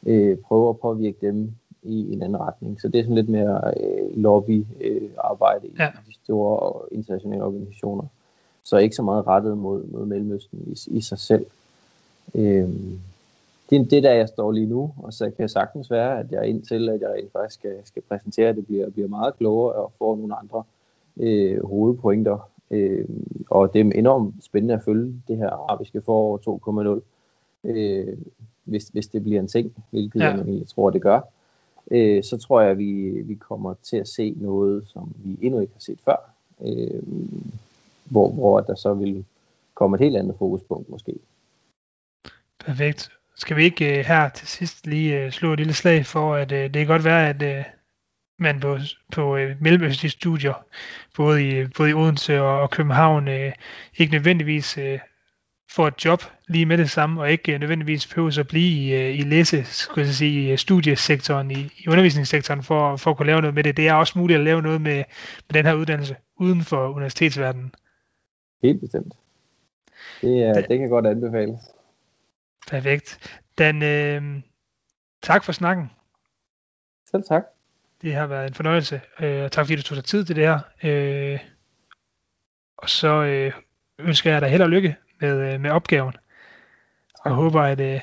Øh, 0.06 0.38
prøve 0.38 0.70
at 0.70 0.80
påvirke 0.80 1.28
dem 1.28 1.52
i 1.84 2.14
en 2.14 2.22
anden 2.22 2.40
retning. 2.40 2.82
Så 2.82 2.88
det 2.88 3.00
er 3.00 3.04
sådan 3.04 3.16
lidt 3.16 3.30
mere 3.30 3.74
øh, 3.80 4.18
lobbyarbejde 4.18 5.68
øh, 5.68 5.80
ja. 5.80 5.88
i 5.88 6.10
de 6.10 6.14
store 6.24 6.86
internationale 6.92 7.44
organisationer. 7.44 8.04
Så 8.64 8.78
ikke 8.78 8.96
så 8.96 9.02
meget 9.02 9.28
rettet 9.28 9.58
mod, 9.58 9.84
mod 9.84 10.06
Mellemøsten 10.06 10.60
i, 10.68 10.98
i 10.98 11.02
sig 11.02 11.20
selv. 11.20 11.46
Øh, 12.36 12.70
det 13.70 13.82
er 13.82 13.86
det, 13.86 14.04
der 14.04 14.12
jeg 14.12 14.28
står 14.28 14.52
lige 14.52 14.66
nu, 14.66 14.94
og 14.98 15.14
så 15.14 15.26
kan 15.26 15.36
jeg 15.40 15.50
sagtens 15.50 15.92
være, 15.92 16.20
at 16.20 16.32
jeg 16.32 16.48
indtil, 16.48 16.90
at 16.90 17.02
jeg 17.02 17.10
rent 17.10 17.32
faktisk 17.32 17.60
skal, 17.60 17.76
skal 17.86 18.02
præsentere 18.02 18.54
det, 18.54 18.66
bliver, 18.66 18.90
bliver 18.90 19.08
meget 19.08 19.38
klogere 19.38 19.74
og 19.74 19.92
får 19.98 20.16
nogle 20.16 20.36
andre 20.36 20.64
øh, 21.18 21.66
hovedpointer. 21.66 22.50
Øh, 22.72 23.06
og 23.50 23.74
det 23.74 23.82
er 23.82 23.92
enormt 23.96 24.36
spændende 24.44 24.74
at 24.74 24.84
følge 24.84 25.22
det 25.28 25.38
her 25.38 25.50
arabiske 25.50 26.02
forår 26.02 27.00
2.0, 27.64 27.70
øh, 27.70 28.18
hvis, 28.64 28.88
hvis 28.88 29.08
det 29.08 29.24
bliver 29.24 29.40
en 29.40 29.48
ting, 29.48 29.76
hvilket 29.90 30.20
ja. 30.20 30.36
jeg, 30.36 30.48
jeg 30.48 30.68
tror, 30.68 30.90
det 30.90 31.02
gør. 31.02 31.22
Øh, 31.92 32.24
så 32.24 32.38
tror 32.38 32.62
jeg, 32.62 32.72
at 32.72 32.78
vi, 32.78 33.22
vi 33.22 33.36
kommer 33.36 33.74
til 33.84 33.98
at 33.98 34.08
se 34.08 34.34
noget, 34.38 34.84
som 34.88 35.14
vi 35.16 35.38
endnu 35.42 35.60
ikke 35.60 35.74
har 35.74 35.80
set 35.80 36.00
før, 36.06 36.16
øh, 36.62 37.04
hvor, 38.06 38.32
hvor 38.32 38.60
der 38.60 38.76
så 38.76 38.94
vil 38.94 39.26
komme 39.74 39.96
et 39.96 40.02
helt 40.02 40.18
andet 40.18 40.36
fokuspunkt 40.40 40.90
måske. 40.90 41.14
Perfekt. 42.66 43.10
Skal 43.36 43.58
vi 43.58 43.64
ikke 43.64 44.00
uh, 44.00 44.06
her 44.06 44.30
til 44.30 44.48
sidst 44.48 44.88
lige 44.88 45.26
uh, 45.26 45.32
slå 45.32 45.54
et 45.54 45.60
lille 45.60 45.74
slag 45.74 46.06
for, 46.06 46.36
at 46.36 46.52
uh, 46.52 46.58
det 46.58 46.74
kan 46.74 46.88
godt 46.88 47.04
være, 47.04 47.30
at 47.30 47.60
uh, 47.60 47.66
man 48.40 48.60
på, 48.60 48.78
på 49.12 49.36
uh, 49.36 49.62
mellemøstlige 49.62 50.12
studier, 50.12 50.66
både 51.16 51.50
i, 51.50 51.68
både 51.78 51.90
i 51.90 51.94
Odense 51.94 52.42
og, 52.42 52.62
og 52.62 52.70
København, 52.70 53.28
uh, 53.28 53.52
ikke 53.98 54.14
nødvendigvis 54.14 54.78
uh, 54.78 55.00
får 55.72 55.88
et 55.88 56.06
job 56.06 56.24
lige 56.48 56.66
med 56.66 56.78
det 56.78 56.90
samme, 56.90 57.22
og 57.22 57.32
ikke 57.32 57.54
uh, 57.54 57.60
nødvendigvis 57.60 58.08
behøver 58.08 58.40
at 58.40 58.48
blive 58.48 58.70
i, 58.70 59.12
uh, 59.12 59.20
i 59.20 59.22
læse, 59.22 59.64
skulle 59.64 60.06
jeg 60.06 60.14
sige, 60.14 60.54
i 60.54 60.58
studiesektoren, 60.58 61.52
i, 61.52 61.74
i 61.78 61.88
undervisningssektoren, 61.88 62.64
for, 62.64 62.96
for 62.98 63.12
at 63.12 63.18
kunne 63.18 63.26
lave 63.26 63.42
noget 63.42 63.54
med 63.56 63.64
det. 63.64 63.78
Det 63.78 63.88
er 63.88 63.94
også 63.94 64.20
muligt 64.20 64.38
at 64.38 64.44
lave 64.44 64.62
noget 64.62 64.82
med, 64.82 65.04
med 65.50 65.54
den 65.54 65.66
her 65.66 65.74
uddannelse 65.74 66.16
uden 66.36 66.62
for 66.62 66.88
universitetsverdenen. 66.88 67.74
Helt 68.64 68.82
bestemt. 68.82 69.14
Det, 70.22 70.44
er, 70.44 70.54
det, 70.54 70.66
det 70.70 70.80
kan 70.80 70.90
godt 70.90 71.08
anbefales. 71.08 71.60
Perfekt. 72.68 73.40
Dan, 73.58 73.84
øh, 73.84 74.42
tak 75.24 75.44
for 75.44 75.52
snakken. 75.52 75.92
Selv 77.12 77.24
tak. 77.24 77.44
Det 78.02 78.14
har 78.14 78.28
været 78.28 78.48
en 78.48 78.54
fornøjelse, 78.54 79.02
øh, 79.20 79.44
og 79.44 79.52
tak 79.52 79.66
fordi 79.66 79.76
du 79.76 79.82
tog 79.82 79.96
dig 79.96 80.04
tid 80.06 80.26
til 80.26 80.36
det 80.36 80.48
her. 80.48 80.60
Øh, 80.84 81.40
og 82.78 82.90
så 82.90 83.24
øh, 83.24 83.54
ønsker 84.00 84.32
jeg 84.32 84.42
dig 84.42 84.50
held 84.50 84.62
og 84.62 84.70
lykke 84.70 84.96
med, 85.22 85.54
øh, 85.54 85.62
med 85.62 85.70
opgaven. 85.70 86.14
Og 87.20 87.30
jeg 87.30 87.34
håber, 87.34 87.62
at, 87.62 87.80
øh, 87.80 88.02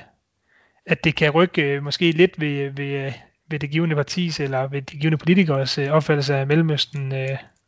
at 0.86 1.04
det 1.04 1.16
kan 1.16 1.30
rykke 1.30 1.62
øh, 1.62 1.82
måske 1.82 2.10
lidt 2.10 2.40
ved, 2.40 2.70
ved, 2.70 3.12
ved 3.50 3.58
det 3.58 3.70
givende 3.70 3.96
partis 3.96 4.40
eller 4.40 4.66
ved 4.66 4.82
de 4.82 4.96
givende 4.96 5.18
politikers 5.18 5.78
opfattelse 5.78 6.34
af 6.34 6.46
Mellemøsten, 6.46 7.12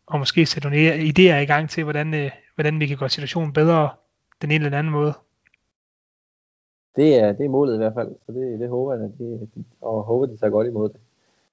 og 0.07 0.19
måske 0.19 0.47
sætte 0.47 0.69
nogle 0.69 0.95
idéer 0.95 1.37
i 1.43 1.47
gang 1.47 1.71
til, 1.71 1.85
hvordan, 1.85 2.31
hvordan 2.55 2.81
vi 2.81 2.87
kan 2.87 2.97
gøre 2.97 3.09
situationen 3.09 3.53
bedre 3.53 3.91
den 4.43 4.51
ene 4.51 4.65
eller 4.65 4.79
anden 4.79 4.93
måde 4.93 5.15
det 6.97 7.21
er, 7.21 7.33
det 7.33 7.47
er 7.47 7.51
målet 7.51 7.75
i 7.75 7.77
hvert 7.77 7.95
fald, 7.95 8.09
så 8.27 8.33
det, 8.33 8.61
det 8.61 8.69
håber 8.69 8.95
jeg, 8.95 9.05
at 9.05 9.11
de, 9.19 9.49
og 9.81 10.03
håber, 10.03 10.27
de 10.27 10.37
tager 10.37 10.51
godt 10.51 10.67
imod 10.67 10.89
det, 10.89 11.01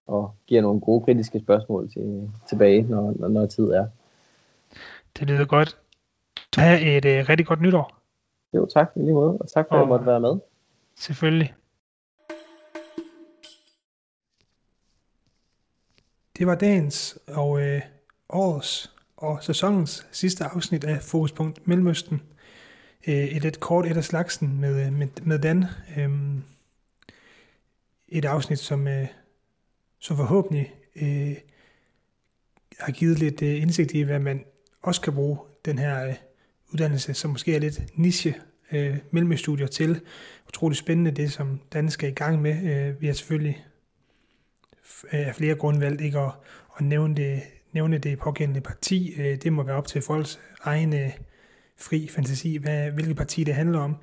og 0.08 0.32
giver 0.48 0.62
nogle 0.62 0.82
gode 0.82 1.02
kritiske 1.06 1.40
spørgsmål 1.40 1.90
til, 1.92 2.30
tilbage, 2.50 2.82
når, 2.82 3.14
når, 3.20 3.28
når 3.28 3.46
tid 3.46 3.64
er. 3.64 3.88
Det 5.20 5.28
lyder 5.28 5.46
godt. 5.46 5.78
Har 6.60 6.78
et 6.82 7.06
uh, 7.06 7.30
rigtig 7.30 7.48
godt 7.48 7.62
nytår. 7.62 8.02
Jo, 8.54 8.66
tak 8.66 8.88
i 8.96 9.00
lige 9.00 9.14
måde, 9.14 9.38
og 9.38 9.50
tak 9.50 9.66
for, 9.68 9.76
og, 9.76 9.82
at 9.82 9.82
jeg 9.82 9.88
måtte 9.88 10.06
være 10.06 10.20
med. 10.20 10.40
Selvfølgelig. 10.96 11.54
Det 16.38 16.48
var 16.48 16.56
dagens 16.56 17.18
og 17.28 17.62
øh, 17.62 17.82
årets 18.30 18.96
og 19.18 19.44
sæsonens 19.44 20.08
sidste 20.12 20.44
afsnit 20.44 20.84
af 20.84 21.02
Fokuspunkt 21.02 21.68
Mellemøsten 21.68 22.22
øh, 23.08 23.14
et 23.14 23.42
lidt 23.42 23.60
kort 23.60 23.86
et 23.86 23.98
af 23.98 24.04
slagsen 24.04 24.62
med, 24.62 24.86
øh, 24.86 24.94
med, 24.94 25.08
med 25.22 25.40
Dan. 25.40 25.66
Øh, 25.98 26.10
et 28.08 28.26
afsnit, 28.26 28.60
som, 28.60 28.88
øh, 28.88 29.08
som 30.00 30.18
forhåbentlig 30.18 30.74
øh, 30.96 31.36
har 32.80 32.92
givet 32.92 33.20
lidt 33.20 33.42
øh, 33.42 33.62
indsigt 33.62 33.94
i, 33.94 34.02
hvad 34.02 34.20
man 34.20 34.46
også 34.82 35.02
kan 35.02 35.14
bruge 35.14 35.38
den 35.66 35.80
her 35.80 36.08
øh, 36.08 36.16
uddannelse, 36.74 37.14
som 37.14 37.32
måske 37.32 37.56
er 37.56 37.60
lidt 37.60 37.82
niche 37.98 38.36
øh, 38.72 38.98
mellemstudier 39.12 39.68
til. 39.68 40.02
Utrolig 40.48 40.78
spændende 40.78 41.12
det, 41.12 41.32
som 41.32 41.62
Dan 41.74 41.90
skal 41.90 42.10
i 42.10 42.14
gang 42.14 42.42
med. 42.42 42.64
Øh, 42.64 43.02
vi 43.02 43.08
har 43.08 43.14
selvfølgelig 43.14 43.66
øh, 45.14 45.28
af 45.28 45.36
flere 45.36 45.56
grunde 45.56 45.82
valgt 45.82 46.02
ikke 46.02 46.20
at, 46.20 46.32
at 46.78 46.86
nævne, 46.86 47.16
det, 47.16 47.42
nævne 47.74 47.98
det 47.98 48.20
pågældende 48.20 48.62
parti. 48.62 49.14
Øh, 49.18 49.36
det 49.36 49.54
må 49.54 49.64
være 49.64 49.76
op 49.76 49.88
til 49.88 50.02
folks 50.02 50.40
egne 50.62 51.14
fri 51.78 52.08
fantasi, 52.08 52.58
hvad, 52.58 52.92
hvilket 52.92 53.18
parti 53.18 53.44
det 53.44 53.56
handler 53.56 53.80
om. 53.80 53.96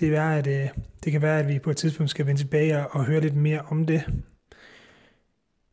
Det, 0.00 0.16
er, 0.16 0.30
at, 0.30 0.46
øh, 0.46 0.68
det 1.04 1.12
kan 1.12 1.22
være, 1.22 1.40
at 1.40 1.48
vi 1.48 1.58
på 1.58 1.70
et 1.70 1.76
tidspunkt 1.76 2.10
skal 2.10 2.26
vende 2.26 2.40
tilbage 2.40 2.78
og, 2.78 3.00
og 3.00 3.04
høre 3.04 3.20
lidt 3.20 3.36
mere 3.36 3.60
om 3.60 3.86
det. 3.86 4.04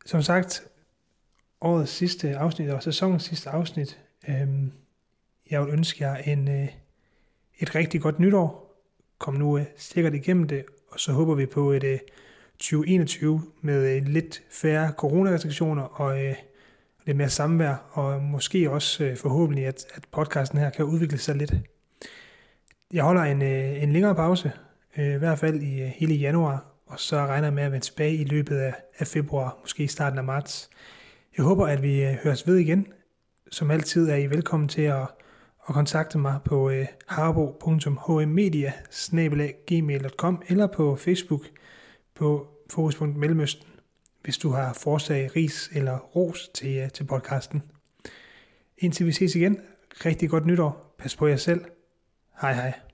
Som 0.06 0.22
sagt, 0.22 0.62
årets 1.60 1.92
sidste 1.92 2.36
afsnit 2.36 2.70
og 2.70 2.82
sæsonens 2.82 3.22
sidste 3.22 3.50
afsnit. 3.50 3.98
Øh, 4.28 4.48
jeg 5.50 5.62
vil 5.62 5.72
ønske 5.72 6.04
jer 6.04 6.16
en, 6.16 6.48
øh, 6.48 6.68
et 7.58 7.74
rigtig 7.74 8.00
godt 8.00 8.20
nytår. 8.20 8.80
Kom 9.18 9.34
nu 9.34 9.58
øh, 9.58 9.64
sikkert 9.76 10.14
igennem 10.14 10.48
det, 10.48 10.64
og 10.88 11.00
så 11.00 11.12
håber 11.12 11.34
vi 11.34 11.46
på 11.46 11.72
et 11.72 11.84
øh, 11.84 11.98
2021 12.58 13.42
med 13.60 13.96
øh, 13.96 14.06
lidt 14.06 14.42
færre 14.50 14.92
coronarestriktioner 14.96 15.82
og 15.82 16.24
øh, 16.24 16.34
lidt 17.06 17.16
mere 17.16 17.28
samvær, 17.28 17.74
og 17.92 18.22
måske 18.22 18.70
også 18.70 19.04
øh, 19.04 19.16
forhåbentlig, 19.16 19.66
at, 19.66 19.84
at 19.94 20.02
podcasten 20.12 20.58
her 20.58 20.70
kan 20.70 20.84
udvikle 20.84 21.18
sig 21.18 21.36
lidt. 21.36 21.54
Jeg 22.92 23.04
holder 23.04 23.22
en, 23.22 23.42
øh, 23.42 23.82
en 23.82 23.92
længere 23.92 24.14
pause, 24.14 24.52
øh, 24.98 25.14
i 25.14 25.18
hvert 25.18 25.38
fald 25.38 25.62
i 25.62 25.82
øh, 25.82 25.88
hele 25.88 26.14
januar, 26.14 26.64
og 26.86 27.00
så 27.00 27.16
regner 27.16 27.46
jeg 27.46 27.54
med 27.54 27.62
at 27.62 27.72
vende 27.72 27.84
tilbage 27.84 28.14
i 28.14 28.24
løbet 28.24 28.56
af, 28.56 28.74
af 28.98 29.06
februar, 29.06 29.58
måske 29.60 29.82
i 29.82 29.86
starten 29.86 30.18
af 30.18 30.24
marts. 30.24 30.70
Jeg 31.36 31.44
håber, 31.44 31.66
at 31.66 31.82
vi 31.82 32.04
øh, 32.04 32.14
høres 32.14 32.46
ved 32.46 32.56
igen. 32.56 32.86
Som 33.50 33.70
altid 33.70 34.10
er 34.10 34.16
I 34.16 34.26
velkommen 34.26 34.68
til 34.68 34.82
at, 34.82 35.06
og 35.68 35.74
kontakte 35.74 36.18
mig 36.18 36.38
på 36.44 36.70
øh, 36.70 36.86
harbo.hmmedia 37.06 38.72
eller 40.48 40.66
på 40.66 40.96
Facebook 40.96 41.42
på 42.14 42.46
Fokuspunkt 42.70 43.16
Mellemøsten, 43.16 43.66
hvis 44.22 44.38
du 44.38 44.50
har 44.50 44.72
forslag, 44.72 45.36
ris 45.36 45.70
eller 45.72 45.98
ros 45.98 46.48
til, 46.48 46.76
øh, 46.76 46.90
til 46.90 47.04
podcasten. 47.04 47.62
Indtil 48.78 49.06
vi 49.06 49.12
ses 49.12 49.34
igen, 49.34 49.58
rigtig 50.04 50.30
godt 50.30 50.46
nytår. 50.46 50.94
Pas 50.98 51.16
på 51.16 51.26
jer 51.26 51.36
selv. 51.36 51.64
Hej 52.40 52.52
hej. 52.52 52.87